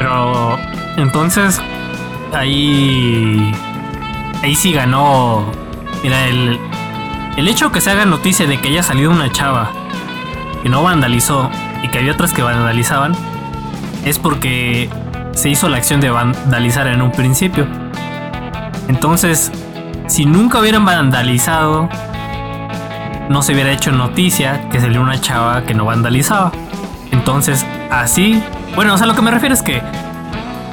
[0.00, 0.58] Pero
[0.96, 1.60] entonces
[2.32, 3.52] ahí
[4.42, 5.44] ahí sí ganó.
[6.02, 6.58] Mira, el,
[7.36, 9.70] el hecho que se haga noticia de que haya salido una chava
[10.62, 11.50] que no vandalizó
[11.82, 13.14] y que había otras que vandalizaban
[14.06, 14.88] es porque
[15.32, 17.66] se hizo la acción de vandalizar en un principio.
[18.88, 19.52] Entonces,
[20.06, 21.90] si nunca hubieran vandalizado,
[23.28, 26.52] no se hubiera hecho noticia que salió una chava que no vandalizaba.
[27.12, 28.42] Entonces, así,
[28.74, 29.82] bueno, o sea, lo que me refiero es que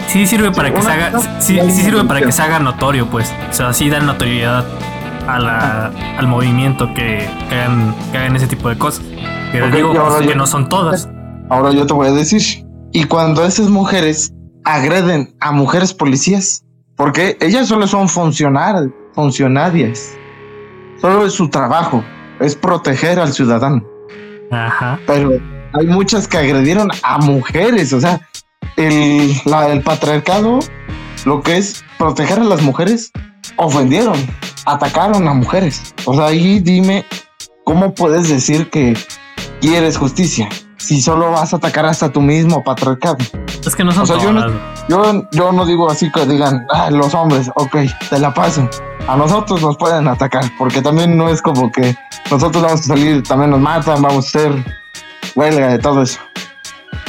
[0.07, 3.33] sí sirve para que se haga, sí, sí sirve para que se haga notorio, pues.
[3.49, 4.65] O sea, sí dan notoriedad
[5.27, 9.03] a la, al movimiento que, que hagan, que hagan ese tipo de cosas.
[9.51, 11.09] Que Ok, digo que no son todas.
[11.49, 12.65] Ahora yo te voy a decir.
[12.91, 14.33] Y cuando esas mujeres
[14.63, 20.13] agreden a mujeres policías, porque ellas solo son funcionar, funcionarias.
[20.99, 22.03] Solo es su trabajo,
[22.39, 23.83] es proteger al ciudadano.
[24.51, 24.99] Ajá.
[25.05, 25.39] Pero
[25.79, 28.21] hay muchas que agredieron a mujeres, o sea,
[28.75, 30.59] el, la- el patriarcado,
[31.25, 33.11] lo que es proteger a las mujeres,
[33.57, 34.15] ofendieron,
[34.65, 35.93] atacaron a mujeres.
[36.05, 37.05] O sea, ahí dime,
[37.65, 38.95] ¿cómo puedes decir que
[39.61, 40.47] quieres justicia?
[40.77, 43.17] Si solo vas a atacar hasta tu mismo patriarcado.
[43.65, 44.77] Es que no son O sea, yo no-.
[44.87, 47.75] Yo, yo no digo así que digan, ah, los hombres, ok,
[48.09, 48.69] te la paso.
[49.07, 51.95] A nosotros nos pueden atacar, porque también no es como que
[52.31, 54.65] nosotros vamos a salir, también nos matan, vamos a hacer
[55.37, 56.19] huelga de todo eso.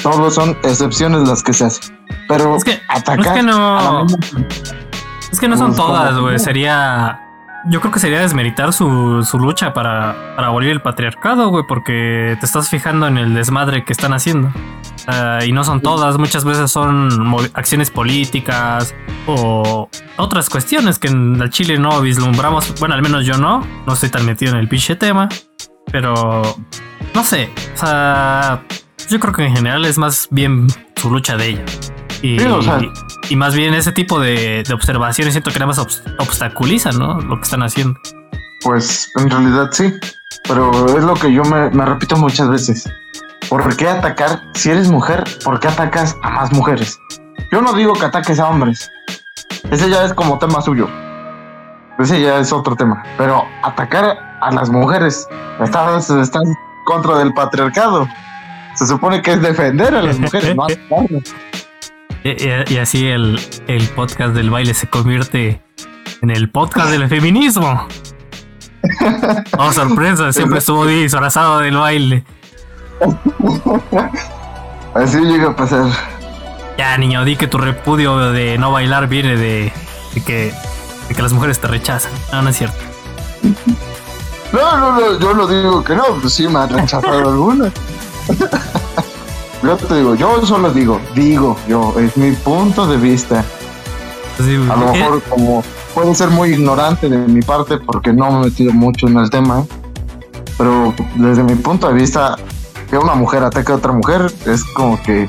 [0.02, 1.98] Todos son excepciones las que se hacen.
[2.28, 4.06] Pero Es que- atacar es que no-
[5.32, 6.38] Es que no son Pues, todas, güey.
[6.38, 7.20] Sería.
[7.66, 12.36] Yo creo que sería desmeritar su, su lucha para, para abolir el patriarcado, güey, porque
[12.38, 14.50] te estás fijando en el desmadre que están haciendo.
[15.08, 17.08] Ah, y no son todas, muchas veces son
[17.54, 18.94] acciones políticas
[19.26, 22.74] o otras cuestiones que en el Chile no vislumbramos.
[22.78, 25.28] Bueno, al menos yo no, no estoy tan metido en el pinche tema,
[25.90, 26.42] pero
[27.18, 28.62] no sé, o sea,
[29.08, 31.64] yo creo que en general es más bien su lucha de ella.
[32.22, 32.80] Y, Sí, o sea-
[33.28, 37.20] y más bien ese tipo de, de observaciones siento que nada más obs- obstaculizan, ¿no?
[37.20, 37.98] Lo que están haciendo.
[38.62, 39.92] Pues en realidad sí.
[40.46, 42.88] Pero es lo que yo me, me repito muchas veces.
[43.48, 44.40] ¿Por qué atacar?
[44.54, 46.96] Si eres mujer, ¿por qué atacas a más mujeres?
[47.50, 48.88] Yo no digo que ataques a hombres.
[49.72, 50.88] Ese ya es como tema suyo.
[51.98, 53.02] Ese ya es otro tema.
[53.16, 55.26] Pero atacar a las mujeres
[55.60, 56.44] estás, estás
[56.88, 58.08] contra del patriarcado.
[58.74, 60.66] Se supone que es defender a las mujeres, no.
[62.24, 65.60] Y, y- y así el, el podcast del baile se convierte
[66.22, 67.86] en el podcast del feminismo.
[69.58, 72.24] Oh, sorpresa, siempre estuvo disfrazado del baile.
[74.94, 75.86] Así llega a pasar.
[76.78, 79.72] Ya, niño, di que tu repudio de no bailar viene de,
[80.14, 80.52] de que,
[81.08, 82.12] de que las mujeres te rechazan.
[82.32, 82.78] No, no es cierto.
[84.52, 87.72] No, no, no, yo lo digo que no, pues sí me han rechazado algunas.
[89.62, 93.44] yo te digo, yo solo digo, digo, yo, es mi punto de vista.
[94.38, 94.54] Sí.
[94.70, 95.64] A lo Eh, mejor como
[95.94, 99.28] puede ser muy ignorante de mi parte porque no me he metido mucho en el
[99.30, 99.64] tema,
[100.56, 102.36] pero desde mi punto de vista,
[102.88, 105.28] que una mujer ataque a otra mujer es como que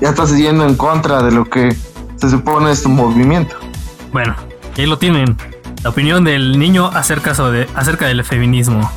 [0.00, 1.74] ya estás yendo en contra de lo que
[2.16, 3.56] se supone es tu movimiento.
[4.12, 4.34] Bueno,
[4.76, 5.36] ahí lo tienen.
[5.82, 8.90] La opinión del niño acerca, sobre, acerca del feminismo.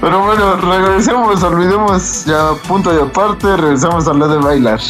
[0.00, 4.80] Pero bueno, regresemos, olvidemos ya punto y aparte, regresamos a hablar de bailar.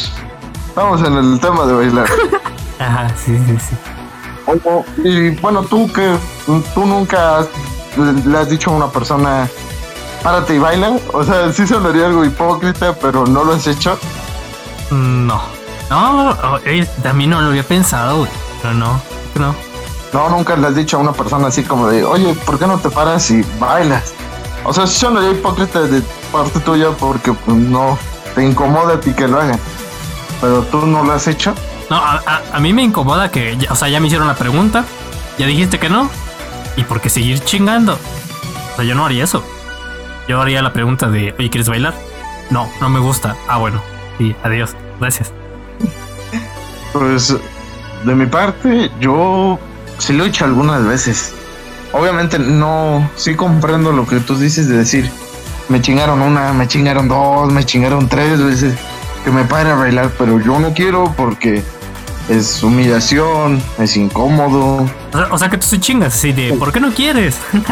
[0.67, 2.07] Estamos en el tema de bailar.
[2.79, 3.75] Ajá, sí, sí, sí.
[5.03, 6.15] Y bueno, tú que
[6.75, 7.45] tú nunca
[7.97, 9.49] le has dicho a una persona,
[10.21, 10.99] párate y baila.
[11.11, 13.97] O sea, sí sonaría algo hipócrita, pero no lo has hecho.
[14.91, 15.56] No.
[15.89, 16.35] No,
[16.65, 18.29] eh, también no lo había pensado, güey.
[18.61, 19.01] Pero no,
[19.35, 19.55] no.
[20.13, 22.77] No, nunca le has dicho a una persona así como de, oye, ¿por qué no
[22.79, 24.13] te paras y bailas?
[24.63, 26.01] O sea, sí sonaría hipócrita de
[26.31, 27.97] parte tuya porque pues, no
[28.35, 29.59] te incomoda a ti que lo hagan.
[30.41, 31.53] Pero tú no lo has hecho.
[31.89, 34.83] No, a, a- a mí me incomoda que, o sea, ya me hicieron la pregunta,
[35.37, 36.09] ya dijiste que no,
[36.75, 37.93] y por qué seguir chingando.
[37.93, 39.43] O sea, yo no haría eso.
[40.27, 41.93] Yo haría la pregunta de, oye, ¿quieres bailar?
[42.49, 43.35] No, no me gusta.
[43.47, 43.81] Ah, bueno,
[44.17, 45.31] sí, adiós, gracias.
[46.99, 47.35] Pues
[48.03, 49.59] de mi parte, yo
[49.97, 51.33] sí lo he hecho algunas veces.
[51.93, 55.09] Obviamente no, sí comprendo lo que tú dices de decir,
[55.69, 58.75] me chingaron una, me chingaron dos, me chingaron tres veces,
[59.23, 61.63] que me pare a bailar, pero yo no quiero porque
[62.29, 64.83] es humillación, es incómodo.
[65.13, 67.37] O sea, o sea, que tú se chingas así de, ¿por qué no quieres?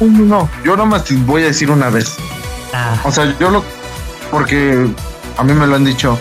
[0.00, 2.16] No, no, no, yo nomás te voy a decir una vez.
[2.72, 3.62] Ah, O sea, yo lo,
[4.30, 4.88] porque
[5.36, 6.18] a mí me lo han dicho,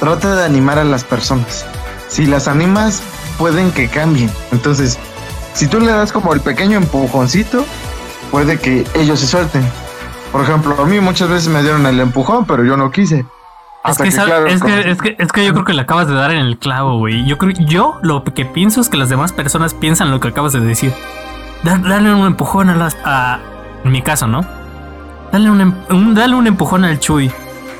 [0.00, 1.66] trata de animar a las personas.
[2.08, 3.02] Si las animas,
[3.38, 4.30] pueden que cambien.
[4.52, 4.98] Entonces,
[5.54, 7.64] si tú le das como el pequeño empujoncito,
[8.30, 9.68] puede que ellos se suelten.
[10.32, 13.24] Por ejemplo, a mí muchas veces me dieron el empujón, pero yo no quise.
[13.84, 15.72] es que, que, sab- claro, es, como- que, es, que, es que yo creo que
[15.72, 17.26] le acabas de dar en el clavo, güey.
[17.26, 20.52] Yo creo, yo lo que pienso es que las demás personas piensan lo que acabas
[20.52, 20.92] de decir.
[21.62, 23.38] Da- dale un empujón a las, a,
[23.84, 24.44] en mi caso, ¿no?
[25.32, 27.30] Dale un, em- un- dale un empujón al Chuy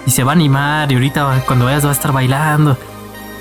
[0.09, 2.79] y se va a animar y ahorita cuando vayas va a estar bailando.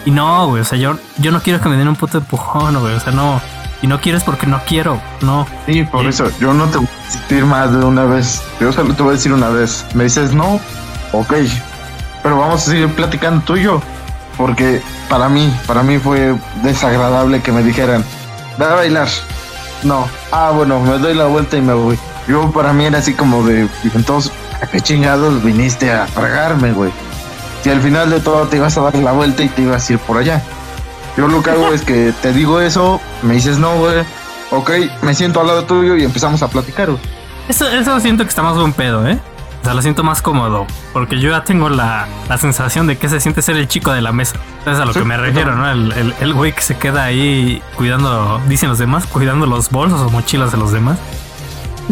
[0.06, 2.78] Y no, güey, o sea, yo, yo no quiero que me den un puto empujón,
[2.82, 3.40] güey, o sea, no.
[3.82, 5.48] Y no quiero es porque no quiero, no.
[5.66, 6.08] Sí, por Sí.
[6.10, 8.42] eso yo no te voy a insistir más de una vez.
[8.60, 9.86] Yo solo te voy a decir una vez.
[9.94, 10.60] Me dices no,
[11.14, 11.34] ok.
[12.22, 13.82] Pero vamos a seguir platicando tú y yo.
[14.36, 18.04] Porque para mí, para mí fue desagradable que me dijeran,
[18.58, 19.08] ve a bailar.
[19.84, 20.06] No.
[20.34, 21.98] Ah, bueno, me doy la vuelta y me voy.
[22.28, 26.92] Yo para mí era así como de, entonces, ¿a qué chingados viniste a fregarme, güey?
[27.64, 29.94] Si al final de todo te ibas a dar la vuelta y te ibas a
[29.94, 30.42] ir por allá.
[31.18, 34.06] Yo lo que hago es que te digo eso, me dices no, güey.
[34.52, 34.72] Ok,
[35.02, 37.02] me siento al lado tuyo y empezamos a platicar, güey.
[37.50, 39.18] Eso, eso siento que está más buen pedo, ¿eh?
[39.62, 40.66] O sea, lo siento más cómodo.
[40.94, 44.02] Porque yo ya tengo la, la sensación de que se siente ser el chico de
[44.02, 44.36] la mesa.
[44.66, 45.70] Es a lo Sí, que me refiero, ¿no?
[45.70, 50.00] El, el, el güey que se queda ahí cuidando, dicen los demás, cuidando los bolsos
[50.02, 50.98] o mochilas de los demás.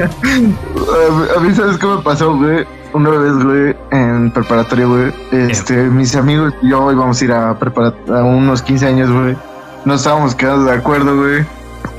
[0.02, 2.66] A, a mí, ¿sabes qué me pasó, güey?
[2.94, 5.14] Una vez, güey, en preparatoria, güey.
[5.32, 9.36] Este, mis amigos y yo íbamos a ir a preparatoria a unos 15 años, güey.
[9.84, 11.46] No estábamos quedando de acuerdo, güey.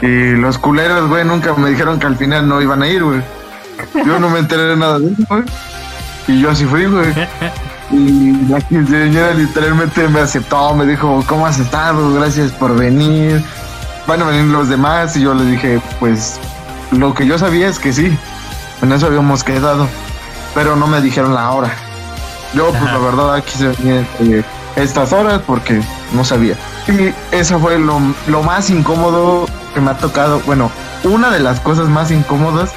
[0.02, 3.22] Y los culeros, güey, nunca me dijeron que al final no iban a ir, güey.
[4.04, 5.42] Yo no me enteré de nada de eso, güey.
[6.28, 7.14] Y yo así fui, güey.
[7.90, 12.14] Y la quinceañera literalmente me aceptó, me dijo, ¿cómo has estado?
[12.14, 13.40] Gracias por venir.
[14.08, 15.16] Van a venir los demás.
[15.16, 16.40] Y yo le dije, pues
[16.92, 18.16] lo que yo sabía es que sí.
[18.82, 19.88] En eso habíamos quedado.
[20.54, 21.70] Pero no me dijeron la hora.
[22.54, 22.92] Yo, pues Ajá.
[22.92, 24.44] la verdad, quise venir eh,
[24.76, 25.80] estas horas porque
[26.12, 26.56] no sabía.
[26.88, 30.40] Y eso fue lo, lo más incómodo que me ha tocado.
[30.46, 30.70] Bueno,
[31.04, 32.72] una de las cosas más incómodas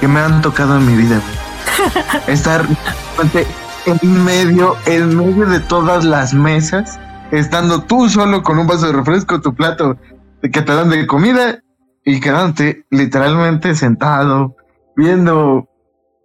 [0.00, 1.20] que me han tocado en mi vida.
[2.26, 2.64] Estar
[3.86, 6.98] en medio, en medio de todas las mesas,
[7.30, 9.96] estando tú solo con un vaso de refresco, tu plato
[10.42, 11.60] de que te dan de comida
[12.04, 14.56] y quedándote literalmente sentado,
[14.96, 15.68] viendo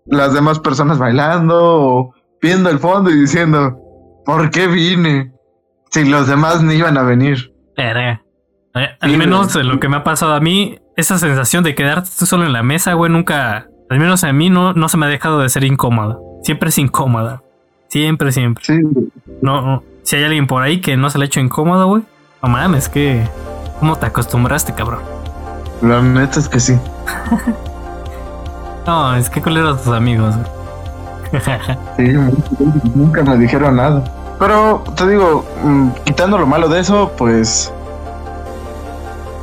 [0.06, 3.78] las demás personas bailando o viendo el fondo y diciendo,
[4.26, 5.32] ¿por qué vine?
[5.92, 7.54] Si los demás ni iban a venir.
[7.76, 8.22] Verga.
[8.76, 12.10] Eh, al menos de lo que me ha pasado a mí, esa sensación de quedarte
[12.18, 15.06] tú solo en la mesa, güey, nunca, al menos a mí no, no se me
[15.06, 16.18] ha dejado de ser incómoda.
[16.44, 17.42] Siempre es incómoda.
[17.88, 18.64] Siempre, siempre.
[18.66, 18.82] Sí,
[19.42, 19.84] No, no.
[20.04, 22.04] Si hay alguien por ahí que no se le ha hecho incómodo, güey.
[22.44, 23.24] No mames, que.
[23.80, 25.15] ¿Cómo te acostumbraste, cabrón?
[25.82, 26.80] La neta es que sí.
[28.86, 30.36] No, es que culeros tus amigos.
[31.98, 32.14] Sí,
[32.94, 34.04] nunca me dijeron nada.
[34.40, 37.74] Pero te digo, mm, quitando lo malo de eso, pues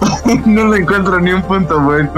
[0.47, 2.11] no le encuentro ni un punto bueno.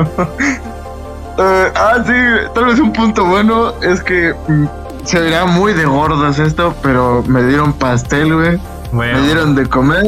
[1.38, 2.12] Eh, ah, sí,
[2.54, 4.66] tal vez un punto bueno es que mm,
[5.04, 8.60] se vería muy de gordos esto, pero me dieron pastel, güey.
[8.92, 10.06] Bueno, Me dieron de comer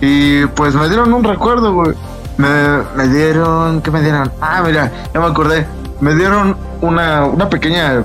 [0.00, 1.94] y pues me dieron un recuerdo, güey.
[2.36, 2.48] Me,
[2.96, 4.30] me dieron, ¿qué me dieron?
[4.40, 5.66] Ah, mira, ya me acordé.
[6.00, 8.04] Me dieron una, una pequeña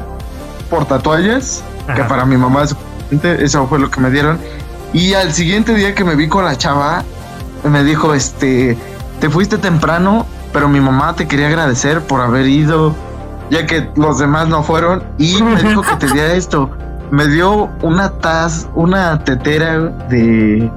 [0.70, 2.08] portatoallas que Ajá.
[2.08, 2.64] para mi mamá
[3.12, 4.40] eso fue lo que me dieron.
[4.94, 7.04] Y al siguiente día que me vi con la chava,
[7.64, 8.78] me dijo, este,
[9.20, 12.96] te fuiste temprano, pero mi mamá te quería agradecer por haber ido,
[13.50, 16.70] ya que los demás no fueron, y me dijo que te diera esto.
[17.12, 19.80] Me dio una taz, una tetera
[20.10, 20.70] de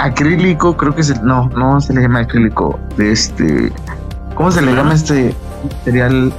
[0.00, 3.72] acrílico, creo que es el, no, no se le llama acrílico, de este,
[4.34, 6.32] ¿cómo se le llama este material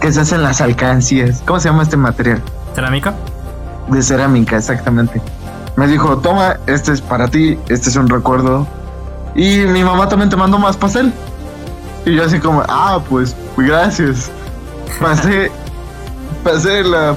[0.00, 1.42] que se hace en las alcancías?
[1.46, 2.42] ¿Cómo se llama este material?
[2.74, 3.14] ¿Cerámica?
[3.88, 5.20] de cerámica, exactamente.
[5.76, 8.66] Me dijo, toma, este es para ti, este es un recuerdo.
[9.34, 11.12] Y mi mamá también te mandó más pastel.
[12.04, 14.30] Y yo así como, ah, pues, gracias.
[15.00, 15.50] Pasé,
[16.44, 17.14] pasé la,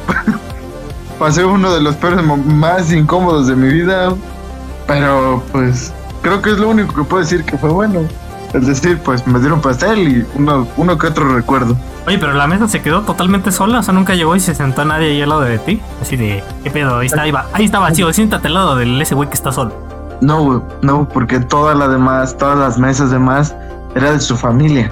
[1.20, 4.14] pasé uno de los peores más incómodos de mi vida.
[4.90, 8.02] Pero pues, creo que es lo único que puedo decir que fue bueno.
[8.54, 11.78] Es decir, pues me dieron pastel y uno, uno que otro recuerdo.
[12.08, 14.84] Oye, pero la mesa se quedó totalmente sola, o sea, nunca llegó y se sentó
[14.84, 15.80] nadie ahí al lado de ti.
[16.02, 16.98] Así de, ¿qué pedo?
[16.98, 19.52] Ahí está, ahí va, ahí está vacío, siéntate al lado del ese güey que está
[19.52, 19.72] solo.
[20.22, 23.56] No, no, porque toda la demás, todas las mesas demás,
[23.96, 24.92] era de su familia.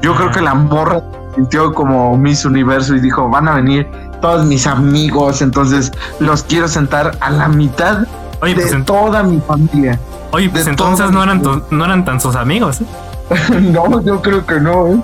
[0.00, 1.02] Yo creo que la morra
[1.34, 3.86] sintió como Miss Universo y dijo, van a venir
[4.22, 8.06] todos mis amigos, entonces los quiero sentar a la mitad
[8.42, 9.98] Oye, pues, de en- toda mi familia.
[10.32, 12.80] oye, pues entonces no eran, tu- no eran tan sus amigos.
[12.80, 12.86] ¿eh?
[13.72, 15.00] no, yo creo que no, ¿eh?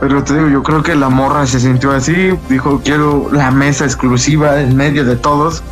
[0.00, 3.84] Pero te digo, yo creo que la morra se sintió así, dijo, quiero la mesa
[3.84, 5.62] exclusiva en medio de todos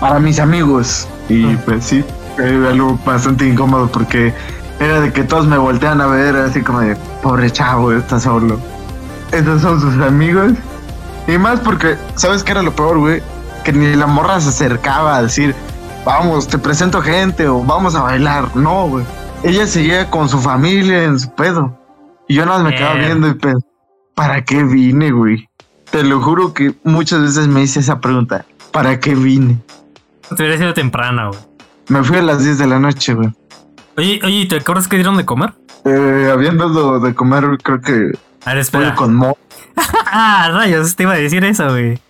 [0.00, 1.06] para mis amigos.
[1.28, 1.58] Y Mm.
[1.64, 2.04] pues sí,
[2.36, 4.34] fue algo bastante incómodo porque
[4.80, 8.58] era de que todos me voltean a ver así como de, pobre chavo, está solo.
[9.30, 10.52] Esos son sus amigos.
[11.28, 13.22] Y más porque, ¿sabes qué era lo peor, güey?
[13.68, 15.54] Que ni la morra se acercaba a decir,
[16.02, 18.56] vamos, te presento gente o vamos a bailar.
[18.56, 19.04] No, güey.
[19.42, 21.78] Ella seguía con su familia en su pedo.
[22.28, 23.66] Y yo nada más me quedaba viendo y pensé,
[24.14, 25.50] ¿para qué vine, güey?
[25.90, 29.58] Te lo juro que muchas veces me hice esa pregunta, ¿para qué vine?
[30.34, 31.40] Te hubiera sido temprano, güey.
[31.88, 33.28] Me fui a las 10 de la noche, güey.
[33.98, 35.52] Oye, oye, ¿te acuerdas que dieron de comer?
[35.84, 38.12] Eh, habían dado de comer, creo que
[38.46, 38.94] A ver, espera.
[38.94, 39.36] pollo con mo.
[40.10, 42.00] Ah, rayos, te iba a decir eso, güey.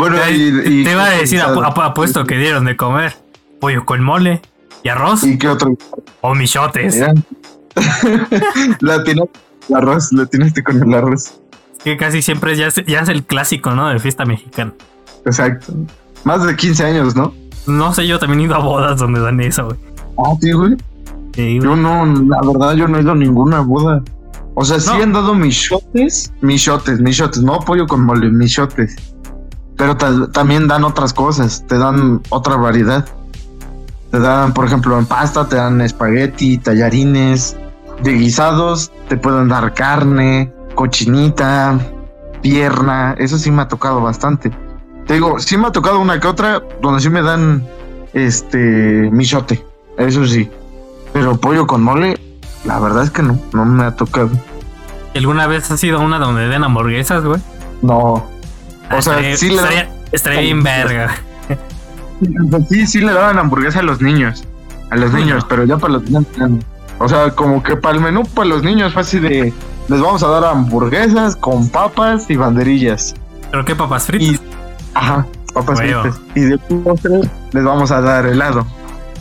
[0.00, 3.14] Bueno, Te, y, y- te iba a decir, apuesto que dieron de comer
[3.60, 4.40] pollo con mole
[4.82, 5.76] y arroz ¿Y qué otro?
[6.22, 6.96] o michotes.
[6.96, 7.12] Era?
[8.80, 9.24] la tienes,
[9.68, 11.34] el arroz, la tienes con el arroz.
[11.84, 13.88] Que casi siempre ya es, ya es el clásico, ¿no?
[13.88, 14.72] De fiesta mexicana.
[15.24, 15.72] Exacto.
[16.24, 17.32] Más de 15 años, ¿no?
[17.66, 19.78] No sé, yo también he ido a bodas donde dan eso, güey.
[20.18, 20.76] Ah, sí, güey.
[21.34, 21.60] Sí, güey.
[21.62, 24.02] Yo no, la verdad, yo no he ido a ninguna boda.
[24.54, 25.02] O sea, sí No.
[25.02, 28.96] han dado michotes, michotes, michotes, no pollo con mole, michotes.
[29.80, 33.06] Pero ta- también dan otras cosas, te dan otra variedad.
[34.10, 37.56] Te dan, por ejemplo, en pasta, te dan espagueti, tallarines,
[38.02, 41.78] de guisados, te pueden dar carne, cochinita,
[42.42, 44.50] pierna, eso sí me ha tocado bastante.
[45.06, 47.66] Te digo, sí me ha tocado una que otra, donde sí me dan
[48.12, 49.64] este michote,
[49.96, 50.50] eso sí.
[51.14, 52.20] Pero pollo con mole,
[52.66, 54.28] la verdad es que no, no me ha tocado.
[55.14, 57.40] ¿Alguna vez has ido a una donde den hamburguesas, güey?
[57.80, 58.26] No.
[58.90, 61.14] O sea, estaría, sí le estaría, estaría bien verga.
[62.68, 64.44] Sí, sí le daban hamburguesa a los niños.
[64.90, 65.48] A los niños, no.
[65.48, 66.26] pero ya para los niños.
[66.98, 69.54] O sea, como que para el menú para los niños fue así de.
[69.88, 73.14] Les vamos a dar hamburguesas con papas y banderillas.
[73.50, 74.36] ¿Pero qué papas fritas?
[74.36, 74.40] Y.
[74.94, 76.02] Ajá, papas Huevo.
[76.02, 76.20] fritas.
[76.34, 77.20] Y de postre
[77.52, 78.66] les vamos a dar helado.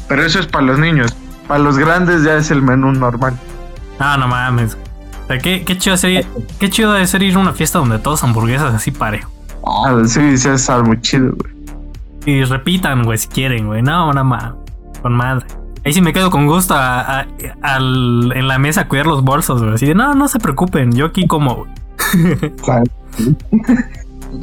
[0.08, 1.16] Pero eso es para los niños.
[1.48, 3.34] Para los grandes ya es el menú normal.
[4.00, 4.78] No, no mames.
[5.24, 6.24] O sea, qué, qué chido sería,
[6.60, 9.32] qué chido debe ser ir a una fiesta donde todos hamburguesas así parejo.
[9.66, 11.54] Ah, sí, sí, es algo muy chido, güey.
[12.26, 13.82] Y repitan, güey, si quieren, güey.
[13.82, 14.54] No, no mames.
[15.02, 15.46] Con madre.
[15.86, 17.28] Ahí sí me quedo con gusto a- a-
[17.62, 19.74] al- en la mesa a cuidar los bolsos, güey.
[19.76, 21.72] Así de, no, no se preocupen, yo aquí como, güey.
[22.66, 22.90] ¿Sabes?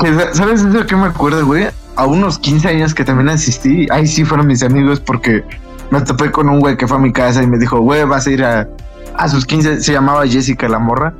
[0.01, 1.67] Que, ¿Sabes eso que me acuerdo, güey?
[1.97, 5.45] A unos 15 años que también asistí, ahí sí fueron mis amigos porque
[5.91, 8.27] me topé con un güey que fue a mi casa y me dijo, güey, vas
[8.27, 8.69] a ir a,
[9.17, 11.15] a sus 15, se llamaba Jessica la morra.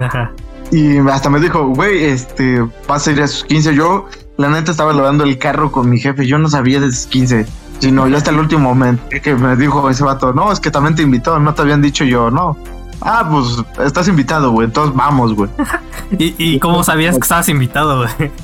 [0.00, 0.30] Ajá.
[0.70, 3.74] Y hasta me dijo, güey, este, vas a ir a sus 15.
[3.74, 6.26] Yo, la neta, estaba lavando el carro con mi jefe.
[6.26, 7.46] Yo no sabía de sus 15,
[7.78, 10.94] sino ya hasta el último momento que me dijo ese vato, no, es que también
[10.94, 12.56] te invitó, no te habían dicho yo, no.
[13.00, 15.48] ah, pues estás invitado, güey, entonces vamos, güey.
[16.18, 18.30] ¿Y, ¿Y cómo sabías que estabas invitado, güey?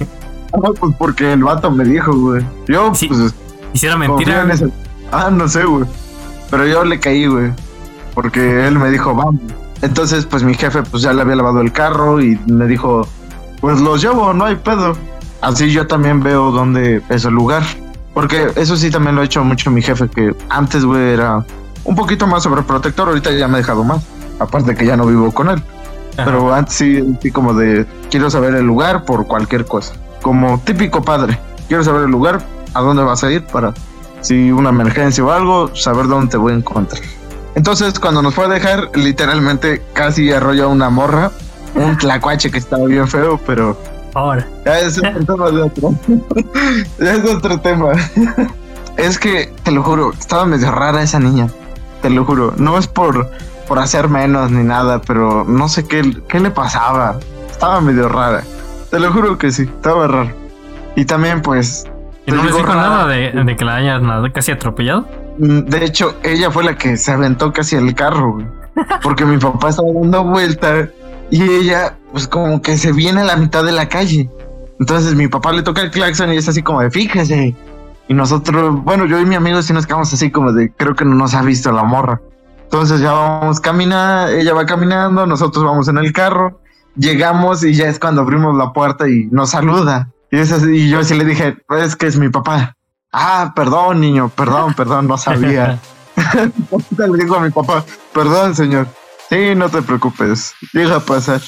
[0.56, 2.44] Ah, pues porque el vato me dijo, güey.
[2.68, 3.08] Yo, Sí.
[3.08, 3.34] pues,
[3.72, 4.46] Hiciera mentira.
[5.10, 5.84] Ah, no sé, güey.
[6.48, 7.50] Pero yo le caí, güey.
[8.14, 9.40] Porque él me dijo, vamos.
[9.84, 13.06] Entonces, pues mi jefe, pues ya le había lavado el carro y me dijo,
[13.60, 14.96] pues los llevo, no hay pedo.
[15.42, 17.62] Así yo también veo dónde es el lugar.
[18.14, 21.44] Porque eso sí también lo ha hecho mucho mi jefe, que antes, güey, era
[21.84, 23.08] un poquito más sobreprotector.
[23.08, 24.02] Ahorita ya me ha dejado más.
[24.38, 25.62] Aparte que ya no vivo con él.
[26.14, 26.24] Ajá.
[26.24, 29.92] Pero antes sí, sí como de quiero saber el lugar por cualquier cosa.
[30.22, 31.38] Como típico padre.
[31.68, 32.40] Quiero saber el lugar,
[32.72, 33.74] a dónde vas a ir para
[34.22, 37.02] si una emergencia o algo, saber dónde te voy a encontrar.
[37.54, 41.30] Entonces, cuando nos fue a dejar, literalmente casi arrolló a una morra,
[41.74, 43.78] un tlacuache que estaba bien feo, pero
[44.14, 44.46] Ahora.
[44.64, 45.94] ya es otro tema de otro.
[46.98, 47.92] ya es otro tema.
[48.96, 51.48] es que, te lo juro, estaba medio rara esa niña.
[52.02, 52.52] Te lo juro.
[52.56, 53.30] No es por,
[53.66, 57.16] por hacer menos ni nada, pero no sé qué, qué le pasaba.
[57.50, 58.42] Estaba medio rara.
[58.90, 60.30] Te lo juro que sí, estaba raro.
[60.96, 61.86] Y también, pues.
[62.26, 65.06] ¿Y no les digo nada de, de que la hayan nada- casi atropellado?
[65.38, 68.38] Mm, De hecho, ella fue la que se aventó casi el carro.
[69.02, 70.88] Porque mi papá estaba dando vuelta
[71.30, 74.28] y ella, pues como que se viene a la mitad de la calle.
[74.80, 77.54] Entonces mi papá le toca el claxon y es así como de fíjese.
[78.08, 81.04] Y nosotros, bueno, yo y mi amigo sí nos quedamos así como de creo que
[81.04, 82.20] no nos ha visto la morra.
[82.64, 86.60] Entonces ya vamos caminando, ella va caminando, nosotros vamos en el carro,
[86.96, 90.10] llegamos y ya es cuando abrimos la puerta y nos saluda.
[90.30, 92.76] Y, es así, yo le dije, es que es mi papá.
[93.16, 95.78] Ah, perdón, niño, perdón, perdón, no sabía.
[96.98, 98.88] Le digo a mi papá, perdón, señor.
[99.30, 101.40] Sí, no te preocupes, llega a pasar.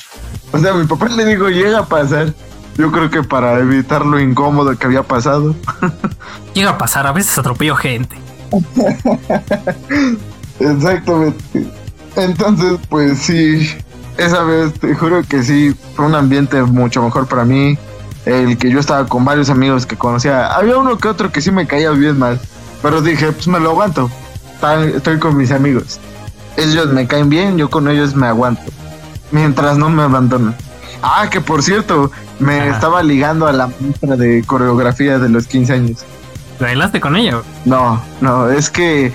[0.53, 2.33] O sea, a mi papá le digo, llega a pasar.
[2.77, 5.57] Yo creo que para evitar lo incómodo que había pasado.
[6.55, 8.17] Llega a pasar, a veces atropello gente.
[10.61, 11.73] Exactamente.
[12.17, 13.75] Entonces, pues sí,
[14.19, 17.79] esa vez te juro que sí, fue un ambiente mucho mejor para mí.
[18.27, 20.49] El que yo estaba con varios amigos que conocía.
[20.55, 22.39] Había uno que otro que sí me caía bien mal.
[22.83, 24.11] Pero dije, pues me lo aguanto.
[24.95, 26.01] Estoy con mis amigos.
[26.57, 28.63] Ellos me caen bien, yo con ellos me aguanto.
[29.31, 30.55] Mientras no me abandonen.
[31.03, 32.71] Ah, que por cierto, me Ajá.
[32.75, 36.05] estaba ligando a la maestra de coreografía de los 15 años.
[36.59, 37.43] ¿Bailaste con ella?
[37.65, 39.13] No, no, es que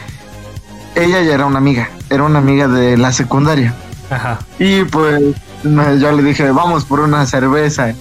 [0.95, 3.73] ella ya era una amiga, era una amiga de la secundaria.
[4.09, 4.39] Ajá.
[4.59, 5.21] Y pues
[5.63, 7.93] yo le dije, vamos por una cerveza.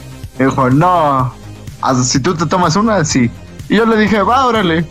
[0.44, 1.32] Dijo, no,
[2.02, 3.30] si tú te tomas una, sí.
[3.68, 4.86] Y yo le dije, va, órale.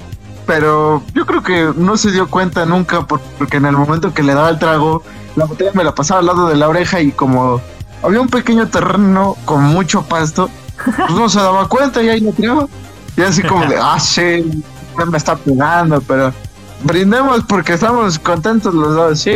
[0.45, 4.23] Pero yo creo que no se dio cuenta nunca por- porque en el momento que
[4.23, 5.03] le daba el trago,
[5.35, 7.61] la botella me la pasaba al lado de la oreja y como
[8.01, 10.49] había un pequeño terreno con mucho pasto,
[10.83, 12.67] pues no se daba cuenta y ahí lo tiraba.
[13.17, 14.63] Y así como de, ah, sí,
[15.11, 16.33] me está pegando, pero
[16.83, 19.31] brindemos porque estamos contentos los dos, sí.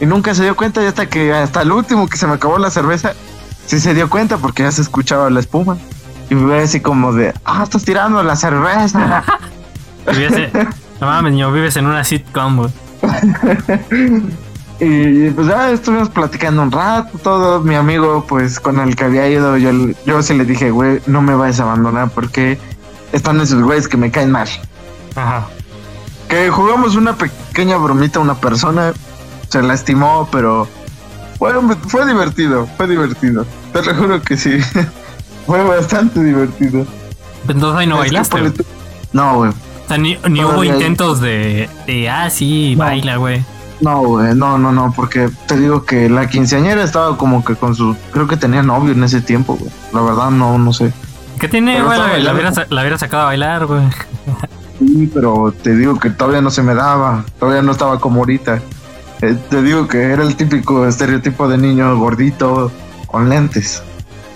[0.00, 2.58] Y nunca se dio cuenta y hasta que hasta el último que se me acabó
[2.58, 3.14] la cerveza,
[3.68, 5.76] sí se dio cuenta porque ya se escuchaba la espuma.
[6.30, 9.24] Y me ve así como de, ah, estás tirando la cerveza.
[10.06, 10.50] Vives
[11.00, 12.70] no mames, niño, vives en una sitcom, güey.
[14.80, 17.60] y pues ya estuvimos platicando un rato, todo.
[17.60, 19.70] Mi amigo, pues con el que había ido, yo,
[20.04, 22.58] yo sí le dije, güey, no me vayas a abandonar porque
[23.12, 24.48] están esos güeyes que me caen mal.
[25.14, 25.46] Ajá.
[26.28, 28.92] Que jugamos una pequeña bromita a una persona,
[29.48, 30.66] se lastimó, pero
[31.38, 31.52] fue,
[31.88, 33.46] fue divertido, fue divertido.
[33.72, 34.58] Te lo juro que sí.
[35.46, 36.86] fue bastante divertido.
[37.48, 38.64] Entonces ahí no Es bailaste.
[39.12, 39.50] No, güey.
[39.50, 42.84] O sea, ni, ni hubo intentos de, de, ah, sí, No.
[42.84, 43.42] baila, güey.
[43.80, 47.76] No, güey, no, no, no, porque te digo que la quinceañera estaba como que con
[47.76, 49.70] su, creo que tenía novio en ese tiempo, güey.
[49.94, 50.92] La verdad no, no sé.
[51.38, 51.96] ¿Qué tiene, güey?
[51.96, 53.82] La, hubiera, la hubiera sacado a bailar, güey.
[54.78, 58.60] Sí, pero te digo que todavía no se me daba, todavía no estaba como ahorita.
[59.20, 62.70] Eh, te digo que era el típico estereotipo de niño gordito
[63.06, 63.82] con lentes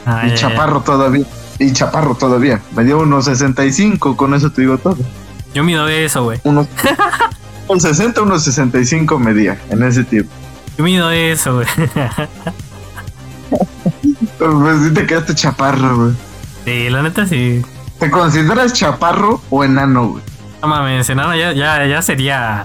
[0.04, 1.24] Ah, y chaparro todavía.
[1.60, 2.60] Y chaparro todavía.
[2.74, 4.96] Me dio unos 65, con eso te digo todo.
[5.54, 6.40] Yo mido eso, güey.
[6.42, 6.66] Unos,
[7.68, 10.32] un 60, unos 65 medía en ese tiempo.
[10.76, 11.66] Yo mido eso, güey.
[14.38, 16.12] Pues sí te quedaste chaparro, güey.
[16.64, 17.62] Sí, la neta sí.
[17.98, 20.22] ¿Te consideras chaparro o enano, güey?
[20.62, 22.64] No mames, enano ya, ya, ya sería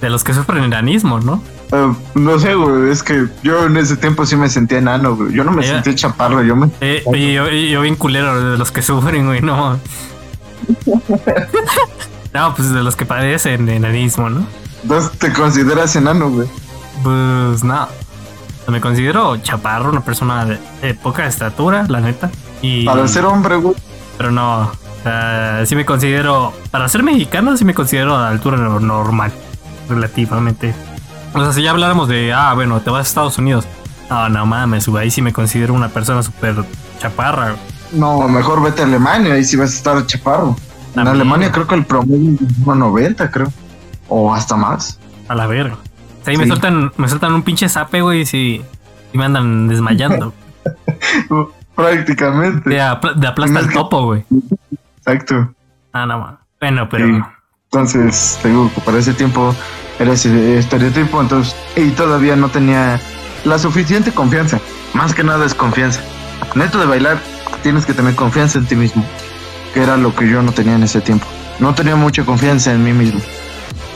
[0.00, 1.42] de los que sufren enanismo, ¿no?
[1.72, 5.32] Eh, no sé, güey, es que yo en ese tiempo sí me sentía enano, güey.
[5.32, 5.74] Yo no me Ya.
[5.74, 6.70] sentía chaparro, yo me...
[6.80, 9.78] Eh, y yo, yo bien culero de los que sufren, güey, no.
[12.32, 14.46] No, pues de los que padecen de enanismo, ¿no?
[14.82, 16.46] Entonces te consideras enano, güey.
[17.02, 17.88] Pues no.
[18.68, 22.30] Me considero chaparro, una persona de, de poca estatura, la neta.
[22.60, 23.74] Y, Para ser hombre, güey.
[24.18, 24.70] Pero no.
[25.02, 26.52] Sea, sí me considero.
[26.70, 29.32] Para ser mexicano, sí me considero a la altura no- normal.
[29.88, 30.74] Relativamente.
[31.34, 33.66] O sea, si ya habláramos de, ah, bueno, te vas a Estados Unidos.
[34.08, 36.54] No, no mames, güey, ahí sí me considero una persona súper
[36.98, 37.56] chaparra.
[37.92, 40.56] No, mejor vete a Alemania, ahí sí vas a estar chaparro.
[40.94, 41.06] En.
[41.06, 43.52] Alemania creo que el promedio es 1.90, creo.
[44.08, 44.98] O hasta más.
[45.28, 45.74] A la verga.
[45.74, 48.62] O sea, ahí me sueltan, me sueltan un pinche zape, güey, y sí
[49.12, 50.32] me andan desmayando.
[51.74, 52.70] Prácticamente.
[52.70, 54.24] De, apla- de aplasta el topo, güey.
[54.98, 55.52] Exacto.
[55.92, 56.38] Ah, no mames.
[56.60, 57.06] Bueno, pero.
[57.06, 57.22] Sí.
[57.72, 59.54] Entonces, te que para ese tiempo
[59.98, 63.00] era ese estereotipo, entonces, y todavía no tenía
[63.44, 64.60] la suficiente confianza.
[64.94, 66.00] Más que nada es confianza.
[66.54, 67.18] Neto de bailar,
[67.62, 69.04] tienes que tener confianza en ti mismo,
[69.74, 71.26] que era lo que yo no tenía en ese tiempo.
[71.58, 73.20] No tenía mucha confianza en mí mismo.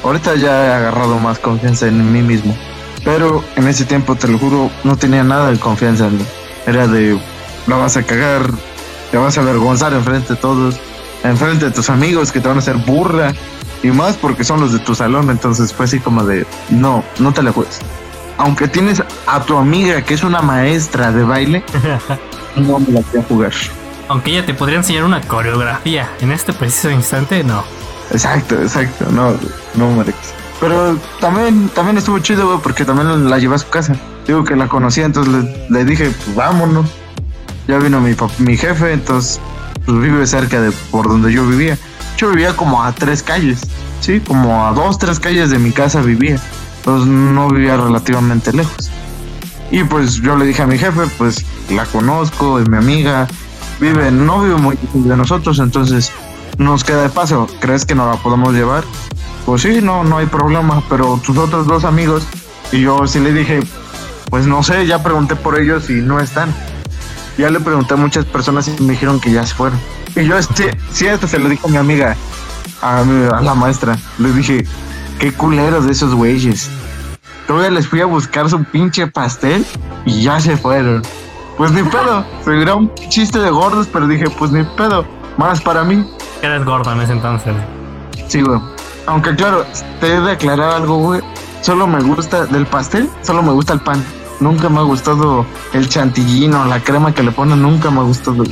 [0.03, 2.57] Ahorita ya he agarrado más confianza en mí mismo.
[3.05, 6.25] Pero en ese tiempo, te lo juro, no tenía nada de confianza en mí.
[6.67, 7.19] Era de,
[7.67, 8.51] la vas a cagar,
[9.11, 10.77] te vas a avergonzar enfrente de todos,
[11.25, 13.33] enfrente de tus amigos que te van a hacer burra.
[13.82, 17.32] Y más porque son los de tu salón, entonces fue así como de, no, no
[17.32, 17.78] te la juegues.
[18.36, 21.65] Aunque tienes a tu amiga que es una maestra de baile,
[22.57, 23.52] no me la voy a jugar.
[24.09, 27.65] Aunque ella te podría enseñar una coreografía en este preciso instante, no.
[28.11, 29.35] Exacto, exacto, no,
[29.74, 30.16] no Marex.
[30.61, 33.94] Pero también, también estuvo chido, güey, porque también la llevé a su casa.
[34.27, 36.86] Digo que la conocía, entonces le, le dije, pues vámonos.
[37.66, 39.40] Ya vino mi, mi jefe, entonces
[39.86, 41.78] pues vive cerca de por donde yo vivía.
[42.29, 43.61] Vivía como a tres calles,
[44.01, 46.39] sí, como a dos, tres calles de mi casa vivía.
[46.79, 48.91] Entonces no vivía relativamente lejos.
[49.71, 53.27] Y pues yo le dije a mi jefe, pues la conozco, es mi amiga,
[53.81, 56.13] vive, no vive muy lejos de nosotros, entonces
[56.59, 57.47] nos queda de paso.
[57.61, 58.85] ¿Crees que nos la podemos llevar?
[59.47, 62.25] Pues sí, no, no hay problema, pero tus otros dos amigos,
[62.73, 63.61] y yo sí le dije,
[64.29, 66.55] pues no sé, ya pregunté por ellos y no están.
[67.39, 69.78] Ya le pregunté a muchas personas y me dijeron que ya se fueron.
[70.16, 72.16] Y yo, este, sí, hasta se lo dije a mi amiga,
[72.82, 73.97] a, mi- a la maestra.
[74.19, 74.65] Le dije,
[75.19, 76.70] qué culeros de esos güeyes.
[77.47, 79.65] Todavía les fui a buscar su pinche pastel
[80.05, 81.02] y ya se fueron.
[81.57, 82.24] Pues ni pedo.
[82.44, 85.05] Se era un chiste de gordos, pero dije, pues ni pedo.
[85.36, 86.05] Más para mí.
[86.43, 87.55] Eres gordo en ese entonces.
[88.28, 88.61] Sí, güey.
[89.07, 89.65] Aunque claro,
[90.01, 91.20] te he de aclarar algo, güey.
[91.62, 94.02] Solo me gusta del pastel, solo me gusta el pan.
[94.41, 95.45] Nunca me ha gustado
[95.75, 98.43] el chantilly o la crema que le ponen, nunca me ha gustado.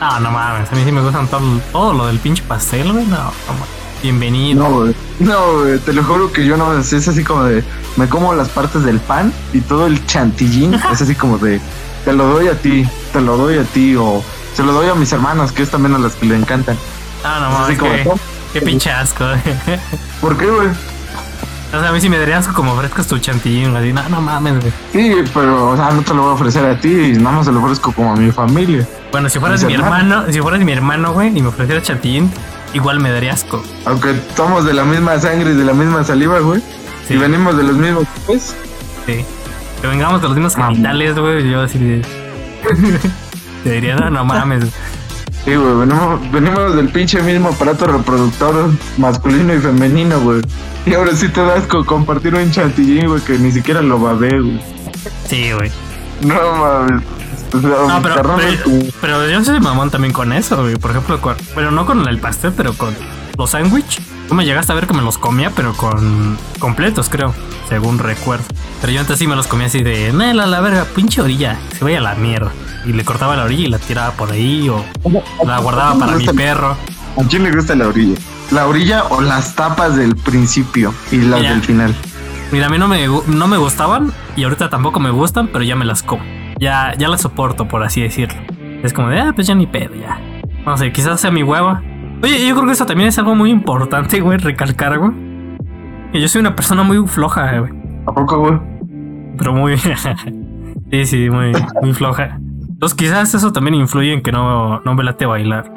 [0.00, 0.70] No, no mames.
[0.70, 1.40] A mí sí me gustan todo,
[1.72, 3.06] todo lo del pinche pastel, güey.
[3.06, 3.80] No, no.
[4.02, 4.62] Bienvenido.
[4.68, 4.94] No, güey.
[5.18, 7.62] No, güey, te lo juro que yo no, es es así como de,
[7.96, 11.60] me como las partes del pan y todo el chantilly, es así como de,
[12.06, 14.22] te lo doy a ti, te lo doy a ti, o
[14.54, 16.78] se lo doy a mis hermanas, que es también a las que le encantan.
[17.24, 17.78] Ah, no mames.
[17.78, 18.18] Qué, "Oh,
[18.54, 19.24] qué pinche asco.
[20.22, 20.68] ¿Por qué, güey?
[21.72, 23.64] O sea, a mí sí me daría asco como ofrezcas tu chantilly.
[23.74, 24.72] Así, no, no mames, güey.
[24.92, 27.52] Sí, pero, o sea, no te lo voy a ofrecer a ti, nada más se
[27.52, 28.86] lo ofrezco como a mi familia.
[29.12, 32.28] Bueno, si fueras mi hermano, si fueras mi hermano, güey, y me ofrecieras chantilly,
[32.74, 33.62] igual me daría asco.
[33.86, 36.60] Aunque somos de la misma sangre y de la misma saliva, güey.
[37.06, 37.14] Sí.
[37.14, 38.54] Y venimos de los mismos, pues.
[39.06, 39.24] Sí.
[39.80, 40.72] Que vengamos de los mismos Mamá.
[40.72, 41.50] genitales, güey.
[41.50, 42.02] Yo así de.
[43.64, 44.64] Te diría, no, no mames.
[45.44, 50.42] Sí, güey, venimos, venimos del pinche mismo aparato reproductor masculino y femenino, güey.
[50.86, 54.38] Y ahora sí te das con compartir un chantilly, güey, que ni siquiera lo babé,
[54.40, 54.60] güey.
[55.26, 55.70] Sí, güey.
[56.20, 57.02] No mames.
[57.52, 60.76] O sea, No, pero, pero, pero yo soy mamón también con eso, güey.
[60.76, 62.94] Por ejemplo, con, bueno, no con el pastel, pero con
[63.36, 64.00] los sándwich.
[64.28, 67.34] Tú me llegaste a ver que me los comía, pero con completos, creo,
[67.68, 68.44] según recuerdo.
[68.80, 71.84] Pero yo antes sí me los comía así de, nela, la verga, pinche orilla, se
[71.84, 72.50] vaya a la mierda.
[72.86, 74.82] Y le cortaba la orilla y la tiraba por ahí, o
[75.44, 76.76] la guardaba para mi perro.
[77.16, 78.18] ¿A quién le gusta la orilla?
[78.50, 81.50] ¿La orilla o las tapas del principio y las Mira.
[81.52, 81.94] del final?
[82.52, 85.76] Mira, a mí no me, no me gustaban y ahorita tampoco me gustan, pero ya
[85.76, 86.24] me las como.
[86.58, 88.40] Ya, ya las soporto, por así decirlo.
[88.82, 90.18] Es como de, ah, pues ya ni pedo, ya.
[90.64, 91.82] No sé, quizás sea mi hueva.
[92.22, 95.12] Oye, yo creo que eso también es algo muy importante, güey, recalcar, güey.
[96.12, 97.72] Que yo soy una persona muy floja, güey.
[98.06, 98.69] ¿A poco, güey?
[99.40, 99.78] Pero muy...
[100.90, 102.38] sí, sí, muy, muy floja.
[102.68, 105.72] Entonces quizás eso también influye en que no, no me late bailar.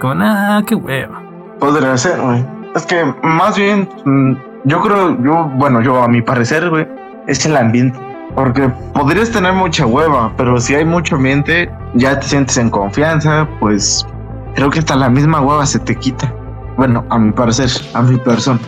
[0.00, 1.22] Como, nah, qué hueva.
[1.60, 2.42] Podría ser, güey.
[2.74, 4.32] Es que más bien, mm,
[4.64, 6.88] yo creo, yo, bueno, yo a mi parecer, güey,
[7.26, 8.00] es el ambiente.
[8.34, 13.46] Porque podrías tener mucha hueva, pero si hay mucho ambiente, ya te sientes en confianza,
[13.60, 14.06] pues
[14.54, 16.32] creo que hasta la misma hueva se te quita.
[16.78, 18.58] Bueno, a mi parecer, a mi persona.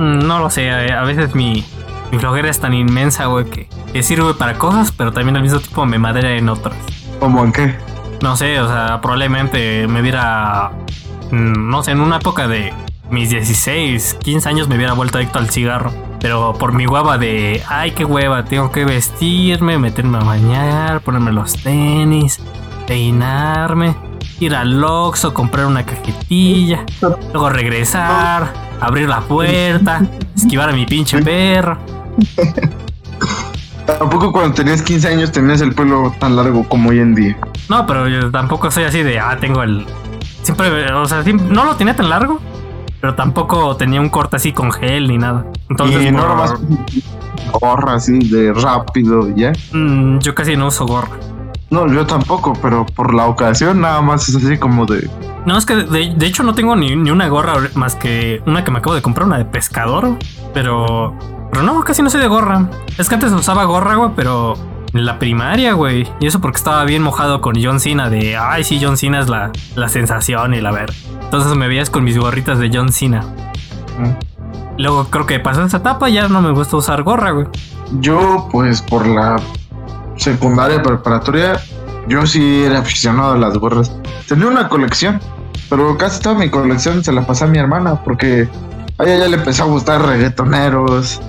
[0.00, 1.64] Mm, No lo sé, a veces mi,
[2.10, 5.60] mi flojera es tan inmensa, güey, que, que sirve para cosas, pero también al mismo
[5.60, 6.76] tiempo me madera en otras.
[7.18, 7.76] ¿Cómo en qué?
[8.22, 10.72] No sé, o sea, probablemente me hubiera,
[11.30, 12.72] mm, no sé, en una época de
[13.10, 15.92] mis 16, 15 años me hubiera vuelto adicto al cigarro.
[16.20, 21.32] Pero por mi hueva de, ay, qué hueva, tengo que vestirme, meterme a bañar, ponerme
[21.32, 22.40] los tenis,
[22.86, 23.94] peinarme,
[24.38, 30.02] ir al Oxxo, comprar una cajetilla, luego regresar, abrir la puerta,
[30.36, 31.78] esquivar a mi pinche perro.
[33.86, 37.36] Tampoco cuando tenías 15 años tenías el pelo tan largo como hoy en día.
[37.68, 39.84] No, pero yo tampoco soy así de, ah, tengo el...
[40.42, 42.40] Siempre, o sea, no lo tenía tan largo,
[43.00, 45.44] pero tampoco tenía un corte así con gel ni nada.
[45.68, 46.54] Entonces, y no por- nomás
[47.60, 49.52] gorra así de rápido, ¿ya?
[49.72, 51.16] mm, yo casi no uso gorra.
[51.70, 55.08] No, yo tampoco, pero por la ocasión nada más es así como de...
[55.46, 58.64] No, es que de, de hecho no tengo ni, ni una gorra más que una
[58.64, 60.16] que me acabo de comprar, una de pescador,
[60.54, 61.16] pero...
[61.50, 62.68] Pero no, casi no soy de gorra.
[62.98, 64.54] Es que antes usaba gorra, güey, pero
[64.92, 66.08] en la primaria, güey.
[66.20, 69.28] Y eso porque estaba bien mojado con John Cena de, ay, sí, John Cena es
[69.28, 70.92] la, la sensación y la ver.
[71.22, 73.24] Entonces me veías con mis gorritas de John Cena.
[74.78, 77.46] Luego creo que pasó esa etapa, ya no me gusta usar gorra, güey.
[78.00, 79.36] Yo, pues por la
[80.16, 81.60] secundaria preparatoria,
[82.08, 83.92] yo sí era aficionado a las gorras.
[84.26, 85.20] Tenía una colección,
[85.68, 88.48] pero casi toda mi colección se la pasé a mi hermana porque
[88.98, 91.20] a ella ya le empezó a gustar reggaetoneros.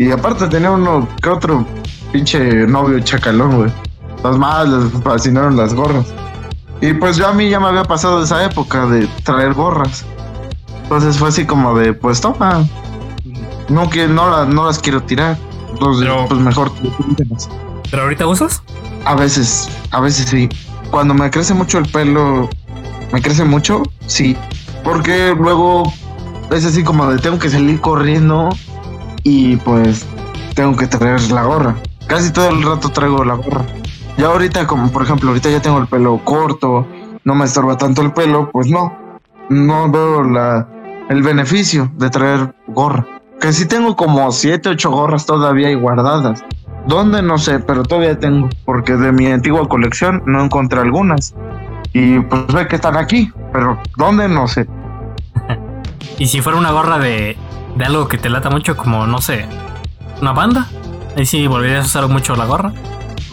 [0.00, 1.66] Y aparte tenía uno que otro
[2.10, 3.70] pinche novio chacalón, güey.
[4.24, 6.06] Los más les fascinaron las gorras.
[6.80, 10.06] Y pues yo a mí ya me había pasado esa época de traer gorras.
[10.84, 12.66] Entonces fue así como de, pues toma.
[13.68, 15.36] No, que no, la- no las quiero tirar.
[15.70, 16.72] Entonces, Pero- pues mejor.
[17.90, 18.62] ¿Pero ahorita usas?
[19.04, 20.48] A veces, a veces sí.
[20.90, 22.48] Cuando me crece mucho el pelo,
[23.12, 24.34] me crece mucho, sí.
[24.82, 25.92] Porque luego
[26.50, 28.48] es así como de tengo que salir corriendo
[29.22, 30.06] y pues
[30.54, 31.76] tengo que traer la gorra.
[32.06, 33.64] Casi todo el rato traigo la gorra.
[34.18, 36.86] Ya ahorita, como por ejemplo, ahorita ya tengo el pelo corto,
[37.24, 38.96] no me estorba tanto el pelo, pues no.
[39.48, 40.68] No veo la,
[41.08, 43.06] el beneficio de traer gorra.
[43.40, 46.44] Que sí tengo como 7, 8 gorras todavía ahí guardadas.
[46.86, 47.22] ¿Dónde?
[47.22, 48.48] No sé, pero todavía tengo.
[48.64, 51.34] Porque de mi antigua colección no encontré algunas.
[51.92, 53.32] Y pues ve que están aquí.
[53.52, 54.28] Pero ¿dónde?
[54.28, 54.66] No sé.
[56.18, 57.36] Y si fuera una gorra de,
[57.76, 59.46] de algo que te lata mucho, como, no sé,
[60.20, 60.68] una banda,
[61.16, 62.72] ahí sí volverías a usar mucho la gorra.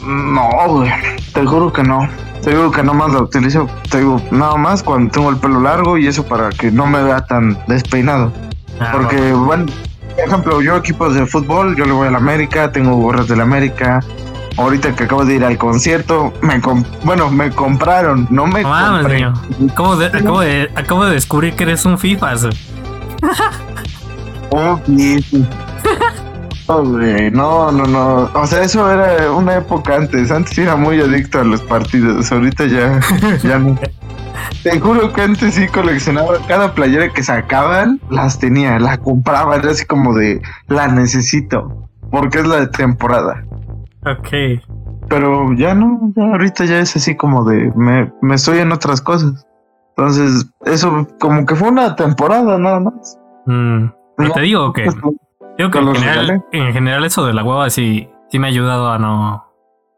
[0.03, 0.91] No, güey.
[1.33, 2.07] Te juro que no.
[2.41, 3.67] Te digo que nomás la utilizo.
[3.89, 7.03] Te digo, nada más cuando tengo el pelo largo y eso para que no me
[7.03, 8.31] vea tan despeinado.
[8.79, 9.65] Ah, Porque, bueno,
[10.15, 13.35] por ejemplo, yo equipos de fútbol, yo le voy a la América, tengo gorras de
[13.35, 13.99] la América.
[14.57, 16.59] Ahorita que acabo de ir al concierto, me
[17.03, 19.71] bueno, me compraron, no me No mames, compré.
[19.71, 22.33] Acabo de, acabo, de, acabo de descubrir que eres un FIFA.
[26.69, 28.29] Oh, güey, no, no, no.
[28.33, 30.31] O sea, eso era una época antes.
[30.31, 32.29] Antes era muy adicto a los partidos.
[32.31, 32.99] Ahorita ya,
[33.43, 33.77] ya no.
[34.63, 39.71] Te juro que antes sí coleccionaba cada playera que sacaban, las tenía, la compraba, era
[39.71, 43.45] así como de la necesito, porque es la de temporada.
[44.05, 44.61] Ok.
[45.09, 49.01] Pero ya no, ya ahorita ya es así como de me, me estoy en otras
[49.01, 49.45] cosas.
[49.95, 53.17] Entonces, eso como que fue una temporada nada más.
[53.45, 53.85] Mm,
[54.17, 54.83] pero te digo que,
[55.57, 56.41] digo que Te en general, regalé.
[56.51, 59.45] en general eso de la hueva sí, sí me ha ayudado a no...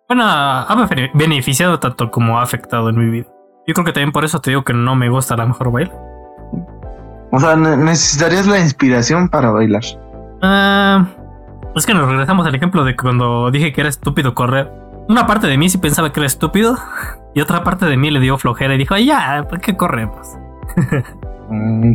[0.08, 3.28] Bueno, ha bene- beneficiado tanto como ha afectado en mi vida.
[3.68, 5.91] Yo creo que también por eso te digo que no me gusta la mejor baile.
[7.32, 9.84] O sea, ne- necesitarías la inspiración para bailar.
[10.41, 11.06] Ah,
[11.76, 14.72] es que nos regresamos al ejemplo de cuando dije que era estúpido correr.
[15.08, 16.76] Una parte de mí sí pensaba que era estúpido
[17.36, 20.28] y otra parte de mí le dio flojera y dijo, "Ay, ya, ¿por qué corremos?
[21.52, 21.94] Mm.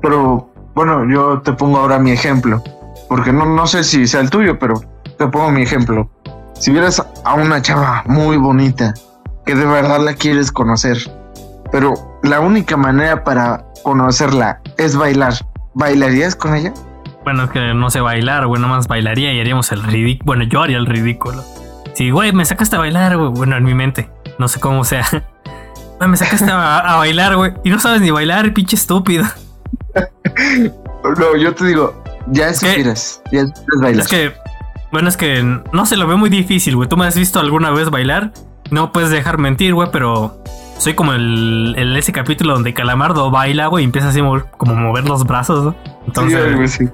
[0.00, 2.62] Pero bueno, yo te pongo ahora mi ejemplo.
[3.08, 4.80] Porque no, no sé si sea el tuyo, pero
[5.18, 6.10] te pongo mi ejemplo.
[6.54, 8.94] Si vieras a una chava muy bonita,
[9.44, 10.98] que de verdad la quieres conocer,
[11.70, 15.34] pero la única manera para conocerla es bailar,
[15.74, 16.72] ¿bailarías con ella?
[17.24, 20.26] Bueno, es que no sé bailar, güey, nomás bailaría y haríamos el ridículo.
[20.26, 21.42] Bueno, yo haría el ridículo.
[21.94, 23.30] Sí, güey, me sacaste a bailar, güey.
[23.30, 24.08] Bueno, en mi mente.
[24.38, 25.06] No sé cómo sea.
[26.00, 27.52] Me sacaste a bailar, güey.
[27.62, 29.24] Y no sabes ni bailar, pinche estúpido.
[31.18, 32.74] No, yo te digo, ya que-
[33.32, 33.42] ya.
[34.02, 34.32] Es que,
[34.92, 35.42] bueno, es que
[35.72, 36.88] no se lo veo muy difícil, güey.
[36.88, 38.32] Tú me has visto alguna vez bailar.
[38.70, 40.40] No puedes dejar mentir, güey, pero
[40.78, 44.46] soy como el, el- ese capítulo donde Calamardo baila, güey, y empieza así a mover-
[44.56, 45.70] como mover los brazos, ¿no?
[45.72, 46.88] Sí, Entonces, algo así.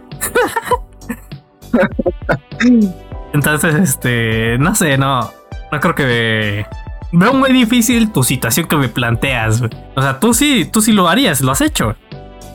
[3.35, 5.31] entonces, este, no sé, no,
[5.71, 6.67] no creo que
[7.13, 9.71] veo muy difícil tu situación que me planteas, güey.
[9.97, 11.95] O sea, tú sí, tú sí lo harías, lo has hecho.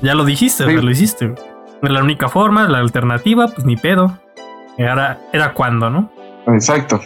[0.04, 0.72] Ya lo dijiste, Sí.
[0.72, 1.34] güey, lo hiciste.
[1.82, 4.18] la única forma, la alternativa, pues ni pedo.
[4.78, 6.10] Y ahora era cuando, ¿no?
[6.48, 7.02] Exacto.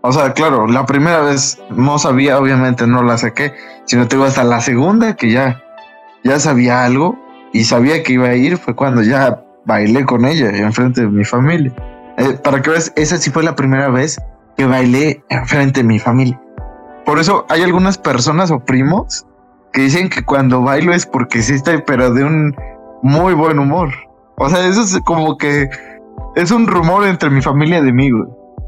[0.00, 3.52] O sea, claro, la primera vez no sabía, obviamente no la saqué,
[3.84, 5.62] sino te digo hasta la segunda que ya,
[6.22, 7.18] ya sabía algo
[7.52, 11.24] y sabía que iba a ir, fue cuando ya bailé con ella enfrente de mi
[11.24, 11.72] familia.
[12.16, 14.18] Eh, para que veas, esa sí fue la primera vez
[14.56, 16.40] que bailé enfrente de mi familia.
[17.04, 19.26] Por eso hay algunas personas o primos
[19.74, 22.54] que dicen que cuando bailo es porque sí estoy, pero de un
[23.02, 23.90] muy buen humor.
[24.38, 25.68] O sea, eso es como que
[26.36, 28.24] es un rumor entre mi familia de mí, güey.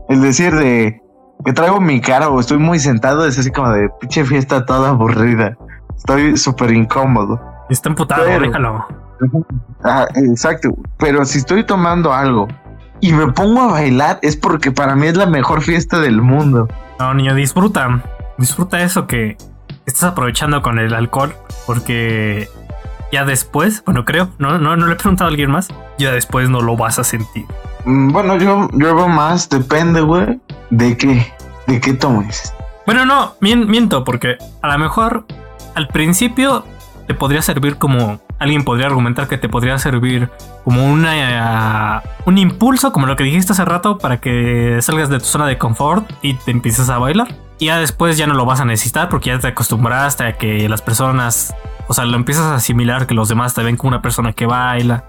[0.08, 1.00] El decir de
[1.44, 4.90] que traigo mi cara o estoy muy sentado es así como de pinche fiesta toda
[4.90, 5.56] aburrida.
[5.96, 7.40] Estoy súper incómodo.
[7.70, 8.86] Está emputado, Pero- déjalo.
[9.84, 10.74] Ah, exacto.
[10.98, 12.48] Pero si estoy tomando algo
[13.00, 16.68] y me pongo a bailar es porque para mí es la mejor fiesta del mundo.
[16.98, 18.02] No, niño, disfruta.
[18.38, 19.36] Disfruta eso que
[19.86, 21.34] estás aprovechando con el alcohol.
[21.66, 22.48] Porque
[23.12, 25.68] ya después, bueno, creo, no, no, no le he preguntado a alguien más.
[25.98, 27.46] Ya después no lo vas a sentir.
[27.84, 30.38] Mm, Bueno, yo, yo veo más, depende, güey,
[30.70, 31.32] de qué,
[31.66, 32.52] de qué tomes.
[32.84, 35.24] Bueno, no, mien- miento, porque a lo mejor
[35.74, 36.64] al principio
[37.06, 38.20] te podría servir como.
[38.38, 40.28] Alguien podría argumentar que te podría servir
[40.62, 45.24] como una, un impulso, como lo que dijiste hace rato, para que salgas de tu
[45.24, 47.28] zona de confort y te empieces a bailar.
[47.58, 50.82] Ya después ya no lo vas a necesitar porque ya te acostumbraste a que las
[50.82, 51.54] personas,
[51.88, 54.46] o sea, lo empiezas a asimilar que los demás te ven como una persona que
[54.46, 55.04] baila.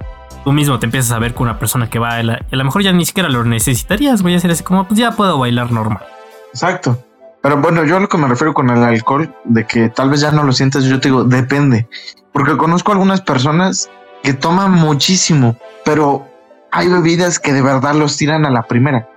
[0.45, 2.39] Tú mismo te empiezas a ver como una persona que baila.
[2.49, 4.97] Y a lo mejor ya ni siquiera lo necesitarías, voy a decir así como, pues
[4.97, 5.99] ya puedo bailar normal.
[6.53, 7.03] Exacto.
[7.41, 10.21] Pero bueno, yo a lo que me refiero con el alcohol, de que tal vez
[10.21, 11.87] ya no lo sientes, yo te digo, depende.
[12.31, 13.89] Porque conozco algunas personas
[14.23, 16.27] que toman muchísimo, pero
[16.71, 19.07] hay bebidas que de verdad los tiran a la primera.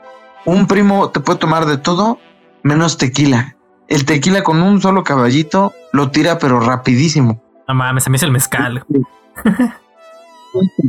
[0.44, 2.19] Un primo te puede tomar de todo
[2.62, 3.57] menos tequila.
[3.89, 7.43] El tequila con un solo caballito lo tira pero rapidísimo.
[7.66, 8.85] No mames, a mí es el mezcal.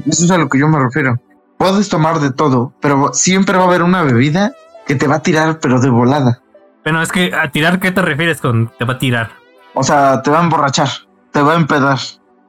[0.06, 1.20] Eso es a lo que yo me refiero.
[1.58, 4.54] Puedes tomar de todo, pero siempre va a haber una bebida
[4.86, 6.42] que te va a tirar pero de volada.
[6.84, 9.32] Bueno, es que a tirar, ¿qué te refieres con te va a tirar?
[9.74, 10.90] O sea, te va a emborrachar,
[11.32, 12.00] te va a empedar.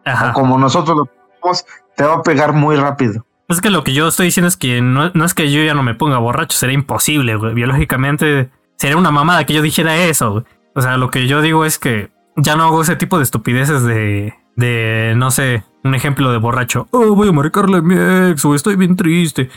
[0.04, 0.30] Ajá.
[0.30, 1.66] O como nosotros lo hacemos,
[1.96, 3.26] te va a pegar muy rápido.
[3.48, 5.74] Es que lo que yo estoy diciendo es que no, no es que yo ya
[5.74, 7.52] no me ponga borracho, sería imposible, güey.
[7.52, 8.50] Biológicamente
[8.82, 10.44] sería una mamada que yo dijera eso.
[10.74, 13.84] O sea, lo que yo digo es que ya no hago ese tipo de estupideces
[13.84, 16.88] de, de, no sé, un ejemplo de borracho.
[16.90, 17.94] Oh, voy a marcarle a mi
[18.30, 19.50] ex, o estoy bien triste.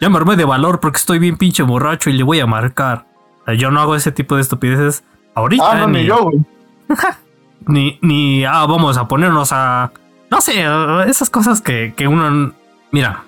[0.00, 3.06] Ya me armé de valor porque estoy bien pinche borracho y le voy a marcar.
[3.42, 5.04] O sea, yo no hago ese tipo de estupideces
[5.34, 5.64] ahorita.
[5.72, 6.40] Ah, no, ni yo, güey.
[7.66, 9.92] ni, ni ah, vamos a ponernos a.
[10.30, 12.52] No sé, a- esas cosas que, que uno.
[12.92, 13.24] Mira,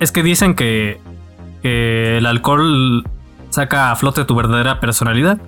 [0.00, 0.98] es que dicen que,
[1.60, 3.04] que el alcohol
[3.54, 5.38] saca a flote tu verdadera personalidad.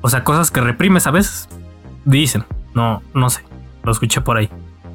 [0.00, 1.48] O sea, cosas que reprimes a veces.
[2.04, 2.44] Dicen,
[2.74, 3.42] no, no sé,
[3.82, 4.48] lo escuché por ahí.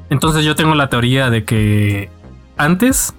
[0.08, 2.10] Entonces yo tengo la teoría de que
[2.56, 3.14] antes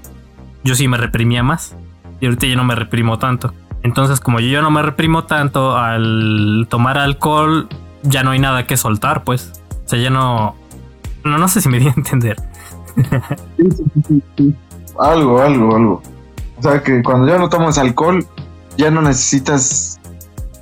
[0.63, 1.75] yo sí me reprimía más
[2.19, 3.53] y ahorita ya no me reprimo tanto.
[3.83, 7.67] Entonces como yo ya no me reprimo tanto al tomar alcohol,
[8.01, 9.61] ya no hay nada que soltar, pues.
[9.85, 10.55] O sea, ya no...
[11.23, 12.37] No, no sé si me di a entender.
[14.99, 16.01] Algo, algo, algo.
[16.57, 18.25] O sea que cuando ya no tomas alcohol,
[18.77, 19.99] ya no necesitas.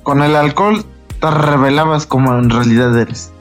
[0.02, 0.84] Con el alcohol
[1.20, 3.32] te revelabas como en realidad eres.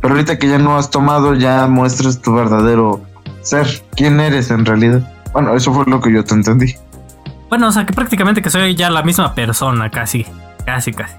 [0.00, 3.00] Pero ahorita que ya no has tomado, ya muestras tu verdadero
[3.42, 3.82] ser.
[3.96, 5.02] ¿Quién eres en realidad?
[5.32, 6.74] Bueno, eso fue lo que yo te entendí.
[7.48, 10.26] Bueno, o sea, que prácticamente que soy ya la misma persona, casi.
[10.64, 11.14] Casi, casi.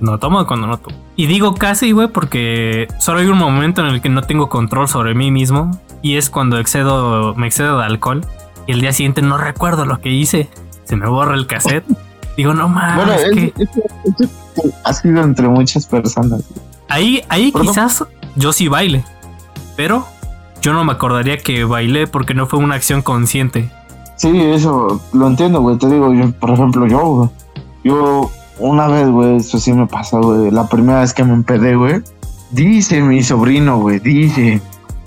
[0.00, 0.96] No tomo cuando no tomo.
[1.16, 4.88] Y digo casi, güey, porque solo hay un momento en el que no tengo control
[4.88, 5.70] sobre mí mismo.
[6.02, 8.24] Y es cuando excedo, me excedo de alcohol.
[8.66, 10.48] Y el día siguiente no recuerdo lo que hice.
[10.84, 11.84] Se me borra el cassette.
[12.38, 14.30] Digo, no mames, bueno, es que eso- eso
[14.84, 16.42] ha sido entre muchas personas.
[16.88, 17.68] ahí, ahí Perdón.
[17.68, 18.04] quizás
[18.36, 19.04] yo sí baile.
[19.76, 20.06] Pero
[20.62, 23.70] yo no me acordaría que bailé porque no fue una acción consciente.
[24.16, 25.76] Sí, eso lo entiendo, güey.
[25.78, 27.30] Te digo, yo, por ejemplo, yo, güey.
[27.84, 30.50] Yo, una vez, güey, eso sí me pasó, güey.
[30.50, 32.02] La primera vez que me empedé, güey.
[32.50, 34.60] Dice mi sobrino, güey, dice.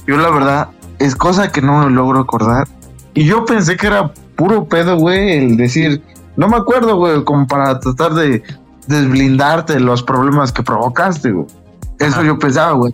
[0.06, 0.68] Yo, la verdad,
[0.99, 2.68] es cosa que no me logro acordar.
[3.14, 6.02] Y yo pensé que era puro pedo, güey, el decir,
[6.36, 8.44] no me acuerdo, güey, como para tratar de
[8.88, 11.48] desblindarte de los problemas que provocaste, güey.
[11.99, 12.24] Eso Ajá.
[12.24, 12.94] yo pensaba, güey.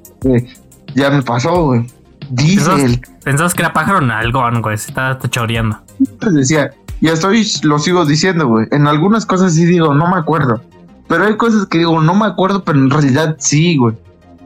[0.96, 1.88] Ya me pasó, güey.
[2.30, 4.78] Dice Pensabas, que era pájaro en algo, güey.
[4.78, 5.78] Se está choreando.
[6.22, 8.68] les decía, y estoy, lo sigo diciendo, güey.
[8.72, 10.62] En algunas cosas sí digo, no me acuerdo.
[11.08, 13.96] Pero hay cosas que digo, no me acuerdo, pero en realidad sí, güey.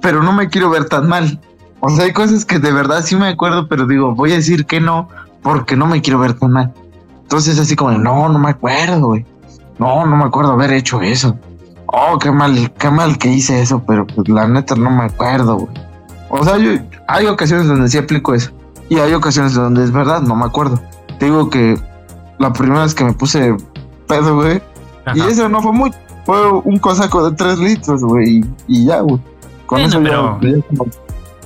[0.02, 1.40] Pero no me quiero ver tan mal.
[1.80, 4.66] O sea, hay cosas que de verdad sí me acuerdo, pero digo, voy a decir
[4.66, 5.10] que no,
[5.42, 6.74] porque no me quiero ver tan mal.
[7.32, 9.26] Entonces, así como, no, no me acuerdo, güey.
[9.80, 11.38] No, no me acuerdo haber hecho eso.
[11.86, 15.56] Oh, qué mal, qué mal que hice eso, pero pues la neta no me acuerdo,
[15.56, 15.74] güey.
[16.28, 16.72] O sea, yo,
[17.08, 18.52] hay ocasiones donde sí aplico eso.
[18.90, 20.82] Y hay ocasiones donde es verdad, no me acuerdo.
[21.20, 21.80] Te digo que
[22.38, 23.56] la primera vez que me puse
[24.10, 24.62] pedo, güey.
[25.16, 25.98] Y eso no fue mucho.
[26.26, 28.40] Fue un cosaco de 3 litros, güey.
[28.40, 29.22] Y, y ya, güey.
[29.68, 30.38] Con eso pero-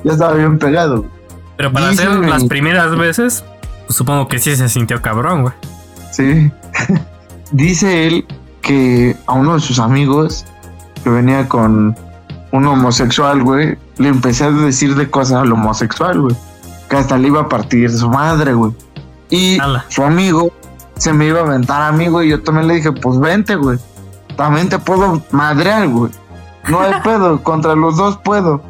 [0.03, 0.97] ya, estaba bien pegado.
[1.01, 1.09] güey.
[1.57, 3.45] Pero para hacer las primeras veces,
[3.85, 5.53] pues supongo que sí se sintió cabrón, güey.
[6.15, 6.49] Sí.
[7.51, 8.25] Dice él
[8.61, 10.45] que a uno de sus amigos
[11.03, 11.95] que venía con
[12.51, 16.35] un homosexual, güey, le empecé a decir de cosas al homosexual, güey.
[16.89, 18.71] Que hasta le iba a partir su madre, güey.
[19.29, 19.85] Y Ala.
[19.89, 20.51] su amigo
[20.95, 22.29] se me iba a aventar a mí, güey.
[22.29, 23.77] Yo también le dije, pues vente, güey.
[24.37, 26.11] También te puedo madrear, güey.
[26.69, 28.61] No hay pedo, contra los dos puedo.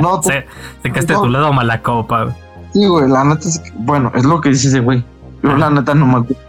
[0.00, 0.46] No, te,
[0.82, 2.34] te quedaste a tu lado mala copa, güey.
[2.72, 5.04] Sí, güey, la neta es que, bueno, es lo que dice ese güey.
[5.44, 6.42] Yo la neta no me acuerdo.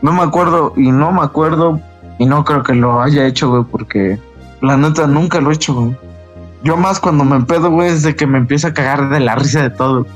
[0.00, 1.78] No me acuerdo y no me acuerdo
[2.18, 4.18] y no creo que lo haya hecho, güey, porque
[4.62, 5.94] la neta nunca lo he hecho, güey.
[6.62, 9.34] Yo más cuando me empedo, güey, es de que me empiezo a cagar de la
[9.34, 10.06] risa de todo.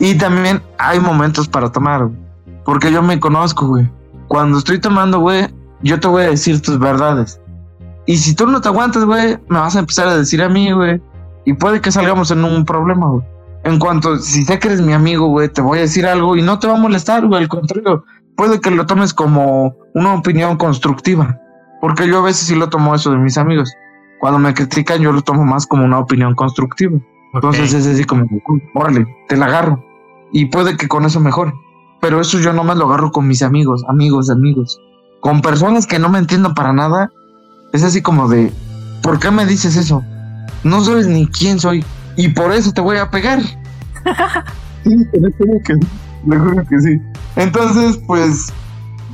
[0.00, 2.16] Y también hay momentos para tomar, güey.
[2.64, 3.86] Porque yo me conozco, güey.
[4.28, 5.48] Cuando estoy tomando, güey,
[5.82, 7.38] yo te voy a decir tus verdades.
[8.06, 10.72] Y si tú no te aguantas, güey, me vas a empezar a decir a mí,
[10.72, 11.02] güey.
[11.44, 13.24] Y puede que salgamos en un problema, güey.
[13.64, 16.42] En cuanto, si sé que eres mi amigo, güey, te voy a decir algo y
[16.42, 17.42] no te va a molestar, güey.
[17.42, 18.04] Al contrario,
[18.36, 21.38] puede que lo tomes como una opinión constructiva.
[21.80, 23.72] Porque yo a veces sí lo tomo eso de mis amigos.
[24.20, 26.98] Cuando me critican, yo lo tomo más como una opinión constructiva.
[27.34, 28.26] Entonces es así como,
[28.74, 29.84] órale, te la agarro.
[30.32, 31.52] Y puede que con eso mejore.
[32.00, 34.80] Pero eso yo no me lo agarro con mis amigos, amigos, amigos.
[35.20, 37.10] Con personas que no me entiendo para nada,
[37.72, 38.52] es así como de,
[39.02, 40.02] ¿por qué me dices eso?
[40.64, 41.84] No sabes ni quién soy.
[42.18, 43.40] Y por eso te voy a pegar.
[43.40, 45.74] sí, le juro que,
[46.26, 47.00] le juro que sí.
[47.36, 48.52] Entonces, pues,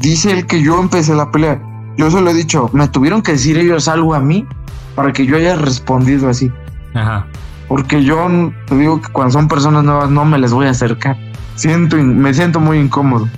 [0.00, 1.60] dice él que yo empecé la pelea.
[1.98, 4.46] Yo solo he dicho, me tuvieron que decir ellos algo a mí
[4.94, 6.50] para que yo haya respondido así.
[6.94, 7.26] Ajá.
[7.68, 8.26] Porque yo
[8.66, 11.18] te digo que cuando son personas nuevas no me les voy a acercar.
[11.56, 13.28] Siento, me siento muy incómodo.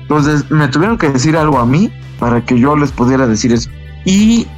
[0.00, 3.70] Entonces me tuvieron que decir algo a mí para que yo les pudiera decir eso.
[4.04, 4.48] Y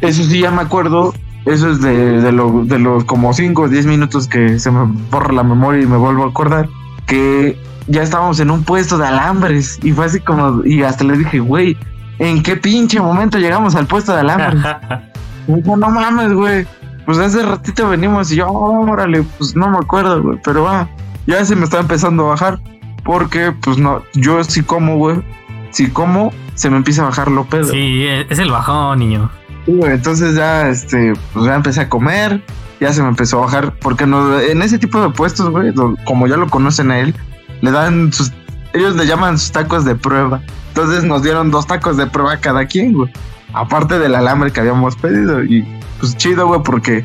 [0.00, 1.14] eso sí, ya me acuerdo.
[1.48, 4.84] Eso es de, de, lo, de los como 5 o 10 minutos que se me
[5.10, 6.68] borra la memoria y me vuelvo a acordar.
[7.06, 9.78] Que ya estábamos en un puesto de alambres.
[9.82, 10.64] Y fue así como.
[10.64, 11.76] Y hasta le dije, güey,
[12.18, 14.62] ¿en qué pinche momento llegamos al puesto de alambres?
[15.46, 16.66] dijo, no mames, güey.
[17.06, 20.38] Pues hace ratito venimos y yo, oh, órale, pues no me acuerdo, güey.
[20.44, 20.86] Pero va,
[21.26, 22.58] ya se me está empezando a bajar.
[23.04, 25.22] Porque, pues no, yo sí como, güey.
[25.70, 27.70] Si como, se me empieza a bajar lo pedo.
[27.70, 29.30] Sí, es el bajón, niño.
[29.66, 32.42] Entonces ya, este, pues ya empecé a comer.
[32.80, 33.74] Ya se me empezó a bajar.
[33.80, 35.72] Porque no, en ese tipo de puestos, güey,
[36.04, 37.14] como ya lo conocen a él,
[37.60, 38.32] le dan sus.
[38.72, 40.40] Ellos le llaman sus tacos de prueba.
[40.68, 43.10] Entonces nos dieron dos tacos de prueba cada quien, güey.
[43.52, 45.42] Aparte del alambre que habíamos pedido.
[45.42, 45.66] Y
[45.98, 47.04] pues chido, güey, porque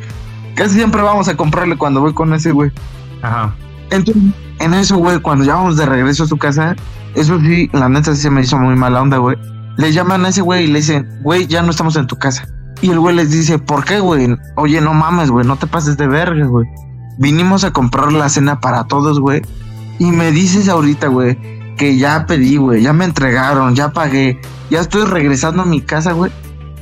[0.56, 2.72] casi siempre vamos a comprarle cuando voy con ese, güey.
[3.22, 3.56] Ajá.
[3.90, 4.24] Entonces,
[4.60, 6.76] en eso, güey, cuando ya vamos de regreso a su casa,
[7.16, 9.38] eso sí, la neta sí se me hizo muy mala onda, güey.
[9.78, 12.48] Le llaman a ese güey y le dicen, güey, ya no estamos en tu casa.
[12.82, 14.36] Y el güey les dice, ¿por qué, güey?
[14.58, 16.68] Oye, no mames, güey, no te pases de verga, güey.
[17.18, 19.42] Vinimos a comprar la cena para todos, güey.
[20.00, 21.38] Y me dices ahorita, güey,
[21.78, 24.40] que ya pedí, güey, ya me entregaron, ya pagué,
[24.70, 26.32] ya estoy regresando a mi casa, güey,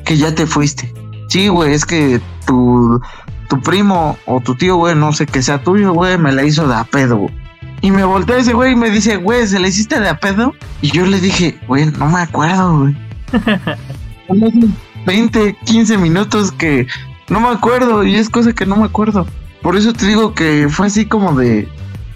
[0.06, 0.94] que ya te fuiste.
[1.30, 3.00] Sí, güey, es que tu,
[3.50, 6.68] tu primo o tu tío, güey, no sé que sea tuyo, güey, me la hizo
[6.68, 7.41] de a pedo, güey.
[7.82, 10.54] Y me volteé ese güey y me dice, güey, ¿se la hiciste de a pedo?
[10.82, 12.96] Y yo le dije, güey, no me acuerdo, güey.
[15.06, 16.88] 20, 15 minutos que
[17.30, 19.26] no me acuerdo y es cosa que no me acuerdo.
[19.62, 21.68] Por eso te digo que fue así como de...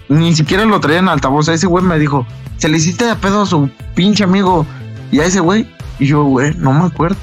[0.08, 1.48] Ni siquiera lo traía en altavoz.
[1.48, 2.24] A ese güey me dijo,
[2.58, 4.64] se le hiciste de a pedo a su pinche amigo
[5.10, 5.68] y a ese güey.
[5.98, 7.16] Y yo, güey, no me acuerdo.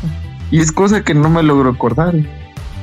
[0.52, 2.14] Y es cosa que no me logro acordar.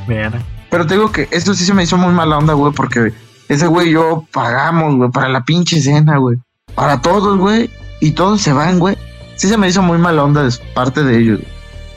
[0.08, 0.32] Mira.
[0.70, 3.12] Pero te digo que esto sí se me hizo muy mala onda, güey, porque
[3.50, 6.38] ese güey y yo pagamos, güey, para la pinche cena, güey.
[6.76, 7.68] Para todos, güey.
[8.00, 8.96] Y todos se van, güey.
[9.34, 11.40] Sí se me hizo muy mala onda de parte de ellos.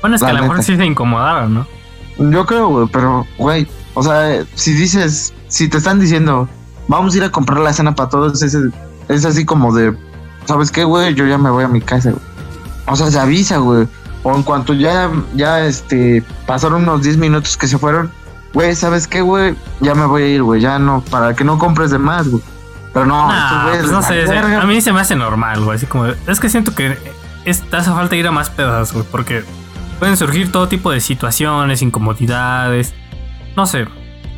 [0.01, 1.67] Bueno, es que a lo mejor sí se incomodaron, ¿no?
[2.31, 6.49] Yo creo, güey, pero, güey, o sea, si dices, si te están diciendo,
[6.87, 8.57] vamos a ir a comprar la cena para todos, es,
[9.07, 9.95] es así como de,
[10.45, 11.13] ¿sabes qué, güey?
[11.13, 12.23] Yo ya me voy a mi casa, güey.
[12.87, 13.87] O sea, se avisa, güey.
[14.23, 18.11] O en cuanto ya, ya, este, pasaron unos 10 minutos que se fueron,
[18.53, 19.55] güey, ¿sabes qué, güey?
[19.81, 22.43] Ya me voy a ir, güey, ya no, para que no compres de más, güey.
[22.93, 26.05] Pero no, nah, pues no sé, a mí se me hace normal, güey, así como,
[26.05, 26.97] es que siento que
[27.43, 29.43] es, te hace falta ir a más pedazos, güey, porque
[29.97, 32.93] pueden surgir todo tipo de situaciones, incomodidades,
[33.55, 33.85] no sé,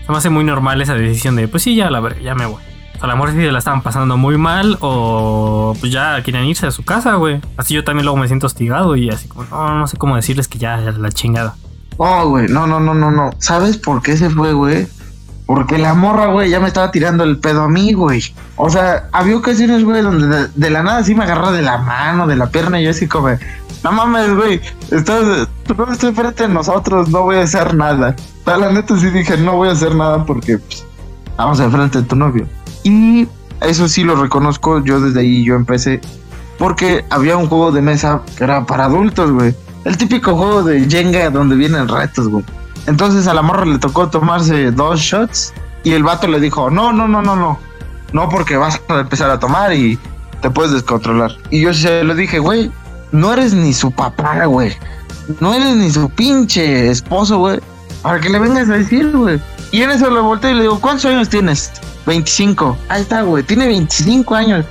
[0.05, 2.61] se me hace muy normal esa decisión de, pues sí, ya la ya me voy.
[3.01, 6.71] A lo mejor si la estaban pasando muy mal o pues ya quieren irse a
[6.71, 7.41] su casa, güey.
[7.57, 10.47] Así yo también luego me siento hostigado y así como, no, no sé cómo decirles
[10.47, 11.55] que ya, ya la chingada.
[11.97, 13.31] Oh, güey, no, no, no, no, no.
[13.39, 14.87] ¿Sabes por qué se fue, güey?
[15.45, 18.21] Porque la morra, güey, ya me estaba tirando el pedo a mí, güey.
[18.55, 21.77] O sea, había ocasiones, güey, donde de, de, la nada sí me agarraba de la
[21.77, 23.29] mano, de la pierna, y yo así como,
[23.85, 24.59] no mames, güey,
[24.89, 25.47] estás,
[25.91, 28.15] estoy frente a nosotros, no voy a hacer nada.
[28.45, 30.83] La neta sí dije, no voy a hacer nada porque pues,
[31.37, 32.47] vamos enfrente de tu novio.
[32.83, 33.27] Y
[33.61, 36.01] eso sí lo reconozco, yo desde ahí yo empecé.
[36.57, 39.53] Porque había un juego de mesa que era para adultos, güey.
[39.85, 42.43] El típico juego de Jenga donde vienen retos, güey.
[42.87, 45.53] Entonces a la morra le tocó tomarse dos shots
[45.83, 47.59] y el vato le dijo, no, no, no, no, no.
[48.11, 49.99] No porque vas a empezar a tomar y
[50.41, 51.31] te puedes descontrolar.
[51.51, 52.71] Y yo se lo dije, güey,
[53.11, 54.75] no eres ni su papá, güey.
[55.39, 57.59] No eres ni su pinche esposo, güey.
[58.01, 59.39] Para que le vengas a decir, güey.
[59.71, 61.71] Y en eso le volteo y le digo, ¿cuántos años tienes?
[62.07, 62.77] 25.
[62.89, 63.43] Ahí está, güey.
[63.43, 64.65] Tiene 25 años.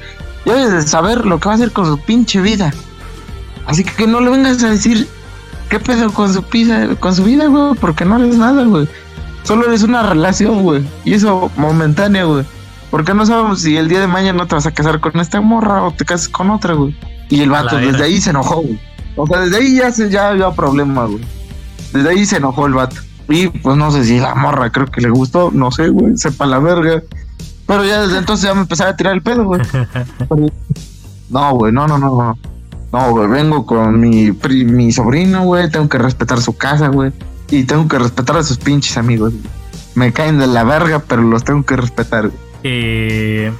[0.44, 2.72] Debes de saber lo que va a hacer con su pinche vida.
[3.66, 5.08] Así que no le vengas a decir
[5.68, 8.88] qué pedo con su pizza, con su vida, güey, porque no eres nada, güey.
[9.42, 10.86] Solo eres una relación, güey.
[11.04, 12.44] Y eso momentánea, güey.
[12.90, 15.40] Porque no sabemos si el día de mañana no te vas a casar con esta
[15.40, 16.96] morra o te casas con otra, güey.
[17.28, 18.80] Y el vato desde ahí se enojó, güey.
[19.16, 21.24] O sea, desde ahí ya, se, ya había problema, güey.
[21.92, 22.96] Desde ahí se enojó el vato.
[23.28, 26.46] Y pues no sé si la morra creo que le gustó, no sé, güey, sepa
[26.46, 27.02] la verga.
[27.66, 29.60] Pero ya desde entonces ya me empezaba a tirar el pedo, güey.
[31.30, 32.38] No, güey, no, no, no, no.
[32.94, 37.10] No, güey, vengo con mi, mi sobrino, güey, tengo que respetar su casa, güey.
[37.50, 39.32] Y tengo que respetar a sus pinches amigos.
[39.96, 42.38] Me caen de la verga, pero los tengo que respetar, güey.
[42.62, 43.52] Eh,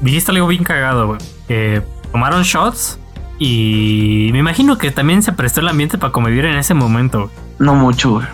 [0.00, 1.18] dijiste algo bien cagado, güey.
[1.46, 2.98] Que tomaron shots
[3.38, 7.30] y me imagino que también se prestó el ambiente para convivir en ese momento.
[7.58, 8.26] No mucho, güey.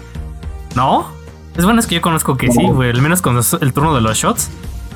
[0.76, 1.08] ¿No?
[1.56, 2.90] Es bueno, es que yo conozco que sí, güey.
[2.90, 4.48] Al menos con el turno de los shots.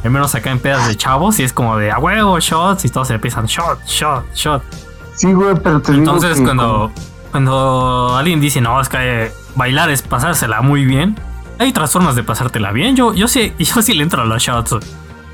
[0.05, 2.89] Al menos acá en pedas de chavos y es como de a huevo, shots y
[2.89, 4.90] todos se empiezan shot, shot, shot.
[5.21, 6.91] Sí, güey, pero te Entonces, cuando,
[7.31, 11.15] cuando alguien dice, no, es que bailar es pasársela muy bien,
[11.59, 12.97] hay otras formas de pasártela bien.
[12.97, 14.77] Yo, yo, sí, yo sí le entro a los shots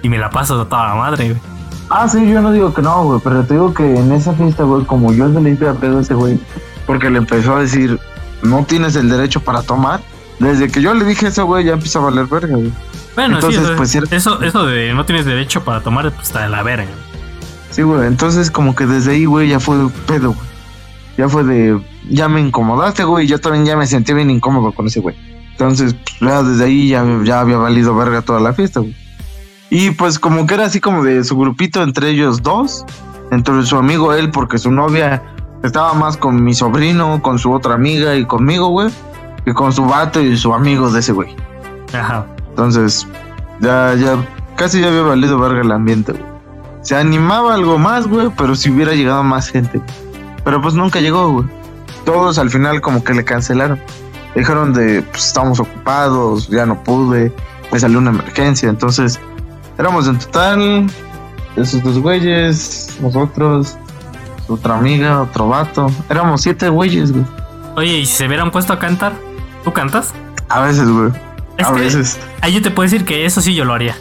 [0.03, 1.41] y me la paso a toda la madre, güey.
[1.89, 4.65] Ah, sí, yo no digo que no, güey, pero te digo que en esa fiesta,
[4.65, 6.41] güey, como yo se le hice a pedo a ese güey,
[6.85, 8.01] porque le empezó a decir,
[8.43, 10.01] no tienes el derecho para tomar.
[10.41, 12.73] Desde que yo le dije eso, güey, ya empieza a valer verga, güey.
[13.15, 16.49] Bueno, entonces, sí, pues, eso, eso de no tienes derecho para tomar, pues está de
[16.49, 16.91] la verga.
[17.77, 19.77] Sí, güey, entonces como que desde ahí, güey, ya fue
[20.07, 20.49] pedo, güey.
[21.19, 21.79] Ya fue de,
[22.09, 25.15] ya me incomodaste, güey, y yo también ya me sentí bien incómodo con ese güey.
[25.51, 28.97] Entonces, pues, ya desde ahí ya, ya había valido verga toda la fiesta, güey.
[29.69, 32.87] Y pues como que era así como de su grupito entre ellos dos,
[33.31, 35.23] entre su amigo él, porque su novia
[35.63, 38.89] estaba más con mi sobrino, con su otra amiga y conmigo, güey,
[39.45, 41.37] que con su vato y su amigo de ese güey.
[41.93, 42.25] Ajá.
[42.49, 43.07] Entonces,
[43.61, 44.17] ya, ya,
[44.57, 46.36] casi ya había valido verga el ambiente, güey
[46.87, 49.81] se animaba algo más, güey, pero si hubiera llegado más gente.
[50.45, 51.49] Pero pues nunca llegó, güey.
[52.05, 53.81] Todos al final como que le cancelaron.
[54.37, 57.33] Dijeron de, pues estamos ocupados, ya no pude,
[57.73, 58.69] me salió una emergencia.
[58.69, 59.19] Entonces,
[59.77, 60.89] éramos en total,
[61.57, 63.77] esos dos güeyes, nosotros,
[64.47, 65.91] otra amiga, otro vato.
[66.09, 67.25] Éramos siete güeyes, güey.
[67.75, 69.13] Oye, ¿y si se hubieran puesto a cantar?
[69.65, 70.15] ¿Tú cantas?
[70.49, 71.11] A veces, güey.
[71.59, 72.17] a veces.
[72.43, 73.97] Ahí yo te puedo decir que eso sí yo lo haría.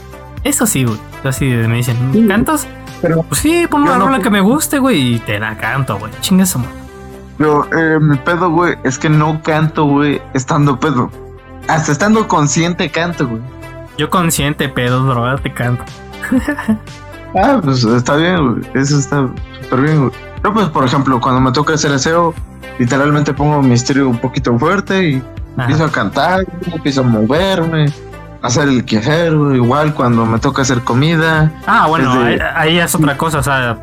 [0.45, 0.99] Eso sí, güey.
[1.23, 2.67] Así me dicen, ¿cantas?
[3.01, 6.11] Pero, pues sí, pon una rola que me guste, güey, y te la canto, güey.
[6.21, 6.61] Chingue su
[7.39, 11.09] Pero eh, mi pedo, güey, es que no canto, güey, estando pedo.
[11.67, 13.41] Hasta estando consciente canto, güey.
[13.97, 15.83] Yo consciente, pedo, droga, te canto.
[17.41, 18.69] ah, pues está bien, güey.
[18.75, 19.27] Eso está
[19.63, 20.11] súper bien, güey.
[20.43, 22.35] Pero pues, por ejemplo, cuando me toca hacer aseo,
[22.77, 25.23] literalmente pongo mi estéreo un poquito fuerte y
[25.57, 27.91] empiezo a cantar, empiezo a moverme
[28.45, 31.51] hacer el quehacer, igual cuando me toca hacer comida.
[31.65, 32.13] Ah, bueno,
[32.55, 33.79] ahí, es otra cosa, o sea,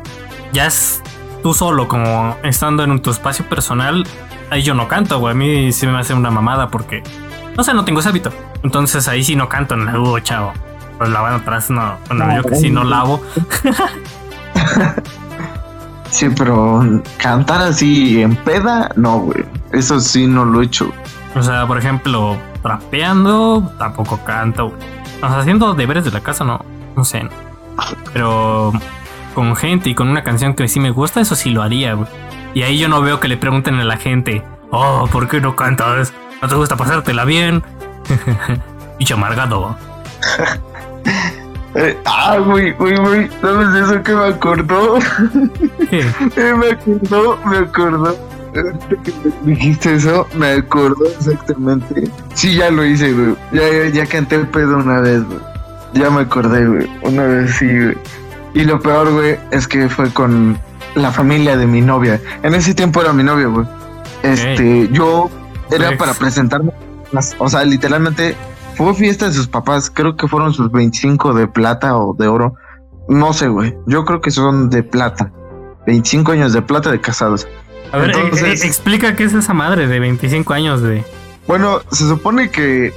[0.53, 1.01] ya es
[1.41, 4.07] tú solo, como estando en tu espacio personal,
[4.49, 7.03] ahí yo no canto, güey, a mí sí me hace una mamada porque,
[7.57, 8.31] no sé, no tengo ese hábito.
[8.63, 10.53] Entonces ahí sí no canto en el uh, chavo.
[10.97, 13.21] Pues lavando atrás, no, bueno, yo que sí no lavo.
[16.09, 19.43] sí, pero cantar así en peda, no, güey.
[19.73, 20.93] Eso sí no lo he hecho.
[21.35, 24.73] O sea, por ejemplo, trapeando, tampoco canto.
[25.21, 26.65] O sea, haciendo deberes de la casa, no,
[26.95, 27.29] no sé.
[28.11, 28.71] Pero
[29.35, 32.07] con gente y con una canción que sí me gusta, eso sí lo haría, güey.
[32.55, 35.55] Y ahí yo no veo que le pregunten a la gente, oh, ¿por qué no
[35.55, 36.13] cantas?
[36.41, 37.63] ¿No te gusta pasártela bien?
[38.97, 39.75] Bicho amargado.
[41.75, 44.99] Eh, ah, güey, güey, güey, ¿sabes eso que me acordó?
[45.89, 46.01] ¿Qué?
[46.37, 48.32] Eh, me acordó, me acordó
[49.43, 52.09] dijiste eso, me acordó exactamente.
[52.33, 53.35] Sí, ya lo hice, güey.
[53.51, 55.39] Ya, ya, canté el pedo una vez, güey.
[55.93, 56.89] Ya me acordé, güey.
[57.03, 57.97] Una vez sí, güey.
[58.53, 60.57] Y lo peor, güey, es que fue con
[60.95, 62.19] la familia de mi novia.
[62.43, 63.65] En ese tiempo era mi novia, güey.
[64.21, 65.29] Este, yo
[65.71, 66.71] era para presentarme.
[67.39, 68.35] O sea, literalmente
[68.75, 69.89] fue fiesta de sus papás.
[69.89, 72.55] Creo que fueron sus 25 de plata o de oro.
[73.07, 73.75] No sé, güey.
[73.87, 75.31] Yo creo que son de plata.
[75.85, 77.47] 25 años de plata de casados.
[77.93, 81.03] A ver, eh, eh, explica qué es esa madre de 25 años de...
[81.45, 82.91] Bueno, se supone que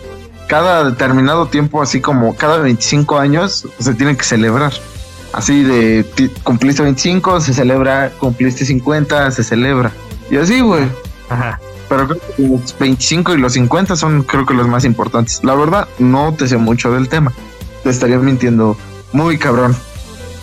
[0.48, 4.72] cada determinado tiempo, así como cada 25 años, se tiene que celebrar.
[5.34, 6.06] Así de
[6.44, 9.92] cumpliste 25, se celebra, cumpliste 50, se celebra.
[10.30, 10.84] Y así, güey.
[11.28, 11.60] Ajá.
[11.90, 15.44] Pero creo que los 25 y los 50 son creo que los más importantes.
[15.44, 17.34] La verdad, no te sé mucho del tema.
[17.84, 18.78] Te estaría mintiendo
[19.12, 19.76] muy cabrón.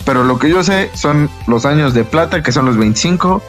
[0.04, 3.42] Pero lo que yo sé son los años de plata, que son los 25,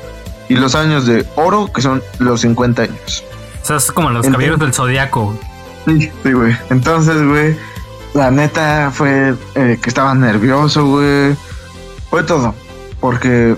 [0.50, 3.24] y los años de oro, que son los 50 años.
[3.62, 5.38] O sea, es como los caballeros del zodiaco.
[5.86, 6.56] Sí, sí, güey.
[6.70, 7.58] Entonces, güey,
[8.14, 11.36] la neta fue eh, que estaba nervioso, güey.
[12.10, 12.54] Fue todo.
[13.00, 13.56] Porque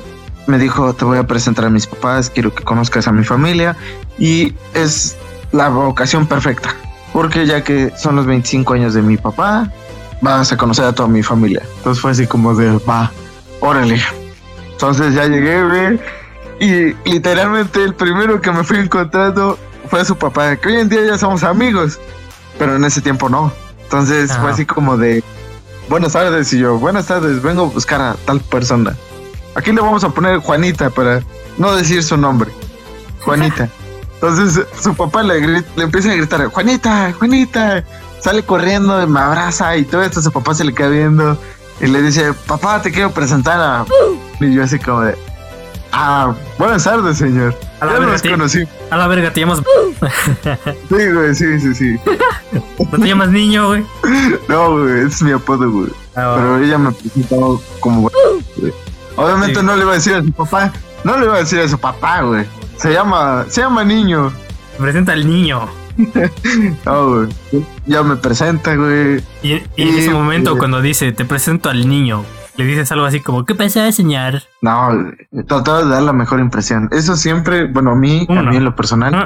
[0.47, 3.75] me dijo, te voy a presentar a mis papás, quiero que conozcas a mi familia.
[4.17, 5.17] Y es
[5.51, 6.75] la ocasión perfecta.
[7.13, 9.71] Porque ya que son los 25 años de mi papá,
[10.21, 11.61] vas a conocer a toda mi familia.
[11.77, 13.11] Entonces fue así como de, va,
[13.59, 14.01] órale.
[14.71, 15.99] Entonces ya llegué, güey.
[16.59, 19.57] Y literalmente el primero que me fui encontrando
[19.89, 21.99] fue su papá, que hoy en día ya somos amigos,
[22.57, 23.51] pero en ese tiempo no.
[23.83, 25.23] Entonces fue así como de,
[25.87, 28.95] buenas tardes, y yo, buenas tardes, vengo a buscar a tal persona.
[29.55, 31.21] Aquí le vamos a poner Juanita para
[31.57, 32.51] no decir su nombre.
[33.21, 33.69] Juanita.
[34.15, 37.83] Entonces su papá le, le empieza a gritar, Juanita, Juanita.
[38.19, 41.37] Sale corriendo, y me abraza y todo esto, su papá se le queda viendo
[41.79, 43.85] y le dice, papá, te quiero presentar a...
[44.39, 45.17] Y yo así como de,
[45.91, 47.55] ah, buenas tardes, señor.
[47.79, 48.29] A la Ya sí.
[48.29, 48.63] conocí.
[48.89, 49.61] A la verga, te llamas.
[50.89, 51.95] Sí, güey, sí, sí, sí.
[52.79, 53.83] No te llamas niño, güey.
[54.49, 55.89] No, güey, es mi apodo, güey.
[56.15, 58.09] Ah, Pero ella me presentó como...
[58.57, 58.73] güey.
[59.15, 59.65] Obviamente Sí.
[59.65, 60.71] no le iba a decir a su papá,
[61.03, 62.45] no le iba a decir a su papá, güey.
[62.77, 64.31] Se llama, se llama niño.
[64.77, 65.67] Presenta al niño.
[66.85, 67.27] No, güey.
[67.87, 69.17] Ya me presenta, güey.
[69.41, 72.23] Y, y en Y, ese momento, cuando dice, te presento al niño,
[72.57, 74.41] le dices algo así como, ¿qué pasa, señor?
[74.61, 74.89] No,
[75.47, 76.89] trataba de dar la mejor impresión.
[76.91, 78.49] Eso siempre, bueno, a mí, a Uno.
[78.51, 79.25] mí en lo personal, No,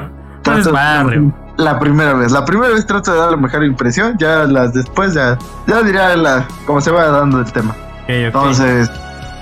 [0.52, 1.32] no es barrio.
[1.56, 5.14] La primera vez, la primera vez trato de dar la mejor impresión, ya las después
[5.14, 7.74] ya, ya dirá la, cómo se va dando el tema.
[8.08, 8.90] Entonces,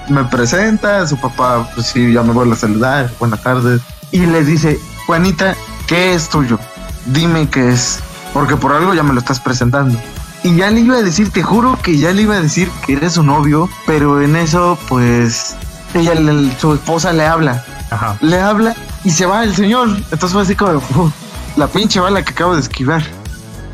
[0.08, 3.80] me presenta, su papá, pues sí, ya me vuelve a saludar, buenas tardes.
[4.12, 5.54] Y le dice, Juanita,
[5.86, 6.58] ¿qué es tuyo?
[7.06, 8.00] Dime qué es,
[8.34, 9.98] porque por algo ya me lo estás presentando.
[10.42, 12.94] Y ya le iba a decir, te juro que ya le iba a decir que
[12.94, 15.54] eres su novio, pero en eso, pues,
[15.94, 18.16] ella, le- su esposa le habla, Ajá.
[18.22, 19.88] le habla y se va el señor.
[19.88, 21.12] Entonces fue así como, "Uf,
[21.56, 23.02] la pinche bala que acabo de esquivar.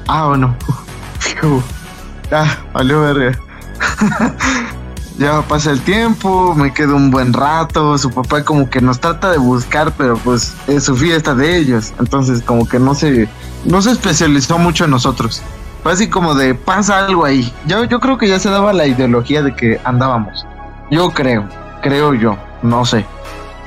[0.09, 0.57] Ah, bueno.
[1.43, 1.63] Uf,
[2.33, 3.39] ah, valió verga.
[5.19, 7.97] ya pasa el tiempo, me quedo un buen rato.
[7.99, 11.93] Su papá como que nos trata de buscar, pero pues es su fiesta de ellos.
[12.01, 13.29] Entonces como que no se,
[13.65, 15.43] no se especializó mucho en nosotros.
[15.87, 17.55] Fue así como de pasa algo ahí.
[17.65, 20.45] Yo, yo creo que ya se daba la ideología de que andábamos.
[20.91, 21.49] Yo creo,
[21.81, 23.07] creo yo, no sé.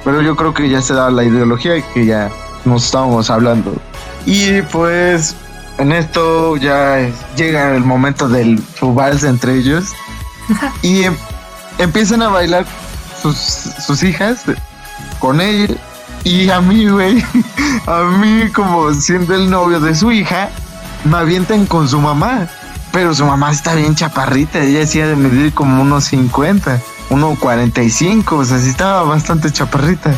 [0.03, 2.29] Pero yo creo que ya se daba la ideología y que ya
[2.65, 3.73] nos estábamos hablando.
[4.25, 5.33] Y pues
[5.77, 9.93] en esto ya llega el momento del su vals entre ellos.
[10.81, 11.15] y em-
[11.77, 12.65] empiezan a bailar
[13.21, 14.43] sus, sus hijas
[15.19, 15.79] con él.
[16.25, 17.23] Y a mí, güey,
[17.87, 20.49] a mí como siendo el novio de su hija,
[21.05, 22.47] me avientan con su mamá.
[22.91, 26.79] Pero su mamá está bien chaparrita, ella decía de medir como unos 50,
[27.11, 30.11] unos 45, o sea, sí estaba bastante chaparrita.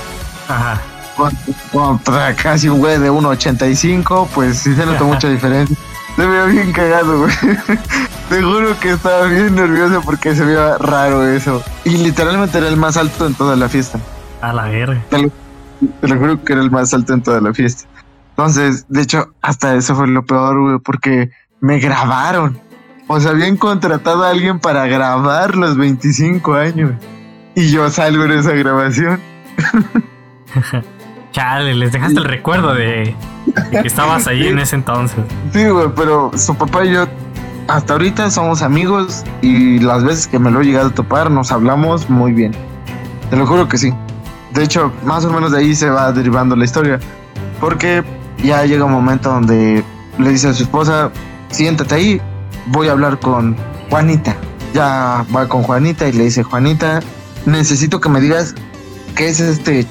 [0.47, 0.79] Ajá.
[1.17, 1.37] Con-
[1.73, 5.75] Contra casi un güey de 1.85, pues sí se nota mucha diferencia.
[6.15, 7.33] Se veía bien cagado, güey.
[8.29, 11.61] Te juro que estaba bien nervioso porque se veía raro eso.
[11.83, 13.99] Y literalmente era el más alto en toda la fiesta.
[14.41, 15.01] A la verga.
[15.09, 15.31] Te lo,
[15.99, 17.83] te lo juro que era el más alto en toda la fiesta.
[18.31, 21.29] Entonces, de hecho, hasta eso fue lo peor, güey, porque
[21.59, 22.59] me grabaron.
[23.07, 26.91] O sea, habían contratado a alguien para grabar los 25 años.
[27.55, 29.19] Y yo salgo en esa grabación.
[31.31, 33.15] Chale, les dejaste el recuerdo de,
[33.71, 35.19] de que estabas ahí en ese entonces.
[35.53, 37.07] Sí, güey, pero su papá y yo
[37.67, 41.51] hasta ahorita somos amigos y las veces que me lo he llegado a topar nos
[41.51, 42.51] hablamos muy bien.
[43.29, 43.93] Te lo juro que sí.
[44.53, 46.99] De hecho, más o menos de ahí se va derivando la historia.
[47.61, 48.03] Porque
[48.43, 49.83] ya llega un momento donde
[50.17, 51.11] le dice a su esposa,
[51.49, 52.21] siéntate ahí,
[52.67, 53.55] voy a hablar con
[53.89, 54.35] Juanita.
[54.73, 57.01] Ya va con Juanita y le dice, Juanita,
[57.45, 58.55] necesito que me digas
[59.15, 59.85] qué es este,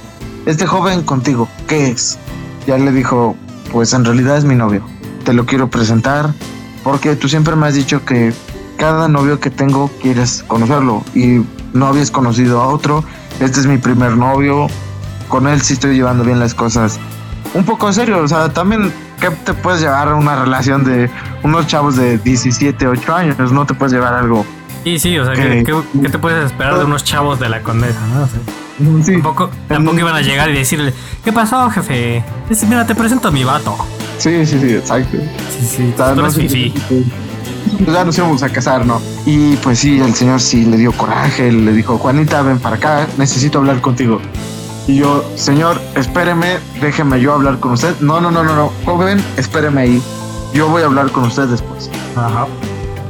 [0.46, 2.18] este joven contigo, qué es.
[2.66, 3.36] Ya le dijo,
[3.72, 4.82] pues en realidad es mi novio.
[5.24, 6.32] Te lo quiero presentar
[6.82, 8.32] porque tú siempre me has dicho que
[8.78, 11.44] cada novio que tengo quieres conocerlo y
[11.74, 13.04] no habías conocido a otro.
[13.38, 14.68] Este es mi primer novio.
[15.28, 16.98] Con él sí estoy llevando bien las cosas.
[17.54, 21.10] Un poco en serio, o sea, también ¿qué te puedes llevar a una relación de
[21.42, 23.52] unos chavos de 17, 8 años?
[23.52, 24.46] No te puedes llevar algo.
[24.84, 27.60] Sí, sí, o sea, ¿qué, qué- qué te puedes esperar de unos chavos de la
[27.62, 27.98] condesa?
[28.14, 28.22] ¿no?
[28.22, 28.40] O sea,
[29.04, 32.24] Sí, tampoco, tampoco iban a llegar y decirle, ¿qué pasó, jefe?
[32.48, 33.76] Dice, mira, te presento a mi vato.
[34.16, 35.18] sí, sí, sí, exacto.
[35.18, 36.72] Sí, sí, tú no eres.
[37.84, 39.00] Pues ya nos íbamos a casar, ¿no?
[39.26, 43.06] Y pues sí, el señor sí le dio coraje, le dijo, Juanita, ven para acá,
[43.18, 44.18] necesito hablar contigo.
[44.90, 47.94] Y yo, señor, espéreme, déjeme yo hablar con usted.
[48.00, 50.02] No, no, no, no, no, joven, espéreme ahí.
[50.52, 51.88] Yo voy a hablar con usted después.
[52.16, 52.48] Ajá.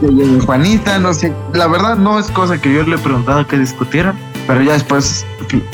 [0.02, 3.56] Y Juanita, no sé, la verdad no es cosa que yo le he preguntado que
[3.56, 4.14] discutieran,
[4.46, 5.24] Pero ya después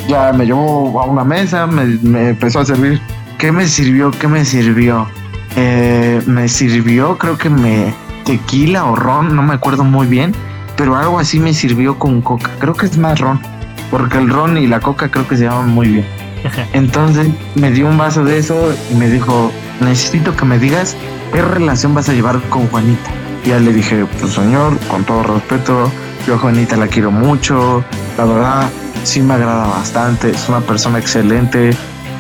[0.07, 3.01] ya me llevó a una mesa, me, me empezó a servir.
[3.39, 4.13] ¿Qué me sirvió?
[4.13, 5.09] ¿Qué me sirvió?
[5.57, 7.93] Eh, me sirvió, creo que me
[8.25, 10.37] tequila o ron, no me acuerdo muy bien,
[10.77, 12.53] pero algo así me sirvió con coca.
[12.61, 13.41] Creo que es más ron,
[13.91, 16.07] porque el ron y la coca creo que se llaman muy bien.
[16.73, 19.51] Entonces me dio un vaso de eso y me dijo,
[19.81, 20.97] necesito que me digas
[21.33, 23.11] qué relación vas a llevar con Juanita.
[23.45, 25.91] Y ya le dije, pues señor, con todo respeto,
[26.27, 27.85] yo a Juanita la quiero mucho,
[28.19, 28.71] la verdad
[29.05, 31.71] sí me agrada bastante, es una persona excelente,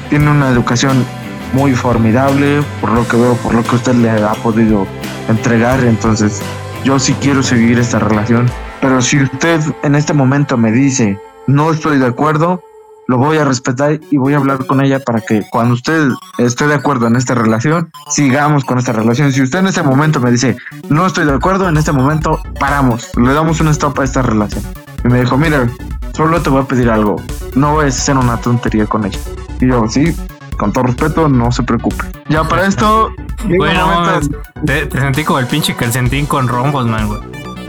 [0.09, 1.05] tiene una educación
[1.52, 4.86] muy formidable, por lo que veo, por lo que usted le ha podido
[5.28, 6.40] entregar, entonces
[6.84, 8.48] yo sí quiero seguir esta relación,
[8.80, 12.62] pero si usted en este momento me dice, no estoy de acuerdo,
[13.09, 16.09] lo voy a respetar y voy a hablar con ella para que cuando usted
[16.39, 19.32] esté de acuerdo en esta relación, sigamos con esta relación.
[19.32, 20.56] Si usted en este momento me dice,
[20.89, 24.64] no estoy de acuerdo, en este momento paramos, le damos un stop a esta relación.
[25.05, 25.68] Y me dijo, mira,
[26.14, 27.16] solo te voy a pedir algo,
[27.55, 29.20] no voy a hacer una tontería con ella.
[29.60, 30.14] Y yo, sí,
[30.59, 32.05] con todo respeto, no se preocupe.
[32.28, 33.10] Ya para esto,
[33.56, 34.20] bueno,
[34.64, 37.20] te, te, sentí como el pinche calcentín con rombos, man, güey.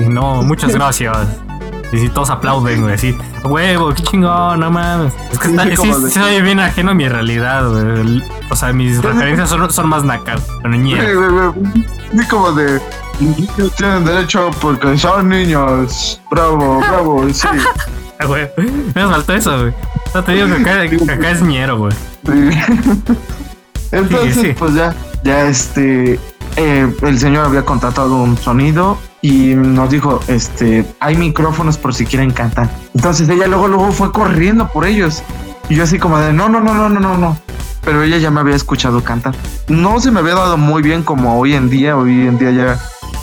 [0.10, 1.28] No, muchas gracias.
[1.92, 5.14] Y si todos aplauden, güey, así, huevo, qué chingón, no mames.
[5.32, 8.24] Es que está, sí, sí, soy bien ajeno a mi realidad, güey.
[8.50, 11.06] O sea, mis referencias son, son más nacas, niñas.
[12.12, 12.82] Sí, como de.
[13.20, 16.22] Niños tienen derecho porque son niños.
[16.30, 17.48] Bravo, bravo, sí.
[18.26, 18.50] Güey,
[18.96, 19.74] me faltó eso, güey.
[20.16, 21.94] No te digo que acá, que acá es ñero, güey.
[22.26, 22.50] Sí.
[23.92, 26.20] Entonces, pues ya, ya este.
[26.56, 28.98] Eh, el señor había contratado un sonido
[29.28, 32.70] y nos dijo, este, hay micrófonos por si quieren cantar.
[32.96, 35.22] Entonces ella luego, luego fue corriendo por ellos.
[35.68, 37.38] Y yo así como de, no, no, no, no, no, no, no.
[37.84, 39.36] Pero ella ya me había escuchado cantar.
[39.68, 41.98] No se me había dado muy bien como hoy en día.
[41.98, 42.80] Hoy en día ya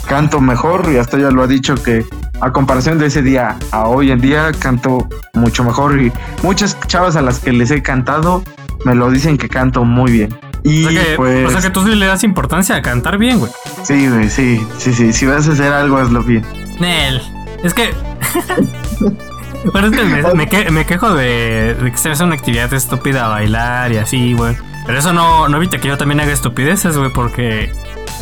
[0.07, 2.05] canto mejor y hasta ella lo ha dicho que
[2.39, 6.11] a comparación de ese día a hoy en día canto mucho mejor y
[6.43, 8.43] muchas chavas a las que les he cantado
[8.85, 10.37] me lo dicen que canto muy bien.
[10.65, 13.19] Y o sea, que, pues, o sea que tú sí le das importancia a cantar
[13.19, 13.51] bien, güey.
[13.83, 15.13] Sí, güey, sí, sí, sí.
[15.13, 16.43] Si vas a hacer algo, hazlo bien.
[16.79, 17.21] Nel,
[17.63, 17.89] es que.
[17.93, 23.27] es que me, me, que, me quejo de, de que se hace una actividad estúpida
[23.27, 24.57] bailar y así, güey.
[24.87, 27.71] Pero eso no, no evita que yo también haga estupideces, güey, porque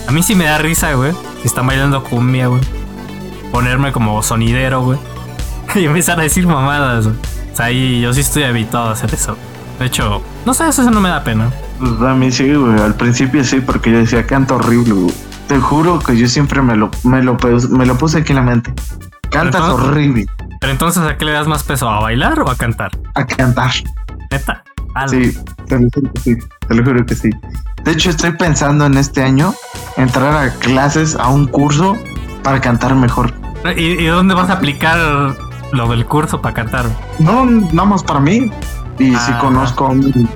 [0.06, 1.14] a mí sí me da risa, güey.
[1.41, 2.61] Si están bailando cumbia, güey.
[3.53, 4.99] Ponerme como sonidero, güey.
[5.76, 7.18] Y empezar a decir mamadas, güey.
[7.53, 9.38] O sea, ahí yo sí estoy habituado a hacer eso.
[9.80, 11.52] De hecho, no sé, eso no me da pena.
[11.80, 12.80] Pues a mí sí, güey.
[12.80, 15.14] Al principio sí, porque yo decía canto horrible, güey.
[15.48, 17.38] Te juro que yo siempre me lo, me lo,
[17.70, 18.74] me lo puse aquí en la mente.
[19.30, 20.26] Cantas entonces- horrible.
[20.62, 21.90] Pero entonces, ¿a qué le das más peso?
[21.90, 22.91] ¿A bailar o a cantar?
[23.16, 23.72] A cantar.
[24.32, 24.64] Neta.
[25.08, 25.36] Sí,
[25.68, 26.36] te lo juro que sí.
[26.68, 27.30] Te lo juro que sí.
[27.84, 29.54] De hecho, estoy pensando en este año
[29.98, 31.98] entrar a clases, a un curso
[32.44, 33.34] para cantar mejor.
[33.76, 35.36] ¿Y, y dónde vas a aplicar
[35.74, 36.86] lo del curso para cantar?
[37.20, 38.52] No, nada más para mí.
[39.00, 39.40] Y si Ah.
[39.41, 40.30] conozco a un-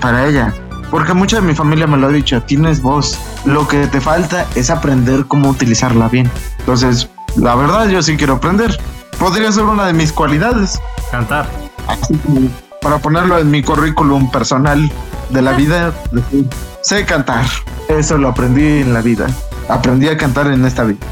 [0.00, 0.54] para ella.
[0.90, 3.18] Porque mucha de mi familia me lo ha dicho, tienes voz.
[3.44, 6.30] Lo que te falta es aprender cómo utilizarla bien.
[6.58, 8.76] Entonces, la verdad, yo sí quiero aprender.
[9.18, 10.80] Podría ser una de mis cualidades.
[11.10, 11.48] Cantar.
[11.86, 12.48] Así como
[12.82, 14.90] para ponerlo en mi currículum personal
[15.30, 15.92] de la vida.
[16.10, 16.48] decir,
[16.82, 17.44] Sé cantar.
[17.88, 19.26] Eso lo aprendí en la vida.
[19.68, 21.06] Aprendí a cantar en esta vida.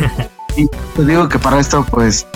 [0.56, 2.26] y te digo que para esto, pues,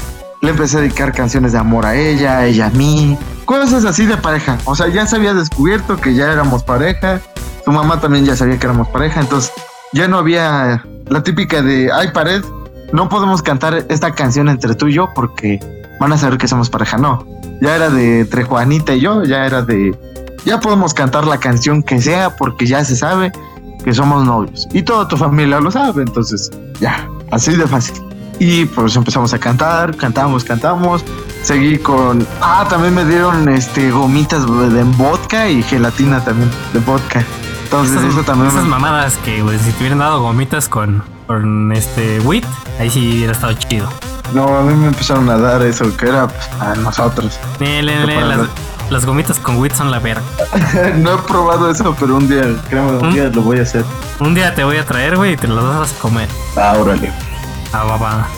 [0.40, 3.19] le empecé a dedicar canciones de amor a ella, ella a mí.
[3.44, 4.59] Cosas así de pareja.
[4.65, 7.20] O sea, ya se había descubierto que ya éramos pareja.
[7.65, 9.20] Su mamá también ya sabía que éramos pareja.
[9.20, 9.52] Entonces,
[9.93, 12.43] ya no había la típica de, ay, pared,
[12.93, 15.60] no podemos cantar esta canción entre tú y yo porque
[16.01, 16.98] van a saber que somos pareja.
[16.98, 17.27] No,
[17.60, 19.97] ya era de entre Juanita y yo, ya era de,
[20.44, 23.32] ya podemos cantar la canción que sea porque ya se sabe
[23.85, 24.69] que somos novios.
[24.73, 26.51] Y toda tu familia lo sabe, entonces
[26.81, 28.02] ya, así de fácil.
[28.39, 31.05] Y pues empezamos a cantar, cantamos, cantamos.
[31.43, 37.24] Seguí con, ah, también me dieron este gomitas de vodka y gelatina también de vodka.
[37.65, 41.02] Entonces Esas, eso también esas me- mamadas que, güey, si te hubieran dado gomitas con,
[41.27, 42.44] con este wheat,
[42.81, 43.89] ahí sí hubiera estado chido.
[44.32, 47.39] No, a mí me empezaron a dar eso, que era pues, a nosotros.
[47.59, 48.48] Para las, los-
[48.90, 50.23] las gomitas con wheat son la verga.
[50.97, 53.12] no he probado eso, pero un día, créeme, un ¿Mm?
[53.12, 53.85] día lo voy a hacer.
[54.20, 56.28] Un día te voy a traer, güey, y te las vas a comer.
[56.56, 57.12] Ah, órale.
[57.73, 58.28] Ah, va, va.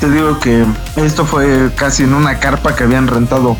[0.00, 0.64] Te digo que
[0.96, 3.56] esto fue casi en una carpa que habían rentado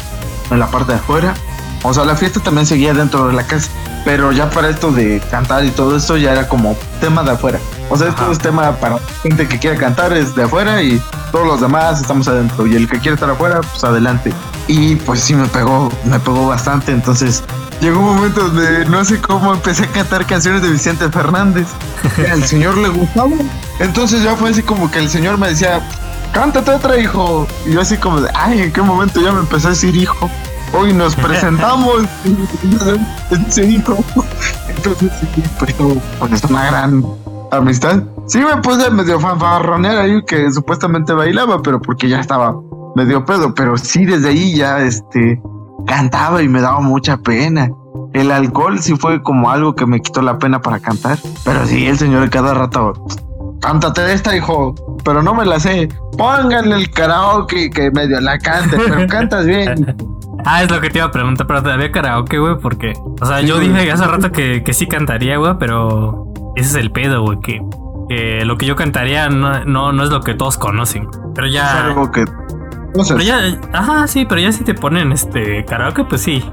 [0.50, 1.34] en la parte de afuera.
[1.82, 3.70] O sea, la fiesta también seguía dentro de la casa.
[4.04, 7.58] Pero ya para esto de cantar y todo esto ya era como tema de afuera.
[7.90, 11.02] O sea, esto es tema para gente que quiera cantar es de afuera y
[11.32, 12.66] todos los demás estamos adentro.
[12.66, 14.32] Y el que quiere estar afuera, pues adelante.
[14.68, 16.92] Y pues sí me pegó, me pegó bastante.
[16.92, 17.42] Entonces
[17.80, 21.66] llegó un momento donde no sé cómo empecé a cantar canciones de Vicente Fernández.
[22.18, 23.32] Y al señor le gustaba.
[23.78, 25.80] Entonces ya fue así como que el señor me decía,
[26.32, 27.46] cántate otra, hijo.
[27.66, 30.30] Y yo así como de, ay, ¿en qué momento ya me empecé a decir hijo?
[30.72, 32.04] Hoy nos presentamos.
[33.48, 33.96] Ese hijo.
[34.68, 35.74] Entonces, sí, pues,
[36.18, 37.04] pues es una gran
[37.50, 38.02] amistad.
[38.26, 42.54] Sí me puse medio fanfarronear ahí que supuestamente bailaba, pero porque ya estaba
[42.94, 43.54] medio pedo.
[43.54, 45.40] Pero sí, desde ahí ya, este,
[45.86, 47.70] cantaba y me daba mucha pena.
[48.12, 51.18] El alcohol sí fue como algo que me quitó la pena para cantar.
[51.44, 52.94] Pero sí, el señor cada rato,
[53.60, 54.74] cántate esta, hijo.
[55.04, 55.88] Pero no me la sé.
[56.16, 59.96] Póngale el karaoke que medio la cante, pero cantas bien.
[60.44, 62.92] Ah, es lo que te iba a preguntar, pero todavía karaoke, güey, porque.
[63.20, 66.92] O sea, yo dije hace rato que, que sí cantaría, güey, pero ese es el
[66.92, 67.60] pedo, güey, que,
[68.08, 71.08] que lo que yo cantaría no, no, no es lo que todos conocen.
[71.34, 71.64] Pero ya.
[71.64, 72.24] Es algo que.
[73.08, 76.44] Pero ya, ajá, sí, pero ya si te ponen este karaoke, pues sí.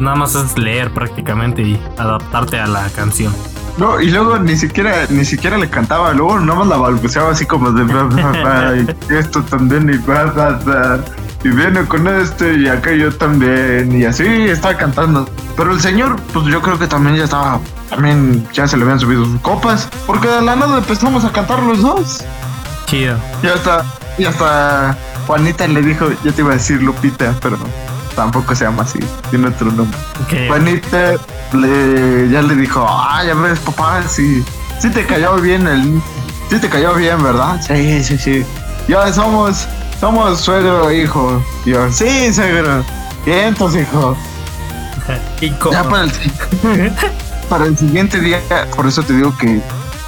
[0.00, 3.32] Nada más es leer prácticamente y adaptarte a la canción.
[3.78, 7.70] No, y luego ni siquiera, ni siquiera le cantaba, luego nomás la balbuceaba así como
[7.72, 11.00] de esto también y ba,
[11.42, 15.28] y viene con este y aquello también y así estaba cantando.
[15.56, 19.00] Pero el señor, pues yo creo que también ya estaba, también ya se le habían
[19.00, 22.24] subido sus copas, porque de la nada empezamos a cantar los dos.
[22.86, 23.16] Chido.
[23.42, 23.84] Y hasta,
[24.18, 24.96] y hasta
[25.32, 27.56] Juanita le dijo, yo te iba a decir Lupita, pero
[28.14, 28.98] tampoco se llama así,
[29.30, 29.98] tiene otro nombre.
[30.46, 31.14] Juanita
[31.54, 34.44] le, ya le dijo, ah, ya ves, papá, sí,
[34.78, 36.02] sí te cayó bien el,
[36.50, 37.58] sí te cayó bien, ¿verdad?
[37.66, 38.44] Sí, sí, sí.
[38.88, 39.66] Ya somos,
[39.98, 41.42] somos suegro hijo.
[41.64, 42.84] Yo, sí, suegro.
[43.24, 44.14] Bien, entonces, hijo.
[45.72, 46.12] Ya para el,
[47.48, 48.38] para el siguiente día,
[48.76, 49.62] por eso te digo que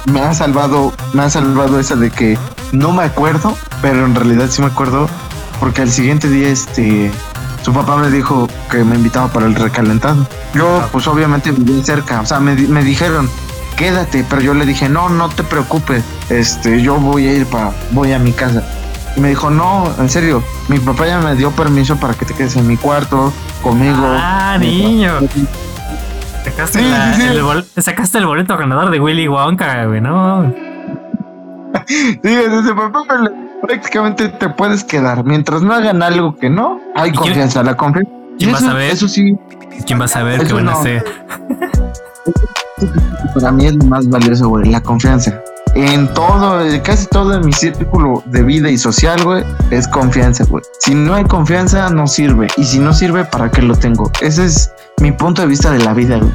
[0.05, 2.37] me ha salvado, me ha salvado esa de que
[2.71, 5.07] no me acuerdo, pero en realidad sí me acuerdo,
[5.59, 7.11] porque al siguiente día, este,
[7.61, 10.25] su papá me dijo que me invitaba para el recalentado.
[10.55, 13.29] Yo, pues obviamente viví cerca, o sea, me, me dijeron,
[13.77, 17.73] quédate, pero yo le dije, no, no te preocupes, este, yo voy a ir para,
[17.91, 18.63] voy a mi casa.
[19.15, 22.33] Y me dijo, no, en serio, mi papá ya me dio permiso para que te
[22.33, 23.31] quedes en mi cuarto,
[23.61, 24.01] conmigo.
[24.03, 25.11] Ah, niño.
[26.43, 27.27] Sacaste, Sí, la- sí, sí.
[27.27, 30.51] El bol- sacaste el boleto ganador de Willy Wonka, güey, ¿no?
[31.87, 35.23] Sí, desde papá me prácticamente te puedes quedar.
[35.25, 37.63] Mientras no hagan algo que no, hay ¿Y quién- confianza.
[37.63, 38.11] La confianza.
[38.37, 38.91] quién va a eso, saber?
[38.91, 39.37] eso sí,
[39.85, 40.79] ¿Quién va a saber Eso qué van a no.
[40.79, 41.05] hacer?
[43.33, 45.41] para mí es lo más valioso, güey, la confianza.
[45.75, 50.63] En todo, casi todo mi círculo de vida y social, güey, es confianza, güey.
[50.79, 52.47] Si no hay confianza, no sirve.
[52.55, 54.09] Y si no sirve, ¿para qué lo tengo?
[54.21, 54.71] Ese es
[55.01, 56.31] mi punto de vista de la vida, güey.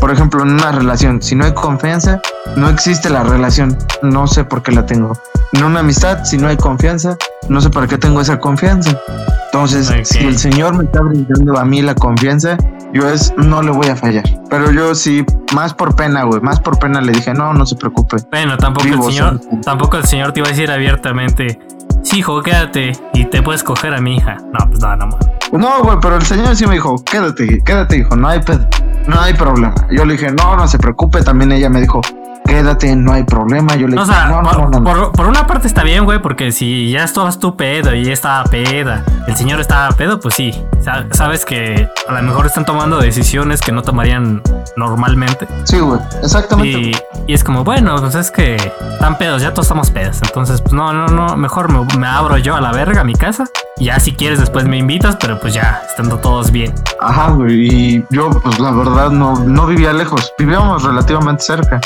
[0.00, 2.20] Por ejemplo, en una relación, si no hay confianza,
[2.56, 3.76] no existe la relación.
[4.02, 5.12] No sé por qué la tengo.
[5.52, 7.16] En una amistad, si no hay confianza,
[7.48, 8.98] no sé para qué tengo esa confianza.
[9.46, 10.04] Entonces, Ok.
[10.04, 12.56] si el Señor me está brindando a mí la confianza,
[12.92, 14.24] yo es, no le voy a fallar.
[14.50, 17.74] Pero yo sí, más por pena, güey, más por pena le dije, no, no se
[17.76, 18.18] preocupe.
[18.30, 21.58] Bueno, tampoco Vivo, el señor, tampoco el señor te iba a decir abiertamente,
[22.02, 24.36] sí, hijo, quédate y te puedes coger a mi hija.
[24.52, 25.18] No, pues nada, no, no.
[25.58, 28.58] No, güey, pero el Señor sí me dijo, quédate, quédate, hijo, no hay, pe-
[29.06, 29.74] no hay problema.
[29.90, 31.22] Yo le dije, no, no se preocupe.
[31.22, 32.00] También ella me dijo,
[32.44, 33.74] quédate, no hay problema.
[33.76, 36.04] Yo le O dije, sea, no, por, no, no, por- por una parte está bien,
[36.04, 40.34] güey, porque si ya estabas tú pedo y estaba peda, el señor estaba pedo, pues
[40.34, 40.52] sí.
[40.82, 44.42] Sa- Sabes que a lo mejor están tomando decisiones que no tomarían
[44.76, 45.46] normalmente.
[45.64, 46.78] Sí, güey, exactamente.
[46.78, 46.96] Y,
[47.26, 50.18] y es como, bueno, pues es que están pedos, ya todos estamos pedos.
[50.22, 53.14] Entonces, pues no, no, no, mejor me, me abro yo a la verga a mi
[53.14, 53.44] casa.
[53.78, 56.74] Y ya si quieres después me invitas, pero pues ya, estando todos bien.
[57.00, 57.68] Ajá, güey.
[57.68, 60.32] Y yo, pues la verdad, no, no vivía lejos.
[60.38, 61.80] Vivíamos relativamente cerca.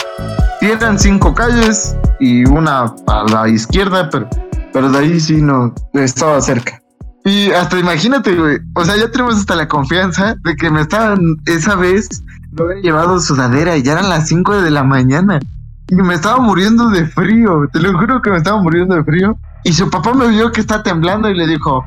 [0.60, 4.28] Sí, eran cinco calles y una a la izquierda, pero,
[4.72, 6.82] pero de ahí sí no estaba cerca.
[7.24, 8.58] Y hasta imagínate, güey.
[8.74, 12.08] O sea, ya tenemos hasta la confianza de que me estaban esa vez,
[12.52, 15.40] no había llevado sudadera y ya eran las 5 de la mañana.
[15.92, 17.68] Y me estaba muriendo de frío.
[17.70, 19.36] Te lo juro que me estaba muriendo de frío.
[19.62, 21.84] Y su papá me vio que está temblando y le dijo,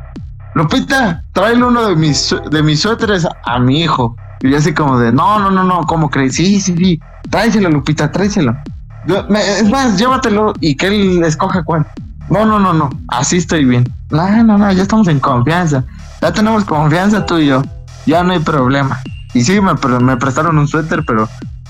[0.54, 4.16] Lupita, tráele uno de mis, de mis suéteres a mi hijo.
[4.42, 6.36] Y yo así como de, no, no, no, no, ¿cómo crees?
[6.36, 7.00] Sí, sí, sí,
[7.32, 8.56] tráeselo, Lupita, tráeselo.
[9.08, 11.88] Es más, llévatelo y que él escoja cuál.
[12.30, 13.92] No, no, no, no, así estoy bien.
[14.12, 15.84] No, no, no, ya estamos en confianza.
[16.22, 17.64] Ya tenemos confianza tú y yo.
[18.06, 19.00] Ya no hay problema.
[19.34, 21.28] Y sí, me, me prestaron un suéter, pero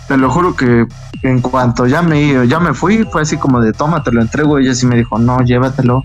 [0.08, 0.88] te lo juro que
[1.24, 4.60] en cuanto ya me, ya me fui, fue así como de, toma, te lo entrego.
[4.60, 6.04] Y ella sí me dijo, no, llévatelo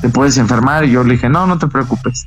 [0.00, 0.84] te puedes enfermar.
[0.84, 2.26] Y yo le dije, no, no te preocupes.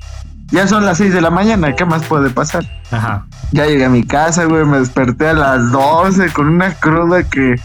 [0.52, 2.64] Ya son las 6 de la mañana, ¿qué más puede pasar?
[2.92, 3.26] Ajá.
[3.52, 7.56] Ya llegué a mi casa, güey, me desperté a las 12 con una cruda que,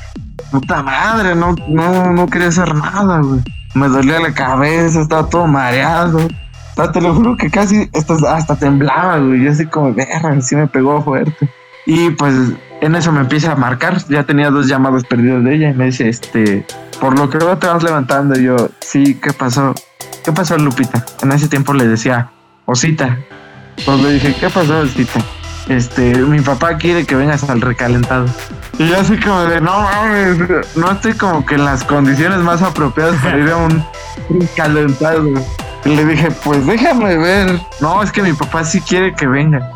[0.50, 3.40] puta madre, no, no, no quería hacer nada, güey.
[3.74, 6.18] Me dolía la cabeza, estaba todo mareado.
[6.18, 9.44] O sea, te lo juro que casi hasta, hasta temblaba, güey.
[9.44, 11.50] Yo así como, verga, así me pegó fuerte.
[11.90, 12.35] Y pues
[12.82, 13.97] en eso me empieza a marcar.
[14.09, 15.70] Ya tenía dos llamadas perdidas de ella.
[15.70, 16.66] Y me dice, este,
[17.01, 18.39] por lo que veo te vas levantando.
[18.39, 19.74] Y yo, sí, ¿qué pasó?
[20.23, 21.02] ¿qué pasó, Lupita?
[21.23, 22.31] En ese tiempo le decía,
[22.66, 23.19] Osita.
[23.86, 25.20] Pues le dije, ¿qué pasó, Osita?
[25.70, 28.27] Este, mi papá quiere que vengas al recalentado.
[28.78, 30.39] Y yo así como de, no mames,
[30.77, 33.82] no estoy como que en las condiciones más apropiadas para ir a un
[34.28, 35.27] recalentado.
[35.86, 37.59] Y le dije, pues déjame ver.
[37.81, 39.73] No, es que mi papá sí quiere que venga.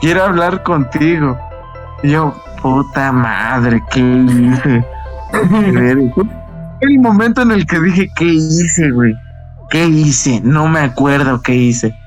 [0.00, 1.36] Quiere hablar contigo.
[2.02, 4.84] Y yo, puta madre, ¿qué hice?
[6.80, 9.14] el momento en el que dije, ¿qué hice, güey?
[9.70, 10.40] ¿Qué hice?
[10.42, 11.98] No me acuerdo qué hice.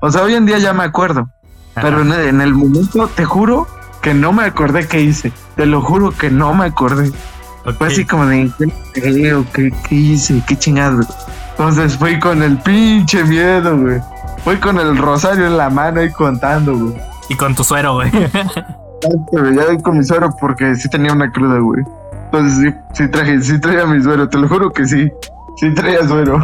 [0.00, 1.28] O sea, hoy en día ya me acuerdo.
[1.74, 3.66] Pero en el, en el momento, te juro
[4.02, 5.32] que no me acordé qué hice.
[5.56, 7.12] Te lo juro que no me acordé.
[7.76, 8.50] Fue así como de,
[8.94, 10.42] ¿qué, qué, qué hice?
[10.46, 11.00] ¿Qué chingado?
[11.50, 14.00] Entonces fui con el pinche miedo, güey.
[14.44, 16.94] Fui con el rosario en la mano y contando, güey.
[17.28, 18.10] Y con tu suero, güey.
[19.02, 21.84] Ya con mi suero porque sí tenía una cruda, güey.
[22.24, 25.10] Entonces sí, sí traje, sí traía mi suero, te lo juro que sí.
[25.56, 26.38] Sí traía suero.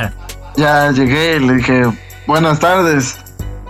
[0.56, 1.84] ya llegué y le dije,
[2.26, 3.18] buenas tardes.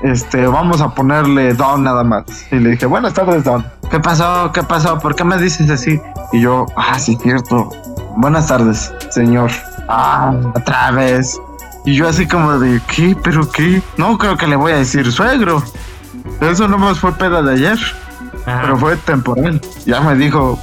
[0.02, 2.24] Este, vamos a ponerle Don nada más.
[2.52, 3.66] Y le dije, buenas tardes, Don.
[3.90, 4.52] ¿Qué pasó?
[4.52, 4.98] ¿Qué pasó?
[4.98, 6.00] ¿Por qué me dices así?
[6.32, 7.70] Y yo, ah, sí, cierto.
[8.16, 9.50] Buenas tardes, señor.
[9.88, 11.40] Ah, otra vez.
[11.84, 13.16] Y yo así como de, ¿qué?
[13.24, 13.82] ¿Pero qué?
[13.96, 15.62] No creo que le voy a decir suegro.
[16.40, 17.78] Eso no más fue peda de ayer.
[18.44, 19.60] Pero fue temporal.
[19.84, 20.58] Ya me dijo,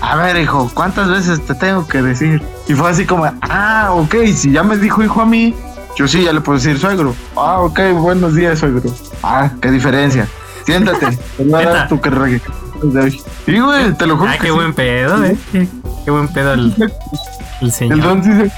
[0.00, 2.42] a ver, hijo, ¿cuántas veces te tengo que decir?
[2.66, 5.54] Y fue así como, ah, ok, si ya me dijo hijo a mí,
[5.96, 7.14] yo sí ya le puedo decir suegro.
[7.36, 8.82] Ah, ok, buenos días, suegro.
[9.22, 10.28] Ah, qué diferencia.
[10.64, 11.16] Siéntate.
[11.36, 12.40] Te voy a dar tu carrera.
[13.44, 14.30] Sí, güey, te lo juro.
[14.30, 14.52] Ah, qué sí.
[14.52, 15.36] buen pedo, eh.
[15.50, 15.68] Qué,
[16.04, 16.92] qué buen pedo el,
[17.60, 17.98] el señor.
[17.98, 18.52] El don se...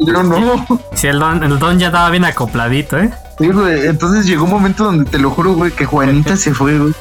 [0.00, 0.66] Yo no.
[0.94, 3.10] Sí, el don, el don ya estaba bien acopladito, eh.
[3.38, 3.86] Sí, güey.
[3.86, 6.92] Entonces llegó un momento donde te lo juro, güey, que Juanita se fue, güey.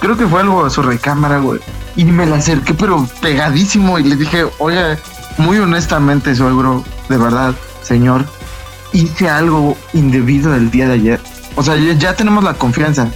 [0.00, 1.60] Creo que fue algo a su recámara, güey.
[1.96, 3.98] Y me la acerqué, pero pegadísimo.
[3.98, 4.98] Y le dije, oiga,
[5.38, 8.24] muy honestamente, suegro, de verdad, señor,
[8.92, 11.20] hice algo indebido el día de ayer.
[11.56, 13.08] O sea, ya, ya tenemos la confianza.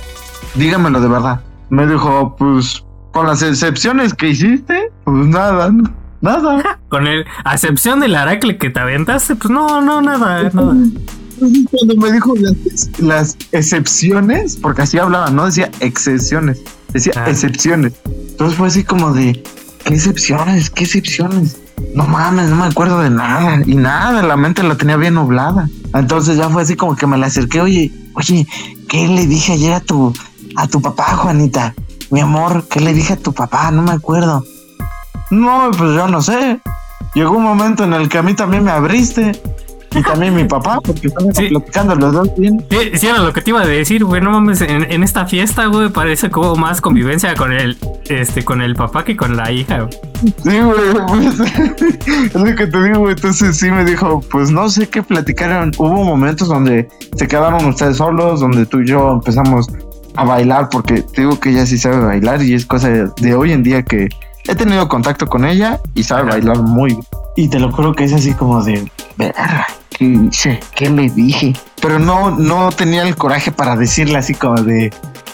[0.55, 1.41] Dígamelo de verdad.
[1.71, 5.73] Me dijo, pues, con las excepciones que hiciste, pues nada,
[6.21, 6.79] nada.
[6.89, 10.75] Con el, a excepción del aracle que te aventaste, pues no, no, nada, nada.
[11.39, 12.55] Cuando me dijo las,
[12.99, 16.61] las excepciones, porque así hablaba, no decía excepciones,
[16.93, 17.31] decía Ah.
[17.31, 17.93] excepciones.
[18.31, 19.43] Entonces fue así como de,
[19.85, 20.71] ¿qué excepciones?
[20.71, 21.57] ¿Qué excepciones?
[21.95, 23.61] No mames, no me acuerdo de nada.
[23.67, 25.69] Y nada, la mente la tenía bien nublada.
[25.93, 28.47] Entonces ya fue así como que me la acerqué, oye, oye,
[28.89, 30.13] ¿qué le dije ayer a tu,
[30.57, 31.75] a tu papá, Juanita?
[32.11, 33.71] Mi amor, ¿qué le dije a tu papá?
[33.71, 34.45] No me acuerdo.
[35.31, 36.61] No, pues yo no sé.
[37.15, 39.41] Llegó un momento en el que a mí también me abriste.
[39.95, 41.49] Y también mi papá, porque estamos Sí.
[41.49, 42.65] platicando los dos bien.
[42.71, 44.21] Sí, sí, era lo que te iba a decir, güey.
[44.21, 47.77] No mames, en, en esta fiesta, güey, parece como más convivencia con el,
[48.09, 49.93] este, con el papá que con la hija, güey.
[50.43, 51.41] Sí, güey, pues,
[52.27, 53.15] es lo que te digo, güey.
[53.15, 55.71] Entonces sí me dijo, pues no sé qué platicaron.
[55.79, 59.69] Hubo momentos donde se quedaron ustedes solos, donde tú y yo empezamos
[60.17, 63.35] a bailar, porque te digo que ella sí sabe bailar y es cosa de, de
[63.35, 64.09] hoy en día que
[64.47, 66.31] he tenido contacto con ella y sabe Ajá.
[66.33, 67.05] bailar muy bien.
[67.37, 70.61] Y te lo juro que es así como de, verga, ¿qué hice?
[70.77, 71.53] ¿Qué le dije?
[71.81, 74.93] Pero no, no tenía el coraje para decirle así como de,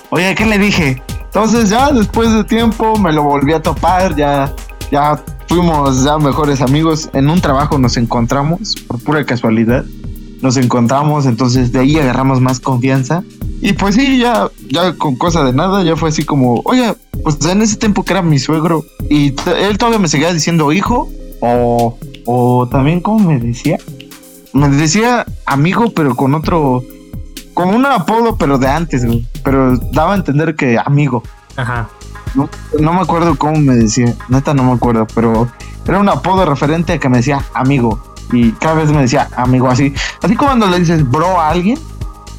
[0.09, 1.02] oye, ¿qué le dije?
[1.24, 4.52] Entonces ya después de tiempo me lo volví a topar, ya,
[4.90, 7.10] ya fuimos ya mejores amigos.
[7.12, 9.85] En un trabajo nos encontramos, por pura casualidad.
[10.40, 13.22] Nos encontramos, entonces de ahí agarramos más confianza.
[13.60, 17.44] Y pues sí, ya, ya con cosa de nada, ya fue así como, oye, pues
[17.44, 21.10] en ese tiempo que era mi suegro, y él todavía me seguía diciendo hijo,
[21.41, 23.79] o, o también, ¿cómo me decía?
[24.53, 26.83] Me decía amigo, pero con otro,
[27.55, 29.27] con un apodo, pero de antes, güey.
[29.45, 31.23] Pero daba a entender que amigo.
[31.57, 31.89] Ajá.
[32.35, 32.49] No,
[32.79, 35.49] no me acuerdo cómo me decía, neta no me acuerdo, pero
[35.87, 38.01] era un apodo referente a que me decía amigo.
[38.33, 39.93] Y cada vez me decía amigo así.
[40.23, 41.79] Así como cuando le dices bro a alguien,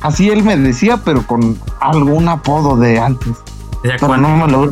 [0.02, 3.34] así él me decía, pero con algún apodo de antes.
[3.82, 4.72] Pero no me lo.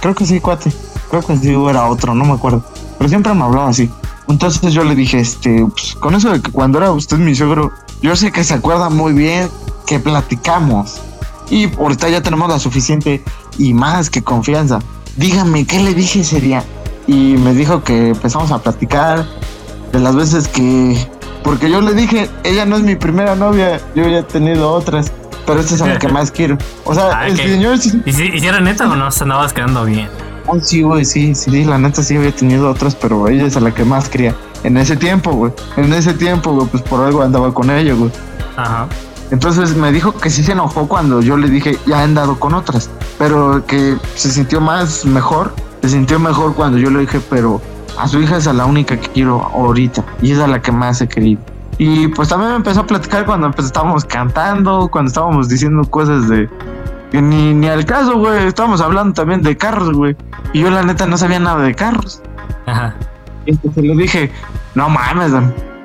[0.00, 0.72] Creo que sí, cuate.
[1.10, 2.62] Creo que sí era otro, no me acuerdo.
[2.98, 3.90] Pero siempre me hablaba así.
[4.28, 7.72] Entonces yo le dije, este, pues, con eso de que cuando era usted mi suegro,
[8.02, 9.48] yo sé que se acuerda muy bien
[9.86, 11.00] que platicamos.
[11.50, 13.22] Y ahorita ya tenemos la suficiente
[13.56, 14.80] y más que confianza.
[15.16, 16.62] Dígame, ¿qué le dije ese día?
[17.06, 19.24] Y me dijo que empezamos a platicar
[19.92, 21.08] de las veces que.
[21.42, 25.10] Porque yo le dije, ella no es mi primera novia, yo ya he tenido otras,
[25.46, 26.58] pero esta es a la que más quiero.
[26.84, 27.38] O sea, Ah, el ok.
[27.40, 29.10] señor sí ¿Y si, y si era neta o no?
[29.10, 30.08] Se andabas quedando bien.
[30.50, 33.60] Ah, sí, güey, sí, sí, la neta sí había tenido otras, pero ella es a
[33.60, 34.34] la que más quería.
[34.64, 35.52] En ese tiempo, güey.
[35.76, 38.10] En ese tiempo, güey, pues por algo andaba con ella, güey.
[38.56, 38.88] Ajá.
[39.30, 42.54] Entonces me dijo que sí se enojó cuando yo le dije, ya he andado con
[42.54, 42.88] otras,
[43.18, 45.52] pero que se sintió más mejor.
[45.82, 47.60] Se sintió mejor cuando yo le dije, pero
[47.98, 50.72] a su hija es a la única que quiero ahorita y es a la que
[50.72, 51.40] más he querido.
[51.76, 56.28] Y pues también me empezó a platicar cuando pues, estábamos cantando, cuando estábamos diciendo cosas
[56.28, 56.48] de
[57.12, 58.46] ni, ni al caso, güey.
[58.46, 60.16] Estábamos hablando también de carros, güey.
[60.52, 62.22] Y yo la neta no sabía nada de carros.
[62.66, 62.94] Ajá.
[63.46, 64.30] Y entonces le dije,
[64.74, 65.32] no mames,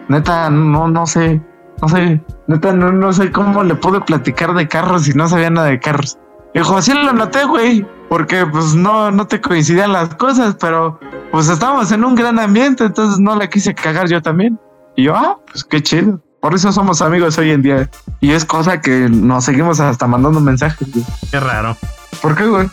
[0.09, 1.41] neta, no, no sé,
[1.81, 5.49] no sé, neta, no, no sé cómo le pude platicar de carros si no sabía
[5.49, 6.17] nada de carros.
[6.53, 10.99] Y dijo, sí lo noté, güey, porque pues no, no te coincidían las cosas, pero
[11.31, 14.59] pues estábamos en un gran ambiente, entonces no la quise cagar yo también.
[14.95, 16.21] Y yo, ah, pues qué chido.
[16.43, 17.89] Por eso somos amigos hoy en día.
[18.19, 21.05] Y es cosa que nos seguimos hasta mandando mensajes, güey.
[21.31, 21.77] Qué raro.
[22.21, 22.69] ¿Por qué, güey?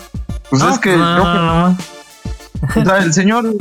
[0.51, 1.77] Pues No, es que no, no,
[2.75, 3.55] o sea, el señor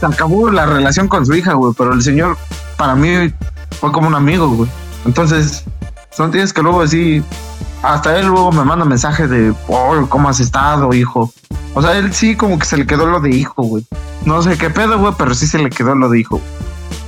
[0.00, 2.36] se acabó la relación con su hija, güey, pero el señor
[2.76, 3.32] para mí
[3.78, 4.68] fue como un amigo, güey.
[5.04, 5.62] Entonces,
[6.10, 7.22] son tienes que luego así,
[7.84, 11.32] hasta él luego me manda mensajes de, oh, ¿cómo has estado, hijo?
[11.74, 13.86] O sea, él sí como que se le quedó lo de hijo, güey.
[14.24, 16.40] No sé qué pedo, güey, pero sí se le quedó lo de hijo.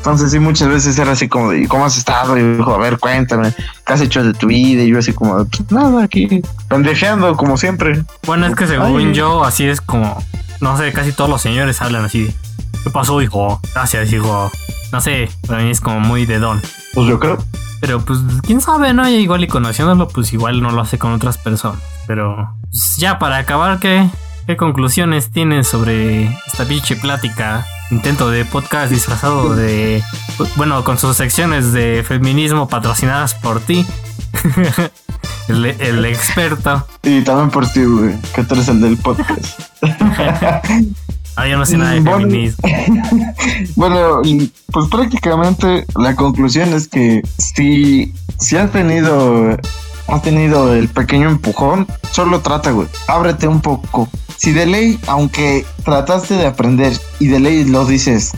[0.05, 2.37] Entonces sí, muchas veces era así como de, ¿cómo has estado?
[2.37, 3.55] Y dijo, a ver, cuéntame,
[3.87, 4.83] ¿qué has hecho de tu vida?
[4.83, 8.05] Y yo así como, pues nada, aquí, pendejeando como siempre.
[8.27, 9.15] Bueno, es que según Ay.
[9.15, 10.23] yo, así es como,
[10.61, 12.25] no sé, casi todos los señores hablan así.
[12.25, 12.35] de,
[12.83, 13.63] ¿Qué pasó, hijo?
[13.73, 14.53] Gracias, hijo.
[14.93, 16.61] No sé, para mí es como muy de don.
[16.93, 17.39] Pues yo creo.
[17.81, 19.09] Pero pues, quién sabe, ¿no?
[19.09, 21.81] Y igual y conociéndolo, pues igual no lo hace con otras personas.
[22.07, 24.07] Pero pues, ya para acabar, ¿qué,
[24.47, 27.65] qué conclusiones tienes sobre esta pinche plática?
[27.95, 30.03] Intento de podcast disfrazado de...
[30.57, 33.87] Bueno, con sus secciones de feminismo patrocinadas por ti.
[35.49, 36.85] el, el experto.
[37.05, 39.61] Y también por ti, güey, que tú eres el del podcast.
[41.37, 42.19] Ah, yo no sé nada de bueno.
[42.19, 42.63] feminismo.
[43.75, 44.23] Bueno,
[44.73, 49.57] pues prácticamente la conclusión es que si, si has tenido
[50.09, 52.89] has tenido el pequeño empujón, solo trata, güey.
[53.07, 54.09] Ábrete un poco.
[54.37, 58.33] Si de ley, aunque trataste de aprender y de ley lo dices,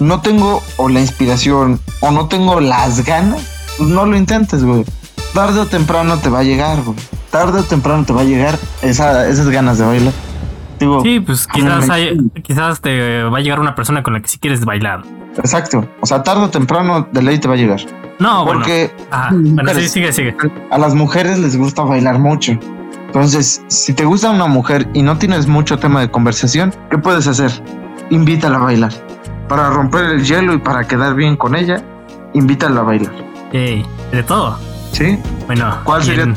[0.00, 3.42] no tengo o la inspiración o no tengo las ganas,
[3.76, 4.84] pues no lo intentes, güey.
[5.34, 6.96] Tarde o temprano te va a llegar, güey.
[7.30, 10.12] Tarde o temprano te va a llegar esa, esas ganas de bailar.
[10.78, 14.28] Digo, Sí, pues quizás, hay- quizás te va a llegar una persona con la que
[14.28, 15.02] si quieres bailar.
[15.36, 15.88] exacto.
[16.00, 17.80] O sea, tarde o temprano de ley te va a llegar.
[18.18, 18.60] No, bueno.
[18.60, 19.30] Porque Ajá.
[19.32, 20.36] Bueno, sí, Pero- sigue, sigue.
[20.70, 22.58] a las mujeres les gusta bailar mucho.
[23.06, 27.26] Entonces, si te gusta una mujer y no tienes mucho tema de conversación, ¿qué puedes
[27.26, 27.50] hacer?
[28.10, 28.92] Invítala a bailar.
[29.48, 31.82] Para romper el hielo y para quedar bien con ella,
[32.34, 33.12] invítala a bailar.
[33.52, 34.58] Ey, de todo.
[34.92, 35.18] ¿Sí?
[35.46, 36.34] Bueno, ¿Cuál sería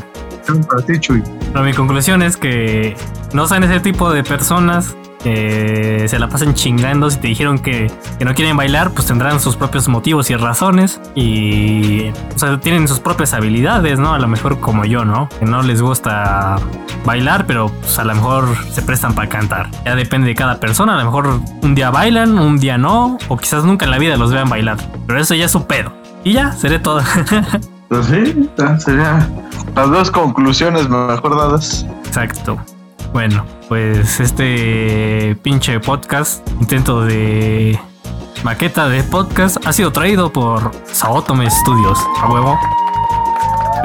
[0.48, 0.64] bien.
[0.64, 1.22] Para ti, Chuy.
[1.52, 2.96] Pero mi conclusión es que
[3.32, 7.10] no sean ese tipo de personas que se la pasan chingando.
[7.10, 11.00] Si te dijeron que, que no quieren bailar, pues tendrán sus propios motivos y razones.
[11.14, 14.14] Y o sea, tienen sus propias habilidades, ¿no?
[14.14, 15.28] A lo mejor como yo, ¿no?
[15.38, 16.56] Que no les gusta
[17.04, 19.70] bailar, pero pues a lo mejor se prestan para cantar.
[19.84, 20.94] Ya depende de cada persona.
[20.94, 23.18] A lo mejor un día bailan, un día no.
[23.28, 24.78] O quizás nunca en la vida los vean bailar.
[25.06, 25.92] Pero eso ya es su pedo.
[26.24, 27.02] Y ya, seré todo.
[27.92, 28.48] Pues sí,
[28.78, 31.84] serían las dos conclusiones mejor dadas.
[32.06, 32.58] Exacto.
[33.12, 37.78] Bueno, pues este pinche podcast, intento de
[38.44, 42.58] maqueta de podcast, ha sido traído por Saotome Studios, a huevo.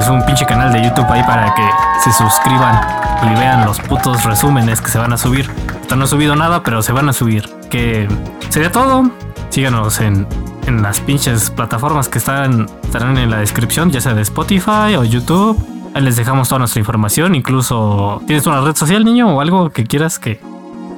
[0.00, 1.68] Es un pinche canal de YouTube ahí para que
[2.02, 2.80] se suscriban
[3.24, 5.50] y vean los putos resúmenes que se van a subir.
[5.82, 7.46] Hasta no he subido nada, pero se van a subir.
[7.68, 8.08] Que
[8.48, 9.10] sería todo.
[9.50, 10.26] Síganos en,
[10.68, 15.04] en las pinches plataformas que están, estarán en la descripción, ya sea de Spotify o
[15.04, 15.58] YouTube.
[15.94, 17.34] Ahí les dejamos toda nuestra información.
[17.34, 19.34] Incluso, ¿tienes una red social, niño?
[19.34, 20.40] O algo que quieras que.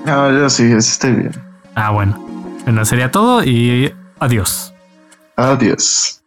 [0.05, 1.33] No, yo sí, estoy bien.
[1.75, 2.19] Ah, bueno.
[2.65, 4.75] Bueno, sería todo y adiós.
[5.37, 6.20] Adiós.